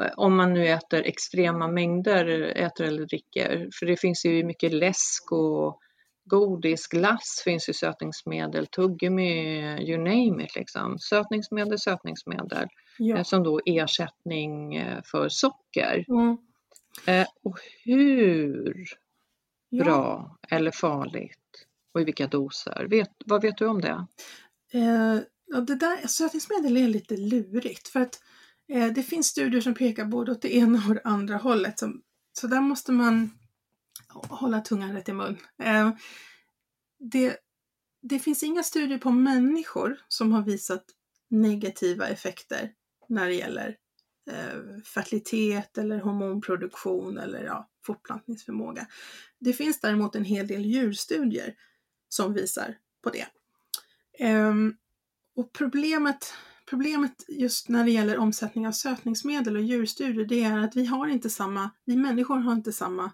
Eh, 0.00 0.10
om 0.16 0.36
man 0.36 0.52
nu 0.52 0.68
äter 0.68 1.02
extrema 1.02 1.68
mängder, 1.68 2.26
äter 2.56 2.84
eller 2.84 3.06
dricker. 3.06 3.68
För 3.78 3.86
det 3.86 3.96
finns 3.96 4.24
ju 4.24 4.44
mycket 4.44 4.72
läsk 4.72 5.32
och 5.32 5.80
godis, 6.24 6.86
glass 6.86 7.42
finns 7.44 7.68
ju 7.68 7.72
sötningsmedel, 7.72 8.66
tuggummi, 8.66 9.60
you 9.80 9.98
name 9.98 10.44
it 10.44 10.56
liksom. 10.56 10.98
Sötningsmedel, 10.98 11.78
sötningsmedel. 11.78 12.68
Ja. 12.98 13.16
Eh, 13.16 13.22
som 13.22 13.42
då 13.42 13.60
ersättning 13.66 14.74
eh, 14.74 15.02
för 15.04 15.28
socker. 15.28 16.04
Mm. 16.08 16.36
Och 17.42 17.58
hur 17.84 18.74
ja. 19.68 19.84
bra 19.84 20.36
eller 20.48 20.70
farligt 20.70 21.66
och 21.94 22.00
i 22.00 22.04
vilka 22.04 22.26
doser? 22.26 22.86
Vet, 22.90 23.10
vad 23.26 23.42
vet 23.42 23.56
du 23.56 23.66
om 23.66 23.80
det? 23.80 24.06
Eh, 24.72 25.18
det 25.66 25.74
där 25.74 26.06
sötningsmedel 26.06 26.76
är 26.76 26.88
lite 26.88 27.16
lurigt 27.16 27.88
för 27.88 28.00
att 28.00 28.20
Eh, 28.72 28.92
det 28.92 29.02
finns 29.02 29.26
studier 29.26 29.60
som 29.60 29.74
pekar 29.74 30.04
både 30.04 30.32
åt 30.32 30.42
det 30.42 30.56
ena 30.56 30.82
och 30.88 30.94
det 30.94 31.00
andra 31.04 31.36
hållet. 31.36 31.80
Så, 32.32 32.46
där 32.46 32.60
måste 32.60 32.92
man 32.92 33.30
hålla 34.12 34.60
tungan 34.60 34.92
rätt 34.92 35.08
i 35.08 35.12
mun. 35.12 35.38
Eh, 35.62 35.90
det, 36.98 37.36
det 38.02 38.18
finns 38.18 38.42
inga 38.42 38.62
studier 38.62 38.98
på 38.98 39.10
människor 39.10 40.00
som 40.08 40.32
har 40.32 40.42
visat 40.42 40.84
negativa 41.28 42.08
effekter 42.08 42.72
när 43.08 43.26
det 43.26 43.34
gäller 43.34 43.76
eh, 44.30 44.82
fertilitet 44.84 45.78
eller 45.78 46.00
hormonproduktion 46.00 47.18
eller 47.18 47.44
ja, 47.44 47.68
fortplantningsförmåga. 47.86 48.86
Det 49.38 49.52
finns 49.52 49.80
däremot 49.80 50.14
en 50.14 50.24
hel 50.24 50.46
del 50.46 50.64
djurstudier 50.64 51.54
som 52.08 52.34
visar 52.34 52.78
på 53.02 53.10
det. 53.10 53.26
Ehm, 54.18 54.76
och 55.36 55.52
problemet, 55.52 56.34
problemet 56.72 57.24
just 57.28 57.68
när 57.68 57.84
det 57.84 57.90
gäller 57.90 58.18
omsättning 58.18 58.66
av 58.66 58.72
sötningsmedel 58.72 59.56
och 59.56 59.62
djurstudier, 59.62 60.24
det 60.24 60.42
är 60.42 60.58
att 60.58 60.76
vi 60.76 60.86
har 60.86 61.08
inte 61.08 61.30
samma, 61.30 61.70
vi 61.84 61.96
människor 61.96 62.38
har 62.38 62.52
inte 62.52 62.72
samma, 62.72 63.12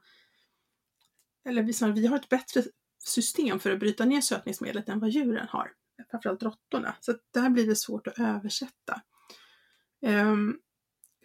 eller 1.49 1.63
vi, 1.63 2.01
vi 2.01 2.07
har 2.07 2.17
ett 2.17 2.29
bättre 2.29 2.63
system 2.99 3.61
för 3.61 3.71
att 3.71 3.81
bryta 3.81 4.05
ner 4.05 4.21
sötningsmedlet 4.21 4.89
än 4.89 5.01
vad 5.01 5.11
djuren 5.11 5.47
har, 5.49 5.71
framförallt 6.11 6.43
råttorna. 6.43 6.97
Så 7.01 7.15
där 7.35 7.51
blir 7.51 7.67
det 7.67 7.77
svårt 7.77 8.07
att 8.07 8.19
översätta. 8.19 9.03
Um, 10.07 10.59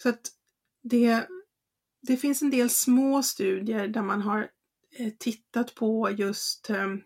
så 0.02 0.10
att 0.10 0.32
det, 0.84 1.28
det 2.02 2.18
finns 2.18 2.42
en 2.42 2.50
del 2.50 2.70
små 2.70 3.24
studier 3.24 3.88
där 3.88 4.04
man 4.04 4.22
har 4.22 4.50
eh, 4.98 5.14
tittat 5.20 5.76
på 5.76 6.12
just 6.12 6.70
um, 6.70 7.04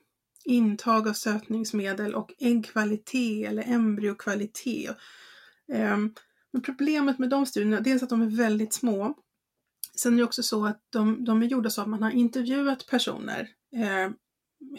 intag 0.48 1.08
av 1.08 1.14
sötningsmedel 1.14 2.16
och 2.16 2.34
äggkvalitet 2.40 3.48
eller 3.48 3.64
embryokvalitet. 3.64 4.98
Ehm, 5.74 6.14
men 6.54 6.62
problemet 6.62 7.20
med 7.20 7.30
de 7.30 7.46
studierna, 7.46 7.82
dels 7.82 8.04
att 8.04 8.10
de 8.10 8.22
är 8.22 8.38
väldigt 8.38 8.74
små. 8.74 9.14
Sen 9.96 10.14
är 10.14 10.18
det 10.18 10.24
också 10.24 10.44
så 10.44 10.66
att 10.66 10.82
de, 10.90 11.26
de 11.26 11.42
är 11.42 11.46
gjorda 11.46 11.70
så 11.70 11.82
att 11.82 11.88
man 11.88 12.04
har 12.04 12.12
intervjuat 12.12 12.88
personer. 12.88 13.50
Eh, 13.76 14.12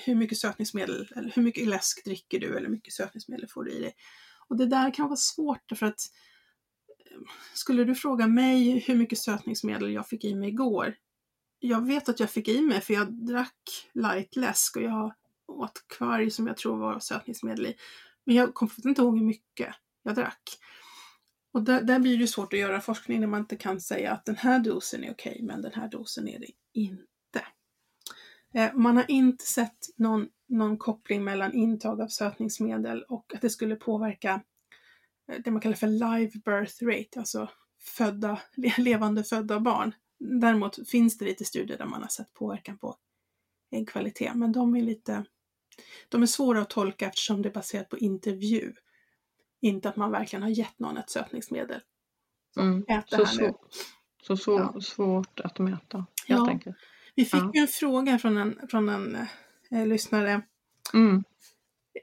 hur 0.04 0.14
mycket 0.14 0.38
sötningsmedel, 0.38 1.08
eller 1.16 1.32
hur 1.34 1.42
mycket 1.42 1.68
läsk 1.68 2.04
dricker 2.04 2.40
du 2.40 2.46
eller 2.46 2.66
hur 2.66 2.74
mycket 2.74 2.92
sötningsmedel 2.92 3.48
får 3.48 3.64
du 3.64 3.72
i 3.72 3.80
dig? 3.80 3.94
Och 4.48 4.56
det 4.56 4.66
där 4.66 4.94
kan 4.94 5.06
vara 5.06 5.16
svårt 5.16 5.72
för 5.78 5.86
att 5.86 6.00
ehm, 7.10 7.24
skulle 7.54 7.84
du 7.84 7.94
fråga 7.94 8.26
mig 8.26 8.78
hur 8.78 8.94
mycket 8.94 9.18
sötningsmedel 9.18 9.92
jag 9.92 10.08
fick 10.08 10.24
i 10.24 10.34
mig 10.34 10.48
igår? 10.48 10.94
Jag 11.58 11.86
vet 11.86 12.08
att 12.08 12.20
jag 12.20 12.30
fick 12.30 12.48
i 12.48 12.60
mig 12.60 12.80
för 12.80 12.94
jag 12.94 13.26
drack 13.26 13.90
light 13.92 14.36
läsk 14.36 14.76
och 14.76 14.82
jag 14.82 15.14
åt 15.58 15.84
kvarg 15.98 16.30
som 16.30 16.46
jag 16.46 16.56
tror 16.56 16.76
var 16.76 16.98
sötningsmedel 16.98 17.66
i. 17.66 17.74
Men 18.24 18.34
jag 18.34 18.54
kommer 18.54 18.88
inte 18.88 19.02
ihåg 19.02 19.18
hur 19.18 19.26
mycket 19.26 19.74
jag 20.02 20.14
drack. 20.14 20.42
Och 21.52 21.62
där, 21.62 21.82
där 21.82 21.98
blir 21.98 22.18
det 22.18 22.26
svårt 22.26 22.52
att 22.52 22.58
göra 22.58 22.80
forskning 22.80 23.20
när 23.20 23.26
man 23.26 23.40
inte 23.40 23.56
kan 23.56 23.80
säga 23.80 24.12
att 24.12 24.24
den 24.24 24.36
här 24.36 24.58
dosen 24.58 25.04
är 25.04 25.12
okej, 25.12 25.32
okay, 25.32 25.46
men 25.46 25.62
den 25.62 25.72
här 25.74 25.88
dosen 25.88 26.28
är 26.28 26.38
det 26.38 26.50
inte. 26.72 27.46
Eh, 28.54 28.74
man 28.74 28.96
har 28.96 29.04
inte 29.08 29.44
sett 29.44 29.78
någon, 29.96 30.28
någon 30.48 30.78
koppling 30.78 31.24
mellan 31.24 31.52
intag 31.52 32.00
av 32.00 32.08
sötningsmedel 32.08 33.02
och 33.02 33.34
att 33.34 33.40
det 33.40 33.50
skulle 33.50 33.76
påverka 33.76 34.42
eh, 35.32 35.40
det 35.44 35.50
man 35.50 35.60
kallar 35.60 35.76
för 35.76 35.86
live 35.86 36.32
birth 36.44 36.84
rate, 36.84 37.18
alltså 37.18 37.50
födda, 37.80 38.40
levande 38.78 39.24
födda 39.24 39.60
barn. 39.60 39.94
Däremot 40.40 40.88
finns 40.88 41.18
det 41.18 41.24
lite 41.24 41.44
studier 41.44 41.78
där 41.78 41.86
man 41.86 42.02
har 42.02 42.08
sett 42.08 42.32
påverkan 42.32 42.78
på 42.78 42.96
äggkvalitet, 43.70 44.34
men 44.34 44.52
de 44.52 44.76
är 44.76 44.82
lite 44.82 45.24
de 46.08 46.22
är 46.22 46.26
svåra 46.26 46.60
att 46.62 46.70
tolka 46.70 47.06
eftersom 47.06 47.42
det 47.42 47.48
är 47.48 47.52
baserat 47.52 47.88
på 47.88 47.98
intervju. 47.98 48.72
Inte 49.60 49.88
att 49.88 49.96
man 49.96 50.10
verkligen 50.10 50.42
har 50.42 50.50
gett 50.50 50.78
någon 50.78 50.96
ett 50.96 51.10
sötningsmedel. 51.10 51.80
Så, 52.54 52.60
mm, 52.60 52.84
så, 53.06 53.26
svår, 53.26 53.56
så 54.22 54.36
svår, 54.36 54.60
ja. 54.60 54.80
svårt 54.80 55.40
att 55.40 55.58
mäta 55.58 55.98
helt 55.98 56.06
ja. 56.26 56.48
enkelt. 56.48 56.76
Vi 57.14 57.24
fick 57.24 57.40
ja. 57.40 57.50
ju 57.54 57.60
en 57.60 57.68
fråga 57.68 58.18
från 58.18 58.36
en, 58.36 58.60
från 58.70 58.88
en 58.88 59.26
eh, 59.70 59.86
lyssnare. 59.86 60.42
Mm. 60.94 61.24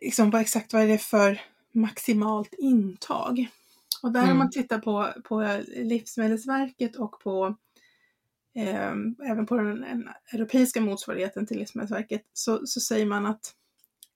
Liksom, 0.01 0.29
vad 0.29 0.41
exakt 0.41 0.73
vad 0.73 0.81
är 0.81 0.87
det 0.87 0.97
för 0.97 1.41
maximalt 1.71 2.53
intag? 2.53 3.47
Och 4.03 4.11
där 4.11 4.19
mm. 4.19 4.29
har 4.29 4.37
man 4.37 4.51
tittat 4.51 4.83
på, 4.83 5.13
på 5.23 5.61
Livsmedelsverket 5.67 6.95
och 6.95 7.19
på 7.19 7.55
eh, 8.55 8.93
även 9.29 9.45
på 9.45 9.55
den, 9.57 9.81
den 9.81 10.09
europeiska 10.33 10.81
motsvarigheten 10.81 11.47
till 11.47 11.57
Livsmedelsverket 11.57 12.21
så, 12.33 12.67
så 12.67 12.79
säger 12.79 13.05
man 13.05 13.25
att 13.25 13.53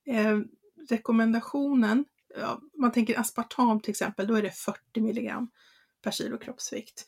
eh, 0.09 0.39
rekommendationen, 0.89 2.05
ja, 2.39 2.61
man 2.73 2.91
tänker 2.91 3.19
aspartam 3.19 3.79
till 3.79 3.91
exempel, 3.91 4.27
då 4.27 4.35
är 4.35 4.41
det 4.41 4.51
40 4.51 5.01
milligram 5.01 5.51
per 6.01 6.11
kilo 6.11 6.37
kroppsvikt. 6.37 7.07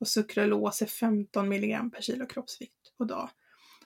Och 0.00 0.08
sukralos 0.08 0.82
är 0.82 0.86
15 0.86 1.48
milligram 1.48 1.90
per 1.90 2.00
kilo 2.02 2.26
kroppsvikt 2.26 2.96
på 2.98 3.04
dag. 3.04 3.30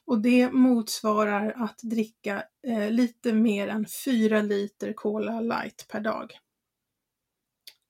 Och 0.06 0.18
det 0.20 0.52
motsvarar 0.52 1.52
att 1.56 1.78
dricka 1.82 2.44
eh, 2.66 2.90
lite 2.90 3.32
mer 3.32 3.68
än 3.68 3.86
4 4.04 4.42
liter 4.42 4.92
Cola 4.92 5.40
light 5.40 5.86
per 5.88 6.00
dag. 6.00 6.38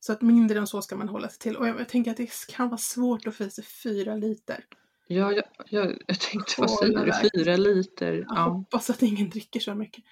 Så 0.00 0.12
att 0.12 0.22
mindre 0.22 0.58
än 0.58 0.66
så 0.66 0.82
ska 0.82 0.96
man 0.96 1.08
hålla 1.08 1.28
sig 1.28 1.38
till. 1.38 1.56
Och 1.56 1.68
jag, 1.68 1.80
jag 1.80 1.88
tänker 1.88 2.10
att 2.10 2.16
det 2.16 2.46
kan 2.48 2.68
vara 2.68 2.78
svårt 2.78 3.26
att 3.26 3.34
få 3.34 3.44
i 3.44 3.50
sig 3.50 3.64
4 3.64 4.14
liter. 4.14 4.64
Ja, 5.06 5.32
jag, 5.32 5.44
jag, 5.70 5.98
jag 6.06 6.20
tänkte 6.20 6.54
vad 6.58 6.70
säger 6.70 7.04
du? 7.32 7.44
4 7.44 7.56
liter? 7.56 8.12
Jag 8.12 8.26
ja. 8.28 8.48
hoppas 8.48 8.90
att 8.90 9.02
ingen 9.02 9.30
dricker 9.30 9.60
så 9.60 9.74
mycket. 9.74 10.04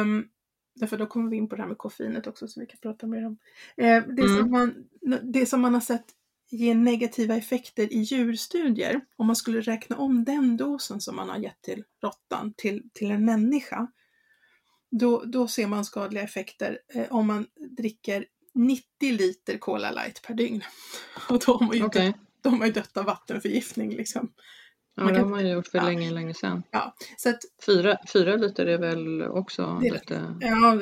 Um, 0.00 0.28
därför 0.74 0.98
då 0.98 1.06
kommer 1.06 1.30
vi 1.30 1.36
in 1.36 1.48
på 1.48 1.56
det 1.56 1.62
här 1.62 1.68
med 1.68 1.78
koffeinet 1.78 2.26
också 2.26 2.48
som 2.48 2.60
vi 2.60 2.66
kan 2.66 2.78
prata 2.82 3.06
mer 3.06 3.26
om. 3.26 3.32
Uh, 3.32 4.14
det, 4.16 4.22
mm. 4.22 4.38
som 4.38 4.50
man, 4.50 4.74
det 5.22 5.46
som 5.46 5.60
man 5.60 5.74
har 5.74 5.80
sett 5.80 6.06
ge 6.50 6.74
negativa 6.74 7.36
effekter 7.36 7.92
i 7.92 7.98
djurstudier, 7.98 9.00
om 9.16 9.26
man 9.26 9.36
skulle 9.36 9.60
räkna 9.60 9.96
om 9.96 10.24
den 10.24 10.56
dosen 10.56 11.00
som 11.00 11.16
man 11.16 11.28
har 11.28 11.38
gett 11.38 11.62
till 11.62 11.84
råttan 12.02 12.54
till, 12.56 12.82
till 12.92 13.10
en 13.10 13.24
människa, 13.24 13.86
då, 14.90 15.24
då 15.24 15.48
ser 15.48 15.66
man 15.66 15.84
skadliga 15.84 16.24
effekter 16.24 16.78
eh, 16.94 17.06
om 17.10 17.26
man 17.26 17.46
dricker 17.76 18.26
90 18.54 18.84
liter 19.00 19.58
Cola 19.58 19.90
light 19.90 20.22
per 20.22 20.34
dygn. 20.34 20.62
Och 21.28 21.42
då 21.46 21.52
har 21.52 21.66
man 21.66 21.76
ju, 21.76 21.84
okay. 21.84 22.12
Då 22.50 22.56
har 22.56 22.66
ju 22.66 22.72
dött 22.72 22.96
av 22.96 23.04
vattenförgiftning 23.04 23.96
liksom. 23.96 24.32
Ja, 24.94 25.04
man 25.04 25.12
det 25.12 25.20
har 25.20 25.28
man 25.28 25.46
ju 25.46 25.52
gjort 25.52 25.66
för 25.66 25.78
ja. 25.78 25.84
länge, 25.84 26.10
länge 26.10 26.34
sedan. 26.34 26.62
Ja, 26.70 26.94
så 27.16 27.30
att, 27.30 27.40
fyra, 27.66 27.96
fyra 28.12 28.36
liter 28.36 28.66
är 28.66 28.78
väl 28.78 29.22
också 29.22 29.78
det, 29.82 29.92
lite 29.92 30.36
ja, 30.40 30.78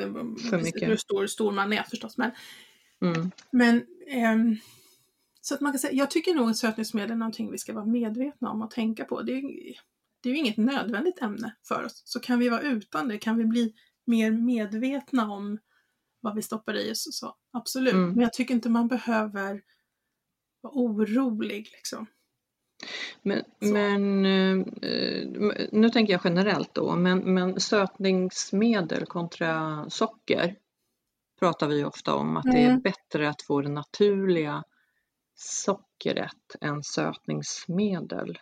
för 0.49 0.63
mycket? 0.63 0.89
Hur 0.89 0.95
stor, 0.95 1.27
stor 1.27 1.51
man 1.51 1.73
är 1.73 1.83
förstås. 1.83 2.17
Men, 2.17 2.31
mm. 3.01 3.31
men 3.51 3.85
ehm, 4.07 4.57
så 5.41 5.53
att 5.53 5.61
man 5.61 5.71
kan 5.71 5.79
säga, 5.79 5.93
jag 5.93 6.11
tycker 6.11 6.33
nog 6.33 6.49
att 6.49 6.57
sötningsmedel 6.57 7.11
är 7.11 7.15
någonting 7.15 7.51
vi 7.51 7.57
ska 7.57 7.73
vara 7.73 7.85
medvetna 7.85 8.49
om 8.49 8.61
och 8.61 8.71
tänka 8.71 9.05
på. 9.05 9.21
Det 9.21 9.31
är, 9.31 9.41
det 10.23 10.29
är 10.29 10.33
ju 10.33 10.39
inget 10.39 10.57
nödvändigt 10.57 11.21
ämne 11.21 11.55
för 11.67 11.83
oss. 11.83 12.01
Så 12.05 12.19
kan 12.19 12.39
vi 12.39 12.49
vara 12.49 12.61
utan 12.61 13.07
det, 13.07 13.17
kan 13.17 13.37
vi 13.37 13.45
bli 13.45 13.73
mer 14.05 14.31
medvetna 14.31 15.31
om 15.31 15.59
vad 16.21 16.35
vi 16.35 16.41
stoppar 16.41 16.77
i 16.77 16.91
oss, 16.91 17.07
så 17.11 17.35
absolut. 17.53 17.93
Mm. 17.93 18.09
Men 18.09 18.21
jag 18.21 18.33
tycker 18.33 18.53
inte 18.53 18.69
man 18.69 18.87
behöver 18.87 19.61
vara 20.65 20.73
orolig 20.75 21.69
liksom. 21.71 22.05
Men, 23.21 23.43
men 23.59 24.25
eh, 24.25 24.65
nu 25.71 25.89
tänker 25.89 26.13
jag 26.13 26.21
generellt 26.23 26.73
då, 26.73 26.95
men, 26.95 27.33
men 27.33 27.59
sötningsmedel 27.59 29.05
kontra 29.05 29.85
socker 29.89 30.55
pratar 31.39 31.67
vi 31.67 31.83
ofta 31.83 32.15
om 32.15 32.37
att 32.37 32.45
mm. 32.45 32.55
det 32.55 32.61
är 32.61 32.69
mm. 32.69 32.81
bättre 32.81 33.29
att 33.29 33.41
få 33.41 33.61
det 33.61 33.69
naturliga 33.69 34.63
sockret 35.35 36.55
än 36.61 36.83
sötningsmedel. 36.83 38.37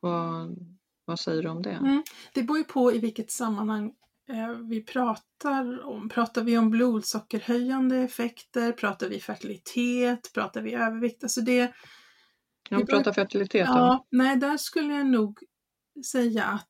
Vad, 0.00 0.56
vad 1.04 1.20
säger 1.20 1.42
du 1.42 1.48
om 1.48 1.62
det? 1.62 1.70
Mm. 1.70 2.02
Det 2.34 2.42
beror 2.42 2.58
ju 2.58 2.64
på 2.64 2.92
i 2.92 2.98
vilket 2.98 3.30
sammanhang 3.30 3.86
eh, 3.86 3.92
vi 4.68 4.84
pratar 4.84 5.84
om. 5.84 6.08
Pratar 6.08 6.42
vi 6.42 6.58
om 6.58 6.70
blodsockerhöjande 6.70 7.96
effekter? 7.96 8.72
Pratar 8.72 9.08
vi 9.08 9.20
fertilitet? 9.20 10.32
Pratar 10.34 10.62
vi 10.62 10.74
övervikt? 10.74 11.22
Alltså 11.22 11.40
det, 11.40 11.74
jag 12.68 12.80
det 12.80 12.86
pratar 12.86 13.12
fertilitet 13.12 13.66
Ja, 13.66 14.06
nej, 14.10 14.36
där 14.36 14.56
skulle 14.56 14.94
jag 14.94 15.06
nog 15.06 15.38
säga 16.06 16.44
att 16.44 16.68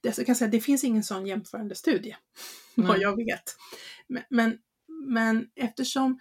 det, 0.00 0.18
jag 0.18 0.26
kan 0.26 0.36
säga, 0.36 0.50
det 0.50 0.60
finns 0.60 0.84
ingen 0.84 1.02
sån 1.04 1.26
jämförande 1.26 1.74
studie, 1.74 2.16
vad 2.74 2.98
jag 2.98 3.16
vet. 3.16 3.56
Men, 4.08 4.22
men, 4.30 4.58
men 4.88 5.48
eftersom 5.54 6.20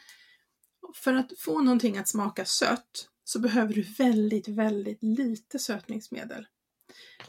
för 0.95 1.13
att 1.13 1.31
få 1.39 1.61
någonting 1.61 1.97
att 1.97 2.07
smaka 2.07 2.45
sött 2.45 3.09
så 3.23 3.39
behöver 3.39 3.73
du 3.73 3.81
väldigt, 3.81 4.47
väldigt 4.47 5.03
lite 5.03 5.59
sötningsmedel. 5.59 6.47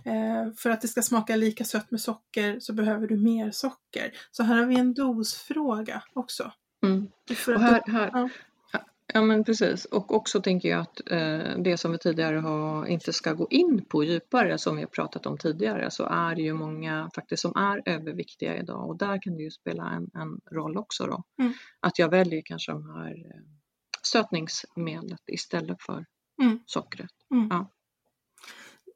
Eh, 0.05 0.53
för 0.57 0.71
att 0.71 0.81
det 0.81 0.89
ska 0.89 1.03
smaka 1.03 1.37
lika 1.37 1.65
sött 1.65 1.91
med 1.91 2.01
socker 2.01 2.61
så 2.61 2.73
behöver 2.73 3.07
du 3.07 3.17
mer 3.17 3.51
socker. 3.51 4.13
Så 4.31 4.43
här 4.43 4.57
har 4.57 4.67
vi 4.67 4.79
en 4.79 4.95
dosfråga 4.95 6.03
också. 6.13 6.53
Mm. 6.83 7.09
Och 7.49 7.61
här, 7.61 7.83
här, 7.87 8.11
ja. 8.13 8.29
Ja 9.13 9.23
men 9.23 9.45
precis 9.45 9.85
och 9.85 10.15
också 10.15 10.43
tänker 10.43 10.69
jag 10.69 10.81
att 10.81 11.11
eh, 11.11 11.59
det 11.59 11.77
som 11.81 11.93
vi 11.93 11.99
tidigare 11.99 12.37
har 12.37 12.87
inte 12.87 13.13
ska 13.13 13.33
gå 13.33 13.47
in 13.51 13.85
på 13.85 14.05
djupare 14.05 14.59
som 14.59 14.77
vi 14.77 14.83
har 14.83 14.89
pratat 14.89 15.27
om 15.27 15.39
tidigare 15.39 15.91
så 15.91 16.05
är 16.05 16.35
det 16.35 16.43
ju 16.43 16.55
många 16.55 17.11
faktiskt 17.15 17.43
som 17.43 17.57
är 17.57 17.83
överviktiga 17.87 18.57
idag 18.57 18.89
och 18.89 18.99
där 18.99 19.23
kan 19.23 19.37
det 19.37 19.43
ju 19.43 19.51
spela 19.51 19.91
en, 19.91 20.11
en 20.15 20.41
roll 20.57 20.77
också 20.77 21.07
då. 21.07 21.23
Mm. 21.39 21.53
Att 21.81 21.99
jag 21.99 22.09
väljer 22.09 22.43
kanske 22.45 22.73
de 22.73 22.91
här 22.91 23.11
eh, 23.11 23.41
sötningsmedlet 24.03 25.23
istället 25.27 25.83
för 25.83 26.07
mm. 26.43 26.61
sockret. 26.67 27.11
Mm. 27.31 27.49
Ja. 27.51 27.71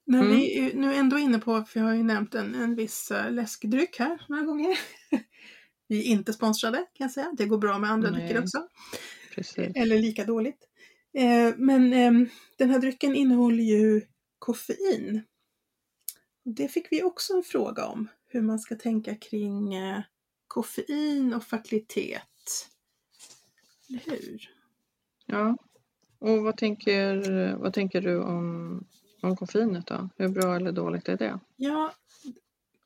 När 0.08 0.24
vi 0.24 0.58
mm. 0.58 0.70
är 0.70 0.80
nu 0.80 0.94
ändå 0.94 1.18
inne 1.18 1.38
på, 1.38 1.62
för 1.62 1.80
jag 1.80 1.86
har 1.86 1.94
ju 1.94 2.02
nämnt 2.02 2.34
en, 2.34 2.54
en 2.54 2.74
viss 2.74 3.10
uh, 3.10 3.30
läskdryck 3.30 3.98
här 3.98 4.22
några 4.28 4.42
gånger. 4.42 4.78
Vi 5.88 6.00
är 6.00 6.04
inte 6.04 6.32
sponsrade 6.32 6.76
kan 6.76 7.04
jag 7.04 7.10
säga. 7.10 7.34
Det 7.38 7.46
går 7.46 7.58
bra 7.58 7.78
med 7.78 7.90
andra 7.90 8.10
Nej. 8.10 8.20
drycker 8.20 8.42
också. 8.42 8.68
Precis. 9.34 9.72
Eller 9.74 9.98
lika 9.98 10.24
dåligt. 10.24 10.68
Eh, 11.12 11.54
men 11.56 11.92
eh, 11.92 12.28
den 12.56 12.70
här 12.70 12.78
drycken 12.78 13.14
innehåller 13.14 13.64
ju 13.64 14.02
koffein. 14.38 15.22
Det 16.44 16.68
fick 16.68 16.92
vi 16.92 17.02
också 17.02 17.32
en 17.32 17.42
fråga 17.42 17.86
om, 17.86 18.08
hur 18.26 18.42
man 18.42 18.58
ska 18.58 18.74
tänka 18.74 19.14
kring 19.14 19.74
eh, 19.74 20.00
koffein 20.46 21.34
och 21.34 21.44
fertilitet. 21.44 22.68
Eller 23.88 24.00
hur? 24.04 24.50
Ja, 25.26 25.56
och 26.18 26.42
vad 26.42 26.56
tänker, 26.56 27.56
vad 27.56 27.72
tänker 27.72 28.00
du 28.00 28.20
om, 28.22 28.84
om 29.20 29.36
koffeinet 29.36 29.86
då? 29.86 30.08
Hur 30.16 30.28
bra 30.28 30.56
eller 30.56 30.72
dåligt 30.72 31.08
är 31.08 31.16
det? 31.16 31.40
Ja. 31.56 31.92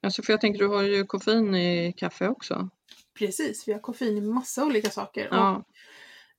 Alltså 0.01 0.23
för 0.23 0.33
jag 0.33 0.41
tänker, 0.41 0.59
du 0.59 0.69
har 0.69 0.83
ju 0.83 1.05
koffein 1.05 1.55
i 1.55 1.93
kaffe 1.93 2.29
också. 2.29 2.69
Precis, 3.15 3.69
vi 3.69 3.73
har 3.73 3.81
koffein 3.81 4.17
i 4.17 4.21
massa 4.21 4.65
olika 4.65 4.91
saker. 4.91 5.29
Ja. 5.31 5.65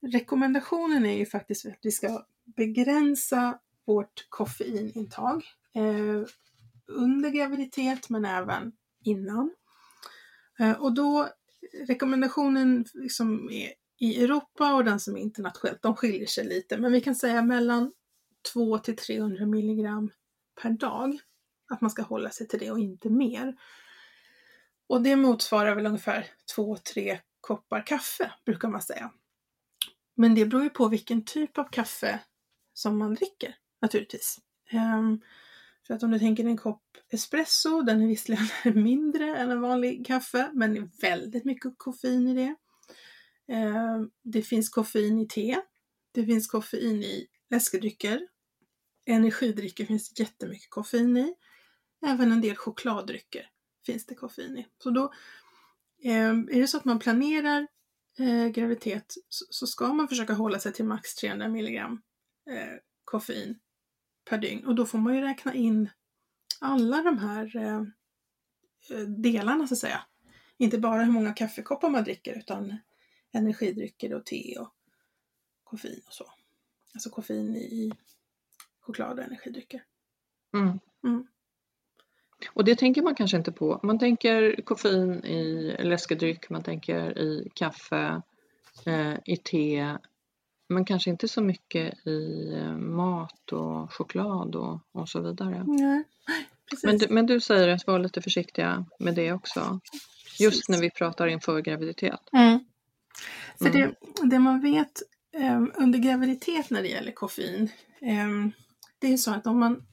Och 0.02 0.12
rekommendationen 0.12 1.06
är 1.06 1.18
ju 1.18 1.26
faktiskt 1.26 1.66
att 1.66 1.80
vi 1.82 1.92
ska 1.92 2.26
begränsa 2.46 3.60
vårt 3.86 4.28
koffeinintag 4.30 5.44
eh, 5.76 6.28
under 6.88 7.30
graviditet 7.30 8.10
men 8.10 8.26
även 8.26 8.72
innan. 9.04 9.54
Eh, 10.60 10.82
och 10.82 10.94
då 10.94 11.30
rekommendationen 11.88 12.86
som 13.10 13.50
är 13.52 13.74
i 14.00 14.24
Europa 14.24 14.74
och 14.74 14.84
den 14.84 15.00
som 15.00 15.18
är 15.18 15.22
internationellt, 15.22 15.82
de 15.82 15.96
skiljer 15.96 16.28
sig 16.28 16.46
lite, 16.46 16.78
men 16.78 16.92
vi 16.92 17.02
kan 17.02 17.16
säga 17.16 17.42
mellan 17.42 17.92
2 18.54 18.78
till 18.78 18.96
300 18.96 19.46
milligram 19.46 20.12
per 20.62 20.70
dag. 20.70 21.20
Att 21.70 21.82
man 21.82 21.90
ska 21.90 22.02
hålla 22.02 22.30
sig 22.30 22.48
till 22.48 22.60
det 22.60 22.72
och 22.72 22.80
inte 22.80 23.10
mer. 23.10 23.56
Och 24.88 25.02
det 25.02 25.16
motsvarar 25.16 25.76
väl 25.76 25.86
ungefär 25.86 26.28
2-3 26.58 27.20
koppar 27.42 27.86
kaffe, 27.86 28.32
brukar 28.46 28.68
man 28.68 28.82
säga. 28.82 29.12
Men 30.16 30.36
det 30.36 30.46
beror 30.46 30.64
ju 30.64 30.70
på 30.70 30.88
vilken 30.88 31.26
typ 31.26 31.58
av 31.58 31.64
kaffe 31.64 32.20
som 32.74 32.98
man 32.98 33.16
dricker 33.16 33.56
naturligtvis. 33.82 34.40
Um, 34.74 35.22
för 35.88 35.94
att 35.94 36.04
om 36.04 36.12
du 36.12 36.20
tänker 36.20 36.46
en 36.46 36.58
kopp 36.58 36.84
espresso, 37.10 37.82
den 37.82 38.02
är 38.02 38.08
visserligen 38.08 38.48
mindre 38.84 39.38
än 39.38 39.52
en 39.52 39.62
vanlig 39.62 40.08
kaffe, 40.08 40.52
men 40.54 40.74
det 40.74 40.80
är 40.80 41.02
väldigt 41.02 41.46
mycket 41.46 41.74
koffein 41.78 42.28
i 42.28 42.34
det. 42.34 42.56
Um, 43.56 44.12
det 44.24 44.42
finns 44.42 44.70
koffein 44.70 45.20
i 45.20 45.28
te. 45.28 45.58
Det 46.12 46.26
finns 46.26 46.48
koffein 46.48 47.04
i 47.04 47.28
läskedrycker. 47.50 48.28
Energidrycker 49.06 49.86
finns 49.86 50.20
jättemycket 50.20 50.70
koffein 50.70 51.18
i. 51.18 51.36
Även 52.06 52.32
en 52.32 52.42
del 52.42 52.56
chokladdrycker 52.56 53.50
finns 53.86 54.06
det 54.06 54.16
koffein 54.16 54.58
i. 54.58 54.68
Så 54.78 54.90
då 54.90 55.14
ehm, 56.04 56.50
är 56.52 56.62
det 56.62 56.68
så 56.68 56.78
att 56.78 56.86
man 56.86 57.00
planerar 57.00 57.68
eh, 58.20 58.48
graviditet 58.48 59.16
så, 59.30 59.46
så, 59.50 59.68
ska 59.68 59.94
man 59.94 60.08
försöka 60.08 60.34
hålla 60.34 60.60
sig 60.60 60.74
till 60.74 60.86
max 60.86 61.16
300 61.16 61.48
milligram 61.48 62.02
eh, 62.50 62.78
koffein 63.04 63.60
per 64.30 64.38
dygn 64.38 64.66
och 64.66 64.76
då 64.76 64.86
får 64.86 64.98
man 64.98 65.16
ju 65.16 65.22
räkna 65.22 65.54
in 65.54 65.90
alla 66.60 67.02
de 67.02 67.18
här 67.18 67.56
eh, 67.56 67.82
eh, 68.90 69.08
delarna 69.08 69.68
så 69.68 69.74
att 69.74 69.80
säga. 69.80 70.06
Inte 70.58 70.78
bara 70.78 71.04
hur 71.04 71.12
många 71.12 71.34
kaffekoppar 71.34 71.90
man 71.90 72.04
dricker 72.04 72.38
utan 72.38 72.78
energidrycker 73.32 74.14
och 74.14 74.26
te 74.26 74.58
och 74.60 74.74
koffein 75.64 76.02
och 76.08 76.14
så. 76.14 76.26
Alltså 76.94 77.10
koffein 77.10 77.56
i 77.56 77.92
choklad 78.86 79.20
och 79.20 79.26
energidrycker. 79.26 79.84
Mm. 80.54 80.80
Mm. 81.04 81.28
Och 82.54 82.66
det 82.66 82.76
tänker 82.76 83.02
man 83.02 83.16
kanske 83.16 83.38
inte 83.38 83.52
på. 83.52 83.80
Man 83.84 84.00
tänker 84.00 84.62
koffein 84.62 85.26
i 85.26 85.76
läskedryck, 85.80 86.50
man 86.50 86.64
tänker 86.64 87.18
i 87.18 87.50
kaffe, 87.56 88.22
eh, 88.86 89.14
i 89.26 89.38
te, 89.38 89.98
men 90.70 90.86
kanske 90.86 91.10
inte 91.10 91.28
så 91.28 91.42
mycket 91.42 92.08
i 92.08 92.52
eh, 92.54 92.78
mat 92.78 93.52
och 93.52 93.94
choklad 93.94 94.56
och, 94.56 94.80
och 94.92 95.10
så 95.10 95.22
vidare. 95.22 95.64
Nej, 95.68 96.04
men, 96.84 96.98
du, 96.98 97.08
men 97.10 97.26
du 97.26 97.40
säger 97.40 97.68
att 97.68 97.88
vara 97.88 97.98
lite 97.98 98.22
försiktiga 98.22 98.86
med 99.00 99.16
det 99.16 99.32
också. 99.32 99.80
Just 100.40 100.70
när 100.70 100.82
vi 100.82 100.90
pratar 100.90 101.28
inför 101.28 101.62
graviditet. 101.62 102.20
Mm. 102.34 102.60
För 103.58 103.66
mm. 103.66 103.82
Det, 103.82 104.30
det, 104.30 104.40
man 104.40 104.62
vet 104.62 105.02
um, 105.38 105.72
under 105.76 106.00
graviditet 106.00 106.70
när 106.70 106.82
det 106.82 106.88
gäller 106.88 107.12
koffein, 107.12 107.70
um, 108.02 108.52
det 109.04 109.14
är 109.14 109.18
så 109.18 109.32
att 109.32 109.48
om 109.48 109.60
man 109.60 109.86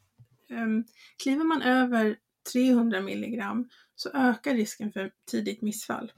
um, 0.51 0.85
kliver 1.23 1.45
man 1.45 1.63
över 1.63 2.17
300 2.53 3.01
milligram 3.01 3.69
så 3.95 4.11
ökar 4.15 4.55
risken 4.55 4.93
för 4.93 5.11
tidigt 5.31 5.63
missfall. 5.63 6.13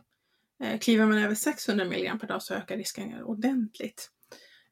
Eh, 0.62 0.78
kliver 0.78 1.07
man 1.07 1.18
över 1.18 1.34
600 1.34 1.84
milligram 1.84 2.18
per 2.18 2.26
dag 2.26 2.43
så 2.43 2.55
ökar 2.55 2.76
risken 2.76 3.22
ordentligt. 3.22 4.11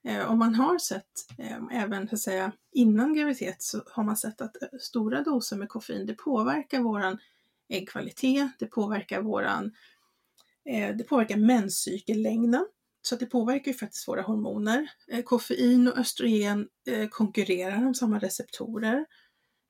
Eh, 0.04 0.30
och 0.30 0.36
man 0.36 0.54
har 0.54 0.78
sett, 0.78 1.04
eh, 1.38 1.58
även 1.72 2.08
så 2.08 2.14
att 2.14 2.20
säga, 2.20 2.52
innan 2.72 3.14
graviditet 3.14 3.62
så 3.62 3.82
har 3.86 4.04
man 4.04 4.16
sett 4.16 4.40
att 4.40 4.62
eh, 4.62 4.68
stora 4.80 5.22
doser 5.22 5.56
med 5.56 5.68
koffein 5.68 6.06
det 6.06 6.14
påverkar 6.14 6.80
våran 6.80 7.18
äggkvalitet, 7.68 8.50
det 8.58 8.66
påverkar 8.66 9.22
våran 9.22 9.72
eh, 10.64 10.96
det 10.96 11.04
påverkar 11.04 11.36
menscykellängden. 11.36 12.66
Så 13.02 13.14
att 13.14 13.20
det 13.20 13.26
påverkar 13.26 13.72
ju 13.72 13.78
faktiskt 13.78 14.08
våra 14.08 14.22
hormoner. 14.22 14.90
Eh, 15.08 15.22
koffein 15.22 15.88
och 15.88 15.98
östrogen 15.98 16.68
eh, 16.86 17.08
konkurrerar 17.08 17.86
om 17.86 17.94
samma 17.94 18.18
receptorer. 18.18 19.06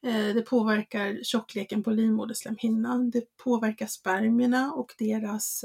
Eh, 0.07 0.35
det 0.35 0.43
påverkar 0.43 1.21
tjockleken 1.23 1.83
på 1.83 1.91
livmoderslemhinnan. 1.91 3.11
Det 3.11 3.37
påverkar 3.37 3.87
spermierna 3.87 4.73
och 4.73 4.95
deras, 4.99 5.65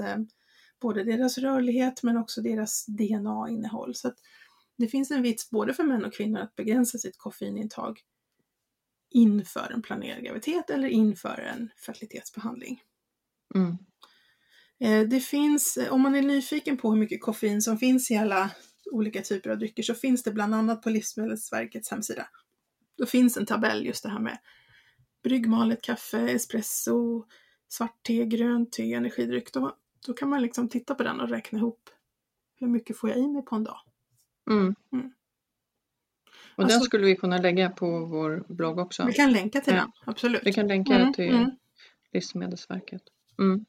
både 0.81 1.03
deras 1.03 1.37
rörlighet 1.37 2.03
men 2.03 2.17
också 2.17 2.41
deras 2.41 2.85
DNA-innehåll. 2.85 3.95
Så 3.95 4.13
det 4.77 4.87
finns 4.87 5.11
en 5.11 5.21
vits 5.21 5.49
både 5.49 5.73
för 5.73 5.83
män 5.83 6.05
och 6.05 6.13
kvinnor 6.13 6.39
att 6.39 6.55
begränsa 6.55 6.97
sitt 6.97 7.17
koffeinintag 7.17 8.01
inför 9.09 9.71
en 9.73 9.81
planerad 9.81 10.23
graviditet 10.23 10.69
eller 10.69 10.87
inför 10.87 11.39
en 11.39 11.69
fertilitetsbehandling. 11.85 12.81
Mm. 13.55 13.77
Eh, 14.79 15.01
det 15.01 15.19
finns, 15.19 15.77
om 15.89 16.01
man 16.01 16.15
är 16.15 16.21
nyfiken 16.21 16.77
på 16.77 16.91
hur 16.91 16.99
mycket 16.99 17.21
koffein 17.21 17.61
som 17.61 17.77
finns 17.77 18.11
i 18.11 18.15
alla 18.15 18.51
olika 18.91 19.21
typer 19.21 19.49
av 19.49 19.57
drycker 19.57 19.83
så 19.83 19.95
finns 19.95 20.23
det 20.23 20.31
bland 20.31 20.55
annat 20.55 20.81
på 20.81 20.89
Livsmedelsverkets 20.89 21.91
hemsida 21.91 22.27
då 22.97 23.05
finns 23.05 23.37
en 23.37 23.45
tabell 23.45 23.85
just 23.85 24.03
det 24.03 24.09
här 24.09 24.19
med 24.19 24.37
bryggmalet 25.23 25.81
kaffe, 25.81 26.19
espresso, 26.19 27.25
svart 27.67 28.03
te, 28.03 28.25
grönt 28.25 28.71
te, 28.71 28.93
energidryck. 28.93 29.53
Då, 29.53 29.75
då 30.07 30.13
kan 30.13 30.29
man 30.29 30.41
liksom 30.41 30.69
titta 30.69 30.95
på 30.95 31.03
den 31.03 31.19
och 31.19 31.29
räkna 31.29 31.59
ihop 31.59 31.89
hur 32.59 32.67
mycket 32.67 32.97
får 32.97 33.09
jag 33.09 33.19
i 33.19 33.27
mig 33.27 33.45
på 33.45 33.55
en 33.55 33.63
dag. 33.63 33.79
Mm. 34.49 34.75
Mm. 34.93 35.11
Och 36.55 36.63
alltså, 36.63 36.77
den 36.77 36.85
skulle 36.85 37.05
vi 37.05 37.15
kunna 37.15 37.37
lägga 37.37 37.69
på 37.69 38.05
vår 38.05 38.45
blogg 38.49 38.79
också. 38.79 39.05
Vi 39.05 39.13
kan 39.13 39.31
länka 39.31 39.61
till 39.61 39.73
ja. 39.73 39.79
den, 39.79 39.91
absolut. 40.05 40.41
Vi 40.45 40.53
kan 40.53 40.67
länka 40.67 40.99
mm, 40.99 41.13
till 41.13 41.35
mm. 41.35 41.51
Livsmedelsverket. 42.13 43.01
Mm. 43.39 43.65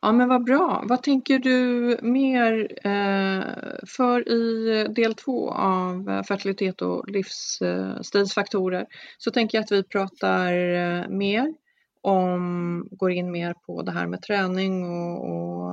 Ja 0.00 0.12
men 0.12 0.28
vad 0.28 0.44
bra. 0.44 0.84
Vad 0.88 1.02
tänker 1.02 1.38
du 1.38 1.96
mer 2.02 2.72
eh, 2.86 3.44
för 3.86 4.28
i 4.28 4.86
del 4.88 5.14
två 5.14 5.50
av 5.50 6.22
fertilitet 6.28 6.82
och 6.82 7.10
livsstilsfaktorer 7.10 8.86
så 9.18 9.30
tänker 9.30 9.58
jag 9.58 9.64
att 9.64 9.72
vi 9.72 9.82
pratar 9.82 10.52
eh, 10.52 11.08
mer 11.08 11.54
om, 12.02 12.88
går 12.90 13.10
in 13.10 13.30
mer 13.30 13.54
på 13.66 13.82
det 13.82 13.92
här 13.92 14.06
med 14.06 14.22
träning 14.22 14.84
och, 14.84 15.30
och 15.30 15.72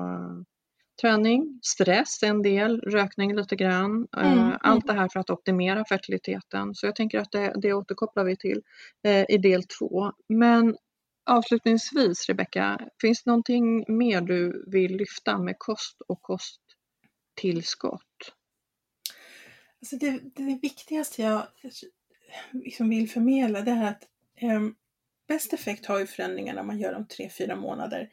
träning, 1.01 1.59
stress 1.63 2.23
en 2.23 2.41
del, 2.41 2.81
rökning 2.81 3.35
lite 3.35 3.55
grann. 3.55 4.07
Eh, 4.17 4.31
mm, 4.31 4.39
mm. 4.39 4.57
Allt 4.61 4.87
det 4.87 4.93
här 4.93 5.09
för 5.13 5.19
att 5.19 5.29
optimera 5.29 5.85
fertiliteten. 5.85 6.75
Så 6.75 6.85
jag 6.85 6.95
tänker 6.95 7.19
att 7.19 7.31
det, 7.31 7.53
det 7.55 7.73
återkopplar 7.73 8.23
vi 8.23 8.37
till 8.37 8.61
eh, 9.03 9.25
i 9.29 9.37
del 9.37 9.63
två. 9.63 10.11
Men 10.29 10.75
Avslutningsvis 11.25 12.29
Rebecka, 12.29 12.89
finns 13.01 13.23
det 13.23 13.29
någonting 13.29 13.85
mer 13.97 14.21
du 14.21 14.65
vill 14.67 14.97
lyfta 14.97 15.37
med 15.37 15.55
kost 15.57 16.01
och 16.07 16.21
kosttillskott? 16.21 18.01
Alltså 19.81 19.95
det, 19.95 20.19
det 20.35 20.59
viktigaste 20.61 21.21
jag 21.21 21.47
liksom 22.51 22.89
vill 22.89 23.09
förmedla 23.09 23.61
det 23.61 23.71
är 23.71 23.83
att 23.83 24.03
eh, 24.35 24.61
bäst 25.27 25.53
effekt 25.53 25.85
har 25.85 25.99
ju 25.99 26.07
förändringarna 26.07 26.63
man 26.63 26.79
gör 26.79 26.93
om 26.93 27.05
3-4 27.05 27.55
månader 27.55 28.09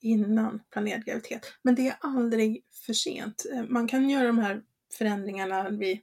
innan 0.00 0.62
planerad 0.70 1.04
graviditet. 1.04 1.54
Men 1.62 1.74
det 1.74 1.88
är 1.88 1.96
aldrig 2.00 2.64
för 2.86 2.92
sent. 2.92 3.46
Ehm, 3.52 3.66
man 3.72 3.88
kan 3.88 4.10
göra 4.10 4.26
de 4.26 4.38
här 4.38 4.62
förändringarna 4.98 5.70
vid 5.70 6.00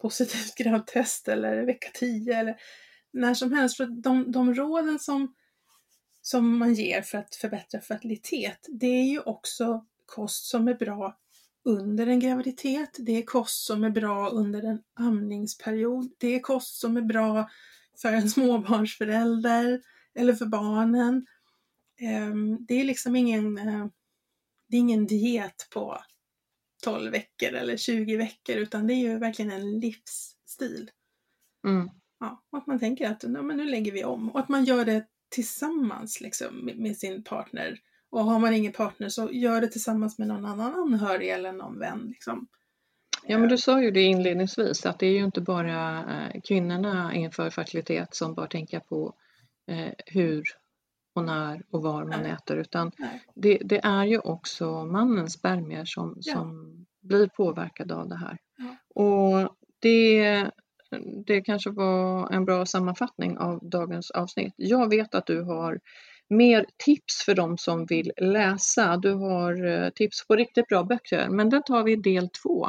positivt 0.00 0.54
gravtest 0.56 1.28
eller 1.28 1.66
vecka 1.66 1.88
10 1.94 2.38
eller 2.38 2.56
när 3.12 3.34
som 3.34 3.52
helst. 3.52 3.76
För 3.76 3.86
de, 3.86 4.32
de 4.32 4.54
råden 4.54 4.98
som 4.98 5.34
som 6.26 6.58
man 6.58 6.74
ger 6.74 7.02
för 7.02 7.18
att 7.18 7.34
förbättra 7.34 7.80
fertilitet, 7.80 8.66
det 8.68 8.86
är 8.86 9.04
ju 9.04 9.20
också 9.20 9.86
kost 10.06 10.44
som 10.44 10.68
är 10.68 10.74
bra 10.74 11.18
under 11.64 12.06
en 12.06 12.20
graviditet. 12.20 12.96
Det 12.98 13.12
är 13.12 13.22
kost 13.22 13.64
som 13.64 13.84
är 13.84 13.90
bra 13.90 14.28
under 14.28 14.62
en 14.62 14.82
amningsperiod. 14.94 16.14
Det 16.18 16.34
är 16.34 16.40
kost 16.40 16.80
som 16.80 16.96
är 16.96 17.02
bra 17.02 17.50
för 18.02 18.12
en 18.12 18.28
småbarnsförälder 18.30 19.82
eller 20.14 20.34
för 20.34 20.46
barnen. 20.46 21.26
Ehm, 22.00 22.66
det 22.66 22.74
är 22.74 22.84
liksom 22.84 23.16
ingen, 23.16 23.58
eh, 23.58 23.86
det 24.68 24.76
är 24.76 24.80
ingen 24.80 25.06
diet 25.06 25.68
på 25.70 25.98
12 26.84 27.12
veckor 27.12 27.48
eller 27.48 27.76
20 27.76 28.16
veckor 28.16 28.56
utan 28.56 28.86
det 28.86 28.94
är 28.94 29.08
ju 29.08 29.18
verkligen 29.18 29.52
en 29.52 29.80
livsstil. 29.80 30.90
Mm. 31.66 31.90
Ja, 32.20 32.44
och 32.50 32.58
att 32.58 32.66
man 32.66 32.78
tänker 32.78 33.10
att 33.10 33.22
men 33.22 33.56
nu 33.56 33.64
lägger 33.64 33.92
vi 33.92 34.04
om 34.04 34.30
och 34.30 34.40
att 34.40 34.48
man 34.48 34.64
gör 34.64 34.84
det 34.84 35.06
tillsammans 35.34 36.20
liksom, 36.20 36.70
med, 36.74 36.96
sin 36.96 37.24
partner. 37.24 37.80
Och 38.10 38.24
har 38.24 38.38
man 38.38 38.54
ingen 38.54 38.72
partner 38.72 39.08
så 39.08 39.30
gör 39.32 39.60
det 39.60 39.68
tillsammans 39.68 40.18
med 40.18 40.28
någon 40.28 40.46
annan 40.46 40.74
anhörig 40.74 41.28
eller 41.28 41.52
någon 41.52 41.78
vän. 41.78 42.06
Liksom. 42.08 42.46
Ja, 43.26 43.38
men 43.38 43.48
du 43.48 43.58
sa 43.58 43.82
ju 43.82 43.90
det 43.90 44.02
inledningsvis 44.02 44.86
att 44.86 44.98
det 44.98 45.06
är 45.06 45.12
ju 45.12 45.24
inte 45.24 45.40
bara 45.40 45.98
eh, 45.98 46.40
kvinnorna 46.44 47.14
inför 47.14 47.50
fertilitet 47.50 48.14
som 48.14 48.34
bör 48.34 48.46
tänka 48.46 48.80
på 48.80 49.14
eh, 49.66 49.92
hur 50.06 50.44
och 51.14 51.24
när 51.24 51.62
och 51.70 51.82
var 51.82 52.04
man 52.04 52.22
Nej. 52.22 52.30
äter 52.30 52.56
utan 52.56 52.92
det, 53.34 53.58
det, 53.64 53.84
är 53.84 54.04
ju 54.04 54.18
också 54.18 54.84
mannens 54.84 55.32
spermier 55.32 55.84
som, 55.84 56.16
ja. 56.20 56.34
som 56.34 56.74
blir 57.00 57.26
påverkade 57.26 57.94
av 57.94 58.08
det 58.08 58.16
här. 58.16 58.38
Ja. 58.56 59.02
Och 59.02 59.56
det, 59.78 60.50
det 61.26 61.40
kanske 61.40 61.70
var 61.70 62.32
en 62.32 62.44
bra 62.44 62.66
sammanfattning 62.66 63.38
av 63.38 63.68
dagens 63.68 64.10
avsnitt. 64.10 64.54
Jag 64.56 64.90
vet 64.90 65.14
att 65.14 65.26
du 65.26 65.42
har 65.42 65.80
mer 66.28 66.66
tips 66.84 67.22
för 67.24 67.34
de 67.34 67.58
som 67.58 67.86
vill 67.86 68.12
läsa. 68.16 68.96
Du 68.96 69.12
har 69.12 69.66
eh, 69.66 69.90
tips 69.90 70.26
på 70.26 70.36
riktigt 70.36 70.68
bra 70.68 70.84
böcker, 70.84 71.28
men 71.28 71.50
den 71.50 71.62
tar 71.62 71.82
vi 71.82 71.92
i 71.92 71.96
del 71.96 72.28
två. 72.42 72.68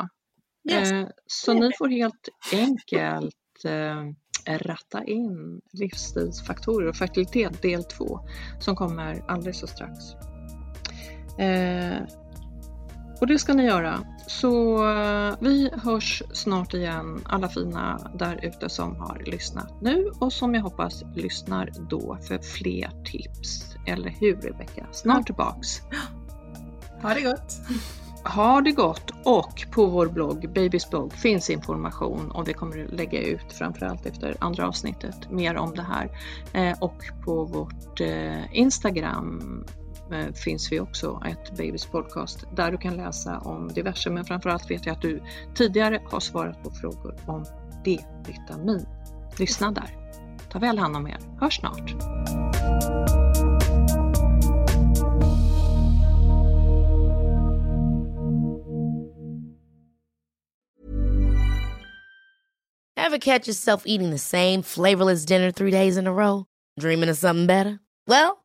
Yes. 0.71 0.91
Eh, 0.91 1.07
så 1.27 1.53
ni 1.53 1.71
får 1.77 1.87
helt 1.87 2.29
enkelt 2.53 3.65
eh, 3.65 4.57
ratta 4.57 5.03
in 5.03 5.61
livsstilsfaktorer 5.73 6.87
och 6.87 6.95
fertilitet 6.95 7.61
del 7.61 7.83
2 7.83 8.19
som 8.59 8.75
kommer 8.75 9.23
alldeles 9.27 9.59
så 9.59 9.67
strax. 9.67 9.97
Och 13.21 13.27
det 13.27 13.39
ska 13.39 13.53
ni 13.53 13.65
göra. 13.65 13.99
Så 14.27 14.85
eh, 14.91 15.35
vi 15.39 15.69
hörs 15.83 16.23
snart 16.31 16.73
igen 16.73 17.21
alla 17.25 17.49
fina 17.49 18.11
där 18.13 18.39
ute 18.43 18.69
som 18.69 18.95
har 18.95 19.21
lyssnat 19.25 19.81
nu 19.81 20.11
och 20.19 20.33
som 20.33 20.55
jag 20.55 20.61
hoppas 20.61 21.03
lyssnar 21.15 21.69
då 21.89 22.17
för 22.27 22.37
fler 22.37 23.03
tips. 23.05 23.75
Eller 23.87 24.09
hur 24.09 24.35
Rebecka? 24.35 24.87
Snart 24.91 25.25
tillbaks. 25.25 25.81
Ha 27.01 27.13
det 27.13 27.21
gott! 27.21 27.61
Ha 28.25 28.61
det 28.61 28.71
gott 28.71 29.11
och 29.23 29.65
på 29.71 29.85
vår 29.85 30.07
blogg, 30.07 30.53
Babys 30.53 30.89
blogg, 30.89 31.13
finns 31.13 31.49
information 31.49 32.31
och 32.31 32.47
vi 32.47 32.53
kommer 32.53 32.85
att 32.85 32.91
lägga 32.91 33.21
ut 33.21 33.53
framförallt 33.53 34.05
efter 34.05 34.35
andra 34.39 34.67
avsnittet 34.67 35.31
mer 35.31 35.55
om 35.55 35.75
det 35.75 35.81
här. 35.81 36.09
Eh, 36.53 36.77
och 36.81 37.03
på 37.25 37.45
vårt 37.45 38.01
eh, 38.01 38.55
Instagram 38.57 39.65
Eh, 40.11 40.33
finns 40.33 40.71
vi 40.71 40.79
också 40.79 41.21
ett 41.25 41.57
Babys 41.57 41.85
podcast 41.85 42.43
där 42.55 42.71
du 42.71 42.77
kan 42.77 42.97
läsa 42.97 43.39
om 43.39 43.67
diverse 43.73 44.09
men 44.09 44.25
framförallt 44.25 44.71
vet 44.71 44.85
jag 44.85 44.93
att 44.93 45.01
du 45.01 45.21
tidigare 45.55 46.01
har 46.05 46.19
svarat 46.19 46.63
på 46.63 46.71
frågor 46.71 47.15
om 47.25 47.45
D-vitamin. 47.85 48.85
Lyssna 49.39 49.71
där. 49.71 49.89
Ta 50.51 50.59
väl 50.59 50.77
hand 50.77 50.95
om 50.95 51.07
er. 51.07 51.19
Hörs 51.39 51.55
snart! 51.55 51.95
Have 62.97 63.19
catch 63.19 63.47
yourself 63.47 63.83
eating 63.85 64.09
the 64.09 64.17
same 64.17 64.61
flavorless 64.61 65.25
dinner 65.25 65.51
three 65.51 65.71
days 65.71 65.97
in 65.97 66.07
a 66.07 66.13
row? 66.13 66.45
Dreaming 66.79 67.09
of 67.09 67.17
something 67.17 67.47
better? 67.47 67.79
Well, 68.07 68.44